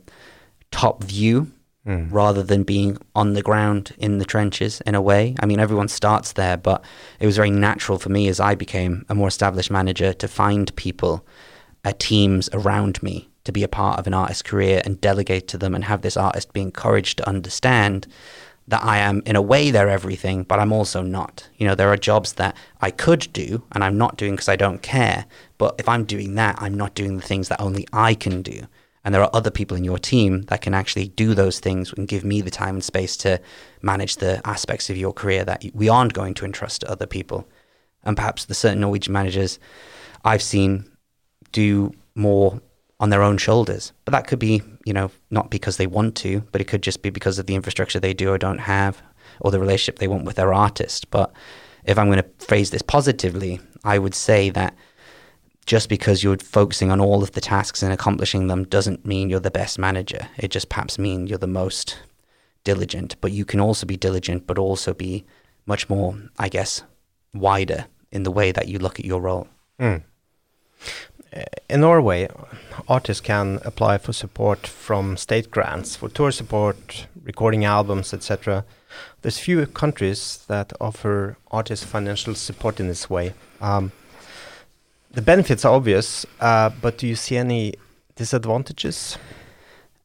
top 0.72 1.04
view 1.04 1.52
mm. 1.86 2.08
rather 2.12 2.44
than 2.44 2.64
being 2.64 2.98
on 3.16 3.34
the 3.34 3.42
ground 3.42 3.94
in 3.98 4.18
the 4.18 4.26
trenches 4.26 4.82
in 4.82 4.96
a 4.96 5.02
way. 5.02 5.36
I 5.40 5.46
mean, 5.46 5.60
everyone 5.60 5.88
starts 5.88 6.34
there, 6.34 6.58
but 6.58 6.84
it 7.20 7.26
was 7.26 7.36
very 7.36 7.52
natural 7.52 8.00
for 8.00 8.10
me 8.10 8.28
as 8.28 8.40
I 8.40 8.56
became 8.56 9.06
a 9.10 9.16
more 9.16 9.28
established 9.28 9.72
manager 9.72 10.14
to 10.14 10.28
find 10.28 10.76
people, 10.76 11.26
uh, 11.84 11.94
teams 11.98 12.50
around 12.54 13.02
me 13.04 13.30
to 13.44 13.52
be 13.52 13.64
a 13.64 13.68
part 13.68 14.00
of 14.00 14.08
an 14.08 14.14
artist's 14.14 14.42
career 14.42 14.82
and 14.86 15.00
delegate 15.00 15.48
to 15.50 15.58
them 15.58 15.76
and 15.76 15.84
have 15.84 16.02
this 16.02 16.18
artist 16.18 16.52
be 16.52 16.62
encouraged 16.62 17.18
to 17.18 17.30
understand 17.30 18.08
that 18.68 18.84
I 18.84 18.98
am, 18.98 19.22
in 19.28 19.36
a 19.36 19.42
way, 19.44 19.70
they're 19.70 19.90
everything, 19.90 20.44
but 20.44 20.60
I'm 20.60 20.74
also 20.74 21.04
not. 21.04 21.48
You 21.58 21.68
know, 21.68 21.76
there 21.76 21.90
are 21.90 21.98
jobs 21.98 22.34
that 22.34 22.58
I 22.82 22.90
could 22.90 23.32
do 23.32 23.62
and 23.72 23.84
I'm 23.84 23.96
not 23.96 24.18
doing 24.18 24.32
because 24.32 24.50
I 24.50 24.56
don't 24.56 24.82
care. 24.82 25.26
But 25.60 25.76
if 25.78 25.88
I'm 25.88 26.04
doing 26.04 26.34
that, 26.36 26.56
I'm 26.58 26.74
not 26.74 26.96
doing 26.96 27.18
the 27.18 27.22
things 27.22 27.48
that 27.50 27.62
only 27.62 27.88
I 27.94 28.16
can 28.16 28.42
do 28.42 28.66
and 29.06 29.14
there 29.14 29.22
are 29.22 29.30
other 29.34 29.52
people 29.52 29.78
in 29.78 29.84
your 29.84 30.00
team 30.00 30.42
that 30.44 30.62
can 30.62 30.74
actually 30.74 31.10
do 31.10 31.36
those 31.36 31.60
things 31.60 31.94
and 31.94 32.08
give 32.08 32.26
me 32.26 32.42
the 32.42 32.50
time 32.50 32.76
and 32.76 32.84
space 32.84 33.16
to 33.18 33.40
manage 33.84 34.16
the 34.16 34.42
aspects 34.46 34.90
of 34.90 34.98
your 34.98 35.14
career 35.14 35.46
that 35.46 35.64
we 35.76 35.88
aren't 35.88 36.14
going 36.14 36.34
to 36.34 36.46
entrust 36.46 36.82
to 36.82 36.92
other 36.92 37.06
people. 37.06 37.48
And 38.04 38.18
perhaps 38.18 38.46
the 38.46 38.56
certain 38.56 38.82
Norwegian 38.82 39.14
managers 39.14 39.60
I've 40.26 40.42
seen 40.42 40.92
do 41.52 41.94
more 42.16 42.60
on 43.00 43.12
their 43.12 43.22
own 43.22 43.38
shoulders. 43.38 43.94
But 44.06 44.12
that 44.14 44.26
could 44.26 44.40
be, 44.40 44.64
you 44.86 44.94
know, 44.94 45.12
not 45.30 45.52
because 45.52 45.78
they 45.78 45.88
want 45.88 46.16
to, 46.18 46.42
but 46.52 46.60
it 46.60 46.68
could 46.68 46.82
just 46.82 47.04
be 47.04 47.12
because 47.12 47.38
of 47.38 47.46
the 47.46 47.56
infrastructure 47.56 48.00
they 48.00 48.14
do 48.16 48.32
or 48.32 48.40
don't 48.40 48.58
have 48.58 49.04
or 49.40 49.52
the 49.52 49.60
relationship 49.60 50.00
they 50.00 50.08
want 50.08 50.26
with 50.26 50.38
their 50.38 50.54
artist. 50.54 51.12
But 51.12 51.32
if 51.84 52.00
I'm 52.00 52.08
going 52.08 52.24
to 52.24 52.46
phrase 52.46 52.72
this 52.72 52.82
positively, 52.82 53.60
I 53.84 54.00
would 54.00 54.16
say 54.16 54.50
that 54.52 54.76
just 55.66 55.90
because 55.90 56.24
you're 56.24 56.38
focusing 56.38 56.92
on 56.92 57.02
all 57.02 57.24
of 57.24 57.32
the 57.32 57.42
tasks 57.42 57.82
and 57.82 57.92
accomplishing 57.92 58.48
them 58.48 58.66
doesn't 58.66 59.06
mean 59.06 59.30
you're 59.30 59.40
the 59.40 59.52
best 59.52 59.80
manager. 59.80 60.28
It 60.38 60.50
just 60.52 60.70
perhaps 60.70 61.00
means 61.00 61.30
you're 61.30 61.40
the 61.40 61.48
most 61.48 61.98
diligent. 62.64 63.16
But 63.22 63.32
you 63.32 63.46
can 63.46 63.60
also 63.60 63.86
be 63.86 63.98
diligent, 63.98 64.46
but 64.46 64.58
also 64.58 64.94
be 64.94 65.26
much 65.66 65.90
more, 65.90 66.16
I 66.38 66.50
guess, 66.50 66.84
wider 67.34 67.86
in 68.12 68.24
the 68.24 68.32
way 68.32 68.52
that 68.52 68.68
you 68.68 68.78
look 68.78 69.00
at 69.00 69.06
your 69.06 69.22
role. 69.22 69.48
Mm. 69.80 70.04
In 71.70 71.82
Norway, 71.82 72.30
artists 72.88 73.22
can 73.22 73.60
apply 73.66 73.98
for 73.98 74.14
support 74.14 74.68
from 74.68 75.18
state 75.18 75.52
grants 75.52 75.96
for 75.96 76.08
tour 76.08 76.32
support, 76.32 77.08
recording 77.24 77.66
albums, 77.66 78.14
etc. 78.14 78.64
There's 79.22 79.40
few 79.40 79.66
countries 79.66 80.46
that 80.48 80.72
offer 80.80 81.38
artists 81.52 81.86
financial 81.86 82.36
support 82.36 82.80
in 82.80 82.88
this 82.88 83.10
way. 83.10 83.34
Um, 83.60 83.92
the 85.16 85.22
benefits 85.22 85.66
are 85.66 85.74
obvious, 85.74 86.26
uh, 86.42 86.70
but 86.82 86.98
do 86.98 87.08
you 87.08 87.16
see 87.16 87.38
any 87.38 87.74
disadvantages? 88.16 89.18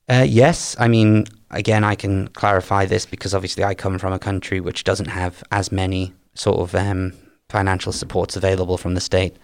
Uh, 0.08 0.24
yes, 0.26 0.76
I 0.78 0.88
mean, 0.88 1.26
again, 1.50 1.84
I 1.84 1.94
can 1.96 2.28
clarify 2.28 2.86
this 2.86 3.06
because 3.06 3.34
obviously 3.34 3.64
I 3.64 3.74
come 3.74 3.98
from 3.98 4.12
a 4.12 4.18
country 4.18 4.60
which 4.60 4.84
doesn't 4.84 5.08
have 5.08 5.42
as 5.50 5.70
many 5.70 6.12
sort 6.34 6.60
of 6.60 6.74
um, 6.74 7.12
financial 7.48 7.92
supports 7.92 8.36
available 8.36 8.78
from 8.78 8.94
the 8.94 9.00
state. 9.00 9.36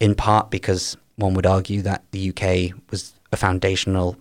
In 0.00 0.14
part 0.14 0.50
because 0.50 0.96
one 1.16 1.34
would 1.34 1.46
argue 1.46 1.82
that 1.82 2.04
the 2.12 2.30
UK 2.30 2.78
was 2.90 3.12
a 3.32 3.36
foundational 3.36 4.16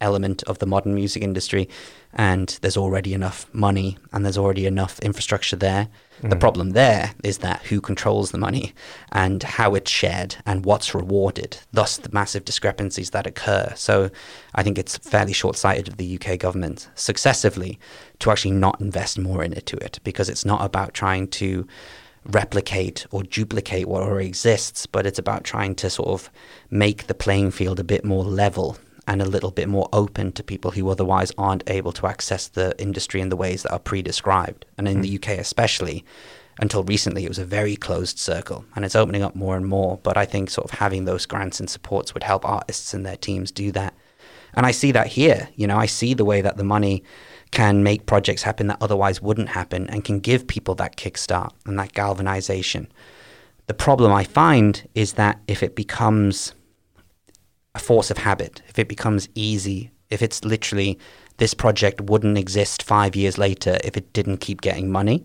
element 0.00 0.42
of 0.44 0.58
the 0.58 0.66
modern 0.66 0.94
music 0.94 1.22
industry, 1.22 1.68
and 2.14 2.58
there's 2.60 2.76
already 2.76 3.14
enough 3.14 3.46
money 3.52 3.96
and 4.12 4.24
there's 4.24 4.38
already 4.38 4.66
enough 4.66 4.98
infrastructure 5.00 5.56
there. 5.56 5.88
Mm. 6.22 6.30
The 6.30 6.36
problem 6.36 6.70
there 6.70 7.12
is 7.22 7.38
that 7.38 7.62
who 7.62 7.80
controls 7.80 8.30
the 8.30 8.38
money 8.38 8.74
and 9.12 9.42
how 9.42 9.74
it's 9.74 9.90
shared 9.90 10.36
and 10.44 10.64
what's 10.64 10.94
rewarded, 10.94 11.58
thus 11.72 11.96
the 11.96 12.10
massive 12.12 12.44
discrepancies 12.44 13.10
that 13.10 13.26
occur. 13.26 13.72
So 13.76 14.10
I 14.54 14.62
think 14.62 14.76
it's 14.76 14.98
fairly 14.98 15.32
short 15.32 15.56
sighted 15.56 15.88
of 15.88 15.96
the 15.98 16.18
UK 16.20 16.38
government 16.38 16.88
successively 16.94 17.78
to 18.18 18.30
actually 18.30 18.52
not 18.52 18.80
invest 18.80 19.18
more 19.18 19.44
into 19.44 19.76
it 19.76 20.00
because 20.02 20.28
it's 20.28 20.44
not 20.44 20.64
about 20.64 20.94
trying 20.94 21.28
to 21.28 21.66
replicate 22.26 23.06
or 23.12 23.22
duplicate 23.22 23.88
what 23.88 24.02
already 24.02 24.28
exists, 24.28 24.84
but 24.84 25.06
it's 25.06 25.18
about 25.18 25.44
trying 25.44 25.74
to 25.76 25.88
sort 25.88 26.08
of 26.08 26.30
make 26.70 27.06
the 27.06 27.14
playing 27.14 27.50
field 27.50 27.80
a 27.80 27.84
bit 27.84 28.04
more 28.04 28.24
level 28.24 28.76
and 29.10 29.20
a 29.20 29.28
little 29.28 29.50
bit 29.50 29.68
more 29.68 29.88
open 29.92 30.30
to 30.30 30.40
people 30.40 30.70
who 30.70 30.88
otherwise 30.88 31.32
aren't 31.36 31.68
able 31.68 31.90
to 31.90 32.06
access 32.06 32.46
the 32.46 32.80
industry 32.80 33.20
in 33.20 33.28
the 33.28 33.34
ways 33.36 33.64
that 33.64 33.72
are 33.72 33.78
pre-described. 33.80 34.64
And 34.78 34.86
in 34.86 34.98
mm. 34.98 35.02
the 35.02 35.16
UK 35.16 35.40
especially, 35.40 36.04
until 36.60 36.84
recently, 36.84 37.24
it 37.24 37.28
was 37.28 37.40
a 37.40 37.44
very 37.44 37.74
closed 37.74 38.20
circle, 38.20 38.64
and 38.76 38.84
it's 38.84 38.94
opening 38.94 39.24
up 39.24 39.34
more 39.34 39.56
and 39.56 39.66
more. 39.66 39.98
But 40.04 40.16
I 40.16 40.26
think 40.26 40.48
sort 40.48 40.70
of 40.70 40.78
having 40.78 41.06
those 41.06 41.26
grants 41.26 41.58
and 41.58 41.68
supports 41.68 42.14
would 42.14 42.22
help 42.22 42.44
artists 42.44 42.94
and 42.94 43.04
their 43.04 43.16
teams 43.16 43.50
do 43.50 43.72
that. 43.72 43.94
And 44.54 44.64
I 44.64 44.70
see 44.70 44.92
that 44.92 45.08
here. 45.08 45.48
You 45.56 45.66
know, 45.66 45.76
I 45.76 45.86
see 45.86 46.14
the 46.14 46.24
way 46.24 46.40
that 46.40 46.56
the 46.56 46.62
money 46.62 47.02
can 47.50 47.82
make 47.82 48.06
projects 48.06 48.44
happen 48.44 48.68
that 48.68 48.78
otherwise 48.80 49.20
wouldn't 49.20 49.48
happen 49.48 49.90
and 49.90 50.04
can 50.04 50.20
give 50.20 50.46
people 50.46 50.76
that 50.76 50.96
kickstart 50.96 51.50
and 51.66 51.76
that 51.80 51.94
galvanization. 51.94 52.86
The 53.66 53.74
problem 53.74 54.12
I 54.12 54.22
find 54.22 54.88
is 54.94 55.14
that 55.14 55.40
if 55.48 55.64
it 55.64 55.74
becomes 55.74 56.54
a 57.74 57.78
force 57.78 58.10
of 58.10 58.18
habit, 58.18 58.62
if 58.68 58.78
it 58.78 58.88
becomes 58.88 59.28
easy, 59.34 59.90
if 60.10 60.22
it's 60.22 60.44
literally 60.44 60.98
this 61.36 61.54
project 61.54 62.00
wouldn't 62.02 62.36
exist 62.36 62.82
five 62.82 63.16
years 63.16 63.38
later 63.38 63.78
if 63.84 63.96
it 63.96 64.12
didn't 64.12 64.38
keep 64.38 64.60
getting 64.60 64.90
money, 64.90 65.24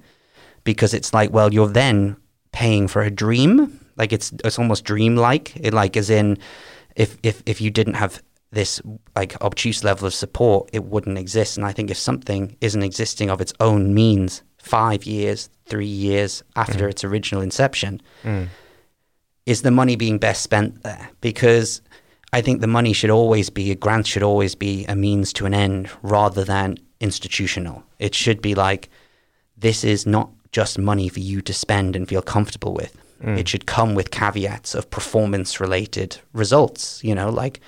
because 0.64 0.94
it's 0.94 1.14
like, 1.14 1.32
well, 1.32 1.54
you're 1.54 1.68
then 1.68 2.16
paying 2.52 2.88
for 2.88 3.02
a 3.02 3.12
dream. 3.12 3.80
Like 3.98 4.14
it's 4.14 4.32
it's 4.44 4.60
almost 4.60 4.86
dreamlike. 4.86 5.56
It 5.56 5.74
like 5.74 5.98
as 5.98 6.10
in, 6.10 6.38
if 6.96 7.18
if 7.24 7.42
if 7.46 7.62
you 7.62 7.72
didn't 7.72 7.96
have 7.96 8.22
this 8.52 8.82
like 9.16 9.40
obtuse 9.42 9.84
level 9.84 10.08
of 10.08 10.14
support, 10.14 10.70
it 10.74 10.86
wouldn't 10.86 11.18
exist. 11.18 11.58
And 11.58 11.66
I 11.66 11.74
think 11.74 11.92
if 11.92 11.98
something 11.98 12.56
isn't 12.62 12.84
existing 12.84 13.30
of 13.30 13.42
its 13.42 13.54
own 13.60 13.94
means, 13.94 14.44
five 14.58 15.06
years, 15.06 15.50
three 15.66 15.86
years 15.86 16.44
after 16.56 16.88
mm. 16.88 16.90
its 16.90 17.04
original 17.04 17.42
inception, 17.42 18.02
mm. 18.24 18.48
is 19.46 19.62
the 19.62 19.72
money 19.72 19.96
being 19.96 20.18
best 20.18 20.42
spent 20.42 20.84
there? 20.84 21.10
Because 21.22 21.82
I 22.36 22.42
think 22.42 22.60
the 22.60 22.68
money 22.68 22.92
should 22.92 23.12
always 23.12 23.50
be 23.50 23.72
a 23.72 23.76
grant 23.76 24.08
should 24.08 24.22
always 24.22 24.56
be 24.56 24.84
a 24.88 24.96
means 24.96 25.32
to 25.34 25.46
an 25.46 25.54
end 25.54 25.90
rather 26.02 26.44
than 26.44 26.78
institutional. 27.00 27.82
It 27.98 28.14
should 28.14 28.42
be 28.42 28.56
like 28.56 28.90
this 29.58 29.86
is 29.86 30.06
not 30.06 30.32
just 30.52 30.78
money 30.78 31.08
for 31.08 31.22
you 31.22 31.42
to 31.44 31.54
spend 31.54 31.96
and 31.96 32.10
feel 32.10 32.22
comfortable 32.22 32.74
with. 32.74 32.94
Mm. 33.24 33.38
It 33.38 33.48
should 33.48 33.66
come 33.66 33.96
with 33.96 34.12
caveats 34.12 34.76
of 34.76 34.90
performance 34.90 35.62
related 35.62 36.20
results, 36.34 37.02
you 37.06 37.16
know, 37.16 37.30
like 37.30 37.62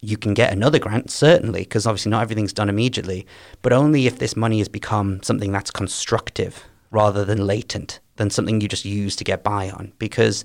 you 0.00 0.16
can 0.16 0.34
get 0.34 0.52
another 0.52 0.80
grant, 0.80 1.12
certainly, 1.12 1.60
because 1.60 1.86
obviously 1.86 2.10
not 2.10 2.22
everything's 2.22 2.52
done 2.52 2.68
immediately, 2.68 3.24
but 3.62 3.72
only 3.72 4.08
if 4.08 4.18
this 4.18 4.34
money 4.34 4.58
has 4.58 4.68
become 4.68 5.22
something 5.22 5.52
that's 5.52 5.70
constructive 5.70 6.64
rather 6.90 7.24
than 7.24 7.46
latent, 7.46 8.00
than 8.16 8.30
something 8.30 8.60
you 8.60 8.66
just 8.66 8.84
use 8.84 9.14
to 9.14 9.22
get 9.22 9.44
by 9.44 9.70
on. 9.70 9.92
Because 10.00 10.44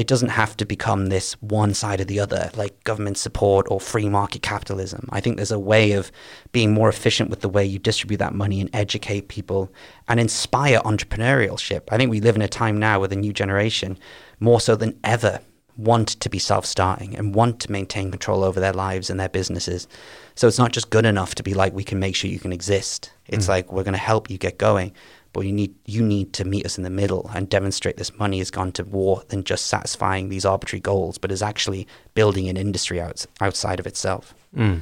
it 0.00 0.06
doesn't 0.06 0.30
have 0.30 0.56
to 0.56 0.64
become 0.64 1.06
this 1.06 1.34
one 1.42 1.74
side 1.74 2.00
or 2.00 2.04
the 2.04 2.18
other, 2.18 2.50
like 2.56 2.84
government 2.84 3.18
support 3.18 3.66
or 3.68 3.78
free 3.78 4.08
market 4.08 4.40
capitalism. 4.40 5.06
I 5.10 5.20
think 5.20 5.36
there's 5.36 5.50
a 5.50 5.58
way 5.58 5.92
of 5.92 6.10
being 6.52 6.72
more 6.72 6.88
efficient 6.88 7.28
with 7.28 7.40
the 7.40 7.50
way 7.50 7.66
you 7.66 7.78
distribute 7.78 8.16
that 8.16 8.32
money 8.32 8.62
and 8.62 8.70
educate 8.74 9.28
people 9.28 9.70
and 10.08 10.18
inspire 10.18 10.78
entrepreneurship. 10.86 11.82
I 11.90 11.98
think 11.98 12.10
we 12.10 12.22
live 12.22 12.34
in 12.34 12.40
a 12.40 12.48
time 12.48 12.78
now 12.78 12.98
with 12.98 13.12
a 13.12 13.16
new 13.16 13.34
generation, 13.34 13.98
more 14.40 14.58
so 14.58 14.74
than 14.74 14.98
ever, 15.04 15.38
want 15.76 16.08
to 16.08 16.30
be 16.30 16.38
self 16.38 16.64
starting 16.64 17.14
and 17.14 17.34
want 17.34 17.60
to 17.60 17.70
maintain 17.70 18.10
control 18.10 18.42
over 18.42 18.58
their 18.58 18.72
lives 18.72 19.10
and 19.10 19.20
their 19.20 19.28
businesses. 19.28 19.86
So 20.34 20.48
it's 20.48 20.58
not 20.58 20.72
just 20.72 20.88
good 20.88 21.04
enough 21.04 21.34
to 21.34 21.42
be 21.42 21.52
like, 21.52 21.74
we 21.74 21.84
can 21.84 21.98
make 21.98 22.16
sure 22.16 22.30
you 22.30 22.38
can 22.38 22.54
exist. 22.54 23.12
It's 23.28 23.44
mm. 23.44 23.50
like, 23.50 23.70
we're 23.70 23.84
going 23.84 23.92
to 23.92 23.98
help 23.98 24.30
you 24.30 24.38
get 24.38 24.56
going 24.56 24.94
but 25.32 25.40
you 25.40 25.52
need 25.52 25.74
you 25.86 26.02
need 26.02 26.32
to 26.34 26.44
meet 26.44 26.66
us 26.66 26.76
in 26.76 26.84
the 26.84 26.90
middle 26.90 27.30
and 27.34 27.48
demonstrate 27.48 27.96
this 27.96 28.18
money 28.18 28.38
has 28.38 28.50
gone 28.50 28.72
to 28.72 28.84
more 28.84 29.22
than 29.28 29.44
just 29.44 29.66
satisfying 29.66 30.28
these 30.28 30.44
arbitrary 30.44 30.80
goals, 30.80 31.18
but 31.18 31.30
is 31.30 31.42
actually 31.42 31.86
building 32.14 32.48
an 32.48 32.56
industry 32.56 33.00
out, 33.00 33.26
outside 33.40 33.80
of 33.80 33.86
itself. 33.86 34.34
Mm. 34.56 34.80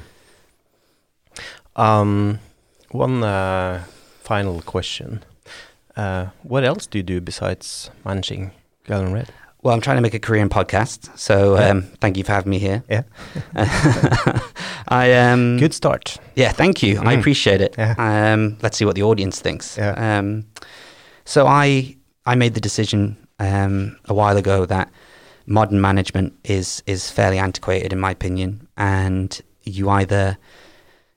Um, 1.75 2.39
one 2.91 3.23
uh, 3.23 3.83
final 4.21 4.61
question: 4.61 5.23
uh, 5.95 6.27
What 6.43 6.63
else 6.63 6.87
do 6.87 6.97
you 6.97 7.03
do 7.03 7.21
besides 7.21 7.91
managing 8.03 8.51
Girl 8.85 9.01
in 9.01 9.13
Red? 9.13 9.31
Well, 9.61 9.73
I'm 9.73 9.81
trying 9.81 9.97
to 9.97 10.01
make 10.01 10.13
a 10.13 10.19
career 10.19 10.41
in 10.41 10.47
podcast, 10.47 11.17
so 11.17 11.55
yeah. 11.55 11.69
um, 11.69 11.81
thank 11.99 12.15
you 12.15 12.23
for 12.23 12.31
having 12.31 12.49
me 12.49 12.59
here. 12.59 12.81
Yeah, 12.89 13.03
I 14.87 15.13
um, 15.13 15.57
good 15.57 15.73
start. 15.73 16.17
Yeah, 16.35 16.53
thank 16.53 16.81
you. 16.81 16.95
Mm. 16.95 17.07
I 17.07 17.13
appreciate 17.13 17.59
it. 17.59 17.75
Yeah. 17.77 17.95
Um, 17.97 18.57
let's 18.61 18.77
see 18.77 18.85
what 18.85 18.95
the 18.95 19.03
audience 19.03 19.41
thinks. 19.41 19.77
Yeah. 19.77 20.19
Um, 20.19 20.45
so 21.25 21.45
I 21.45 21.97
I 22.25 22.35
made 22.35 22.53
the 22.53 22.61
decision 22.61 23.17
um, 23.39 23.97
a 24.05 24.13
while 24.13 24.37
ago 24.37 24.65
that 24.65 24.89
modern 25.45 25.81
management 25.81 26.33
is 26.45 26.81
is 26.87 27.11
fairly 27.11 27.37
antiquated 27.37 27.91
in 27.91 27.99
my 27.99 28.11
opinion, 28.11 28.65
and 28.77 29.41
you 29.63 29.89
either 29.89 30.37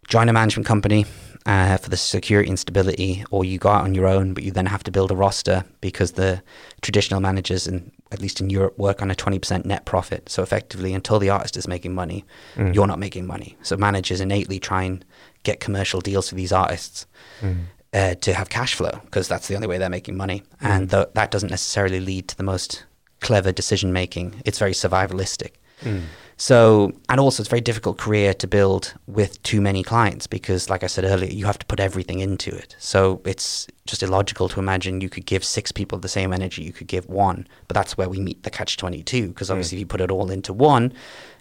join 0.08 0.28
a 0.28 0.32
management 0.32 0.66
company 0.66 1.06
uh, 1.46 1.76
for 1.76 1.90
the 1.90 1.96
security 1.96 2.48
and 2.48 2.58
stability, 2.58 3.24
or 3.30 3.44
you 3.44 3.58
go 3.58 3.68
out 3.68 3.84
on 3.84 3.94
your 3.94 4.06
own, 4.06 4.34
but 4.34 4.44
you 4.44 4.50
then 4.50 4.66
have 4.66 4.84
to 4.84 4.90
build 4.90 5.10
a 5.10 5.16
roster 5.16 5.64
because 5.80 6.12
the 6.12 6.42
traditional 6.80 7.20
managers, 7.20 7.66
and 7.66 7.90
at 8.10 8.20
least 8.20 8.40
in 8.40 8.50
Europe, 8.50 8.78
work 8.78 9.02
on 9.02 9.10
a 9.10 9.14
20% 9.14 9.64
net 9.64 9.84
profit. 9.84 10.28
So 10.28 10.42
effectively, 10.42 10.94
until 10.94 11.18
the 11.18 11.30
artist 11.30 11.56
is 11.56 11.66
making 11.66 11.94
money, 11.94 12.24
mm. 12.54 12.74
you're 12.74 12.86
not 12.86 12.98
making 12.98 13.26
money. 13.26 13.56
So 13.62 13.76
managers 13.76 14.20
innately 14.20 14.58
try 14.58 14.84
and 14.84 15.04
get 15.42 15.60
commercial 15.60 16.00
deals 16.00 16.28
for 16.28 16.34
these 16.34 16.52
artists. 16.52 17.06
Mm. 17.40 17.64
Uh, 17.94 18.14
to 18.14 18.32
have 18.32 18.48
cash 18.48 18.74
flow 18.74 18.98
because 19.04 19.28
that's 19.28 19.48
the 19.48 19.54
only 19.54 19.66
way 19.66 19.76
they're 19.76 19.90
making 19.90 20.16
money, 20.16 20.40
mm. 20.40 20.46
and 20.66 20.90
th- 20.90 21.08
that 21.12 21.30
doesn't 21.30 21.50
necessarily 21.50 22.00
lead 22.00 22.26
to 22.26 22.34
the 22.38 22.42
most 22.42 22.86
clever 23.20 23.52
decision 23.52 23.92
making. 23.92 24.34
It's 24.46 24.58
very 24.58 24.72
survivalistic. 24.72 25.50
Mm. 25.82 26.04
So, 26.42 26.90
and 27.08 27.20
also 27.20 27.40
it's 27.40 27.48
a 27.48 27.50
very 27.50 27.60
difficult 27.60 27.98
career 27.98 28.34
to 28.34 28.48
build 28.48 28.94
with 29.06 29.40
too 29.44 29.60
many 29.60 29.84
clients 29.84 30.26
because, 30.26 30.68
like 30.68 30.82
I 30.82 30.88
said 30.88 31.04
earlier, 31.04 31.30
you 31.30 31.46
have 31.46 31.56
to 31.60 31.66
put 31.66 31.78
everything 31.78 32.18
into 32.18 32.52
it. 32.52 32.74
So 32.80 33.22
it's 33.24 33.68
just 33.86 34.02
illogical 34.02 34.48
to 34.48 34.58
imagine 34.58 35.00
you 35.00 35.08
could 35.08 35.24
give 35.24 35.44
six 35.44 35.70
people 35.70 36.00
the 36.00 36.08
same 36.08 36.32
energy 36.32 36.64
you 36.64 36.72
could 36.72 36.88
give 36.88 37.08
one. 37.08 37.46
But 37.68 37.74
that's 37.74 37.96
where 37.96 38.08
we 38.08 38.18
meet 38.18 38.42
the 38.42 38.50
catch 38.50 38.76
22 38.76 39.28
because 39.28 39.46
hmm. 39.46 39.52
obviously 39.52 39.76
mm. 39.76 39.78
if 39.78 39.80
you 39.82 39.86
put 39.86 40.00
it 40.00 40.10
all 40.10 40.32
into 40.32 40.52
one, 40.52 40.92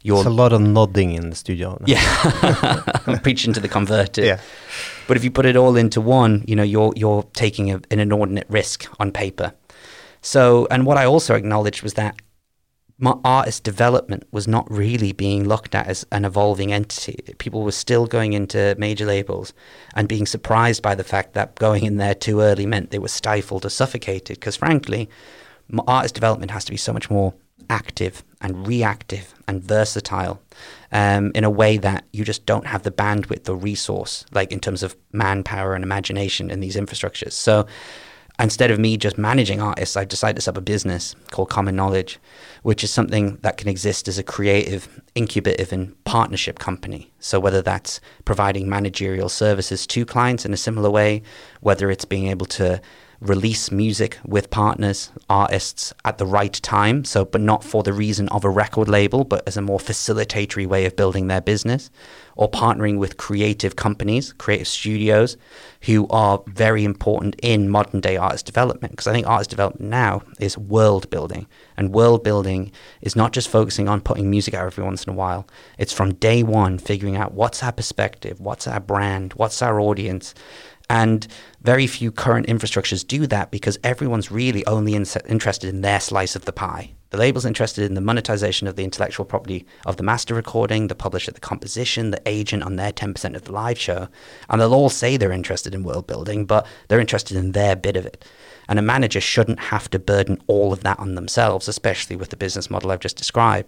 you're. 0.04 0.18
It's 0.18 0.28
a 0.28 0.30
lot 0.30 0.54
of 0.54 0.62
nodding 0.62 1.14
in 1.14 1.32
the 1.32 1.36
studio. 1.36 1.80
Now. 1.80 1.88
Yeah. 1.88 2.84
I'm 3.08 3.18
preaching 3.24 3.54
to 3.54 3.60
the 3.60 3.70
converted. 3.70 4.24
Yeah. 4.24 4.40
But 5.08 5.18
if 5.18 5.24
you 5.24 5.32
put 5.32 5.48
it 5.48 5.56
all 5.56 5.78
into 5.78 6.00
one, 6.00 6.46
you 6.48 6.56
know, 6.56 6.62
you're, 6.62 6.94
you're 6.96 7.24
taking 7.34 7.72
a, 7.72 7.82
an 7.90 8.00
inordinate 8.00 8.46
risk 8.50 8.86
on 9.00 9.12
paper. 9.12 9.54
So, 10.22 10.68
and 10.70 10.86
what 10.86 10.98
I 10.98 11.06
also 11.06 11.34
acknowledged 11.34 11.82
was 11.82 11.96
that 11.96 12.21
my 13.02 13.18
artist 13.26 13.64
development 13.64 14.28
was 14.32 14.48
not 14.48 14.70
really 14.70 15.12
being 15.12 15.48
looked 15.48 15.74
at 15.74 15.88
as 15.88 16.06
an 16.12 16.24
evolving 16.24 16.72
entity. 16.72 17.18
People 17.40 17.64
were 17.64 17.72
still 17.72 18.06
going 18.06 18.34
into 18.34 18.76
major 18.78 19.08
labels 19.08 19.54
and 19.96 20.08
being 20.08 20.28
surprised 20.28 20.84
by 20.84 20.94
the 20.94 21.04
fact 21.04 21.34
that 21.34 21.56
going 21.56 21.84
in 21.84 21.98
there 21.98 22.14
too 22.14 22.42
early 22.42 22.68
meant 22.68 22.92
they 22.92 23.00
were 23.00 23.08
stifled 23.08 23.66
or 23.66 23.70
suffocated. 23.70 24.40
Because 24.40 24.56
frankly, 24.56 25.10
artist 25.88 26.14
development 26.14 26.52
has 26.52 26.64
to 26.66 26.72
be 26.72 26.78
so 26.78 26.94
much 26.94 27.10
more 27.10 27.34
active 27.72 28.24
and 28.40 28.68
reactive 28.68 29.34
and 29.48 29.64
versatile 29.64 30.40
um, 30.92 31.32
in 31.34 31.44
a 31.44 31.50
way 31.50 31.78
that 31.78 32.06
you 32.14 32.24
just 32.24 32.46
don't 32.46 32.68
have 32.68 32.84
the 32.84 32.92
bandwidth 32.92 33.50
or 33.50 33.56
resource, 33.56 34.26
like 34.32 34.52
in 34.52 34.60
terms 34.60 34.84
of 34.84 34.96
manpower 35.12 35.74
and 35.74 35.84
imagination 35.84 36.52
in 36.52 36.60
these 36.60 36.76
infrastructures. 36.76 37.32
So 37.32 37.66
instead 38.40 38.72
of 38.72 38.80
me 38.80 38.98
just 38.98 39.18
managing 39.18 39.62
artists, 39.62 39.98
I 39.98 40.06
decided 40.06 40.36
to 40.38 40.42
set 40.42 40.52
up 40.52 40.58
a 40.58 40.62
business 40.62 41.16
called 41.32 41.50
Common 41.50 41.76
Knowledge, 41.76 42.20
which 42.62 42.84
is 42.84 42.92
something 42.92 43.38
that 43.42 43.58
can 43.58 43.68
exist 43.68 44.08
as 44.08 44.18
a 44.18 44.24
creative, 44.24 45.02
incubative, 45.16 45.72
and 45.72 46.02
partnership 46.04 46.60
company. 46.60 47.12
So, 47.20 47.40
whether 47.40 47.62
that's 47.62 48.00
providing 48.26 48.70
managerial 48.70 49.30
services 49.30 49.88
to 49.88 50.06
clients 50.06 50.46
in 50.46 50.54
a 50.54 50.58
similar 50.58 50.90
way, 50.90 51.24
whether 51.62 51.90
it's 51.90 52.06
being 52.06 52.28
able 52.28 52.46
to 52.48 52.82
release 53.22 53.72
music 53.72 54.18
with 54.26 54.50
partners, 54.50 55.12
artists 55.30 55.94
at 56.06 56.18
the 56.18 56.26
right 56.26 56.54
time. 56.54 57.06
So, 57.06 57.24
but 57.24 57.40
not 57.40 57.64
for 57.64 57.84
the 57.84 57.94
reason 57.94 58.28
of 58.30 58.44
a 58.44 58.50
record 58.50 58.90
label, 58.90 59.24
but 59.24 59.48
as 59.48 59.58
a 59.58 59.62
more 59.62 59.80
facilitatory 59.80 60.66
way 60.66 60.86
of 60.86 60.96
building 60.96 61.28
their 61.28 61.42
business, 61.42 61.92
or 62.36 62.50
partnering 62.50 62.98
with 62.98 63.18
creative 63.18 63.76
companies, 63.76 64.34
creative 64.34 64.68
studios, 64.68 65.38
who 65.82 66.08
are 66.10 66.44
very 66.48 66.84
important 66.84 67.36
in 67.42 67.70
modern 67.70 68.00
day 68.00 68.18
artist 68.18 68.46
development. 68.46 68.92
Because 68.92 69.08
I 69.08 69.14
think 69.14 69.28
artist 69.28 69.50
development 69.50 69.90
now 69.90 70.22
is 70.40 70.58
world 70.58 71.10
building, 71.10 71.48
and 71.78 71.94
world 71.94 72.24
building 72.24 72.72
is 73.02 73.16
not 73.16 73.34
just 73.34 73.50
focusing 73.50 73.88
on 73.88 74.02
putting 74.02 74.30
music 74.30 74.54
out 74.54 74.66
every 74.66 74.84
once 74.84 75.04
in 75.04 75.14
a 75.14 75.16
while. 75.16 75.48
It's 75.78 75.94
from 75.94 76.14
day 76.16 76.44
one 76.44 76.78
figuring 76.78 77.16
out 77.16 77.34
what's 77.34 77.64
our 77.64 77.72
perspective, 77.72 78.40
what's 78.40 78.68
our 78.68 78.80
brand, 78.80 79.34
what's 79.34 79.62
our 79.62 79.80
audience 79.80 80.34
and 80.92 81.26
very 81.62 81.88
few 81.88 82.12
current 82.12 82.48
infrastructures 82.48 83.08
do 83.08 83.26
that 83.28 83.50
because 83.50 83.80
everyone's 83.82 84.30
really 84.30 84.66
only 84.66 84.94
in- 84.94 85.06
interested 85.26 85.70
in 85.74 85.80
their 85.80 86.02
slice 86.02 86.36
of 86.36 86.44
the 86.44 86.52
pie. 86.52 86.94
The 87.12 87.18
label's 87.18 87.46
interested 87.46 87.84
in 87.84 87.94
the 87.94 88.02
monetization 88.02 88.68
of 88.68 88.78
the 88.78 88.86
intellectual 88.86 89.26
property 89.26 89.66
of 89.86 89.98
the 89.98 90.04
master 90.04 90.34
recording, 90.34 90.88
the 90.88 90.96
publisher, 90.96 91.32
the 91.32 91.42
composition, 91.42 92.12
the 92.12 92.22
agent 92.26 92.64
on 92.64 92.78
their 92.78 92.94
10% 92.94 93.36
of 93.36 93.44
the 93.44 93.52
live 93.52 93.78
show. 93.78 94.08
And 94.50 94.62
they'll 94.62 94.74
all 94.74 94.90
say 94.90 95.18
they're 95.18 95.34
interested 95.34 95.76
in 95.76 95.84
world 95.84 96.08
building, 96.08 96.46
but 96.46 96.66
they're 96.88 97.02
interested 97.02 97.36
in 97.36 97.52
their 97.52 97.76
bit 97.76 97.98
of 97.98 98.06
it. 98.06 98.24
And 98.70 98.80
a 98.80 98.82
manager 98.82 99.20
shouldn't 99.20 99.60
have 99.60 99.90
to 99.90 100.00
burden 100.00 100.42
all 100.48 100.72
of 100.72 100.84
that 100.84 101.00
on 101.00 101.16
themselves, 101.16 101.68
especially 101.68 102.16
with 102.16 102.30
the 102.30 102.38
business 102.38 102.70
model 102.70 102.92
I've 102.92 103.02
just 103.02 103.18
described. 103.18 103.68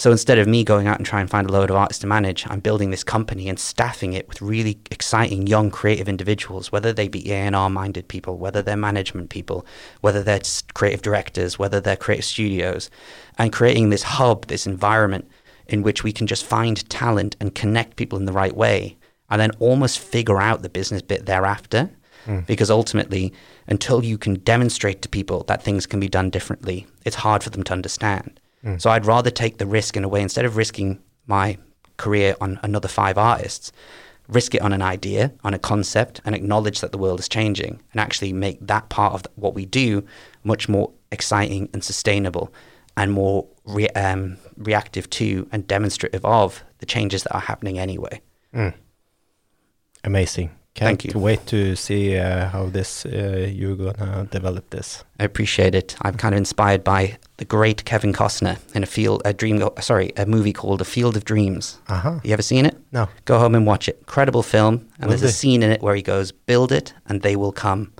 So 0.00 0.10
instead 0.10 0.38
of 0.38 0.48
me 0.48 0.64
going 0.64 0.86
out 0.86 0.96
and 0.96 1.04
trying 1.04 1.26
to 1.26 1.30
find 1.30 1.46
a 1.46 1.52
load 1.52 1.68
of 1.68 1.76
artists 1.76 2.00
to 2.00 2.06
manage, 2.06 2.46
I'm 2.48 2.60
building 2.60 2.88
this 2.88 3.04
company 3.04 3.50
and 3.50 3.58
staffing 3.58 4.14
it 4.14 4.26
with 4.28 4.40
really 4.40 4.78
exciting 4.90 5.46
young 5.46 5.70
creative 5.70 6.08
individuals, 6.08 6.72
whether 6.72 6.90
they 6.90 7.06
be 7.06 7.30
A&R 7.30 7.68
minded 7.68 8.08
people, 8.08 8.38
whether 8.38 8.62
they're 8.62 8.78
management 8.78 9.28
people, 9.28 9.66
whether 10.00 10.22
they're 10.22 10.40
creative 10.72 11.02
directors, 11.02 11.58
whether 11.58 11.82
they're 11.82 11.98
creative 11.98 12.24
studios, 12.24 12.88
and 13.36 13.52
creating 13.52 13.90
this 13.90 14.04
hub, 14.04 14.46
this 14.46 14.66
environment 14.66 15.30
in 15.66 15.82
which 15.82 16.02
we 16.02 16.12
can 16.12 16.26
just 16.26 16.46
find 16.46 16.88
talent 16.88 17.36
and 17.38 17.54
connect 17.54 17.96
people 17.96 18.18
in 18.18 18.24
the 18.24 18.32
right 18.32 18.56
way 18.56 18.96
and 19.28 19.38
then 19.38 19.50
almost 19.58 19.98
figure 19.98 20.40
out 20.40 20.62
the 20.62 20.70
business 20.70 21.02
bit 21.02 21.26
thereafter. 21.26 21.90
Mm. 22.24 22.46
Because 22.46 22.70
ultimately, 22.70 23.34
until 23.66 24.02
you 24.02 24.16
can 24.16 24.36
demonstrate 24.36 25.02
to 25.02 25.10
people 25.10 25.44
that 25.44 25.62
things 25.62 25.84
can 25.84 26.00
be 26.00 26.08
done 26.08 26.30
differently, 26.30 26.86
it's 27.04 27.16
hard 27.16 27.42
for 27.42 27.50
them 27.50 27.64
to 27.64 27.74
understand. 27.74 28.40
Mm. 28.64 28.80
So 28.80 28.90
I'd 28.90 29.06
rather 29.06 29.30
take 29.30 29.58
the 29.58 29.66
risk 29.66 29.96
in 29.96 30.04
a 30.04 30.08
way 30.08 30.22
instead 30.22 30.44
of 30.44 30.56
risking 30.56 31.00
my 31.26 31.58
career 31.96 32.34
on 32.40 32.58
another 32.62 32.88
five 32.88 33.18
artists, 33.18 33.72
risk 34.28 34.54
it 34.54 34.62
on 34.62 34.72
an 34.72 34.82
idea, 34.82 35.32
on 35.44 35.54
a 35.54 35.58
concept, 35.58 36.20
and 36.24 36.34
acknowledge 36.34 36.80
that 36.80 36.92
the 36.92 36.98
world 36.98 37.20
is 37.20 37.28
changing, 37.28 37.80
and 37.92 38.00
actually 38.00 38.32
make 38.32 38.58
that 38.66 38.88
part 38.88 39.14
of 39.14 39.26
what 39.36 39.54
we 39.54 39.66
do 39.66 40.04
much 40.44 40.68
more 40.68 40.90
exciting 41.12 41.68
and 41.72 41.82
sustainable, 41.82 42.52
and 42.96 43.12
more 43.12 43.46
re- 43.64 43.88
um, 43.90 44.36
reactive 44.56 45.08
to 45.10 45.48
and 45.52 45.66
demonstrative 45.66 46.24
of 46.24 46.62
the 46.78 46.86
changes 46.86 47.22
that 47.22 47.34
are 47.34 47.40
happening 47.40 47.78
anyway. 47.78 48.20
Mm. 48.54 48.74
Amazing. 50.04 50.50
Can't 50.74 51.02
Thank 51.02 51.14
you. 51.14 51.20
wait 51.20 51.46
to 51.46 51.74
see 51.74 52.16
uh, 52.16 52.48
how 52.48 52.66
this 52.66 53.04
uh, 53.04 53.48
you're 53.52 53.76
gonna 53.76 54.28
develop 54.30 54.70
this. 54.70 55.04
I 55.18 55.24
appreciate 55.24 55.74
it. 55.74 55.96
I'm 56.02 56.14
kind 56.14 56.32
of 56.34 56.38
inspired 56.38 56.84
by 56.84 57.18
the 57.38 57.44
great 57.44 57.84
Kevin 57.84 58.12
Costner 58.12 58.56
in 58.74 58.82
a 58.82 58.86
field, 58.86 59.20
a 59.24 59.32
dream, 59.32 59.68
sorry, 59.80 60.12
a 60.16 60.26
movie 60.26 60.52
called 60.52 60.80
A 60.80 60.84
Field 60.84 61.16
of 61.16 61.24
Dreams. 61.24 61.78
Uh 61.88 61.98
huh. 62.00 62.20
You 62.22 62.32
ever 62.32 62.42
seen 62.42 62.66
it? 62.66 62.76
No. 62.92 63.08
Go 63.24 63.38
home 63.40 63.56
and 63.56 63.66
watch 63.66 63.88
it. 63.88 63.96
Incredible 63.98 64.42
film. 64.44 64.86
And 65.00 65.02
Will 65.02 65.08
there's 65.08 65.22
a 65.22 65.32
scene 65.32 65.62
in 65.64 65.70
it 65.72 65.82
where 65.82 65.96
he 65.96 66.02
goes, 66.02 66.30
"Build 66.32 66.70
it, 66.70 66.94
and 67.06 67.22
they 67.22 67.34
will 67.34 67.52
come." 67.52 67.92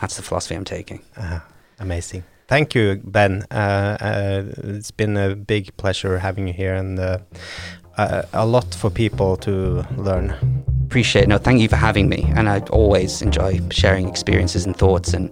That's 0.00 0.16
the 0.16 0.22
philosophy 0.22 0.54
I'm 0.56 0.64
taking. 0.64 1.02
Uh-huh. 1.16 1.40
amazing. 1.78 2.24
Thank 2.48 2.74
you, 2.74 3.00
Ben. 3.04 3.44
Uh, 3.50 3.96
uh, 4.00 4.42
it's 4.76 4.90
been 4.90 5.16
a 5.16 5.34
big 5.36 5.76
pleasure 5.76 6.18
having 6.18 6.46
you 6.48 6.54
here, 6.54 6.74
and 6.74 6.98
uh, 7.98 8.02
uh, 8.02 8.22
a 8.32 8.46
lot 8.46 8.74
for 8.74 8.90
people 8.90 9.36
to 9.38 9.86
learn. 9.96 10.34
Appreciate 10.84 11.22
it. 11.22 11.28
No, 11.28 11.38
thank 11.38 11.60
you 11.60 11.68
for 11.68 11.76
having 11.76 12.08
me. 12.08 12.30
And 12.36 12.48
I 12.48 12.60
always 12.70 13.22
enjoy 13.22 13.60
sharing 13.70 14.08
experiences 14.08 14.66
and 14.66 14.76
thoughts. 14.76 15.14
And 15.14 15.30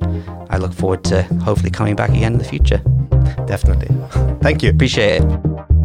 I 0.51 0.57
look 0.57 0.73
forward 0.73 1.05
to 1.05 1.23
hopefully 1.45 1.71
coming 1.71 1.97
back 1.97 2.11
again 2.11 2.33
in 2.33 2.39
the 2.39 2.45
future. 2.45 2.79
Definitely. 3.47 3.89
Thank 4.43 4.63
you. 4.63 4.71
Appreciate 4.71 5.23
it. 5.23 5.80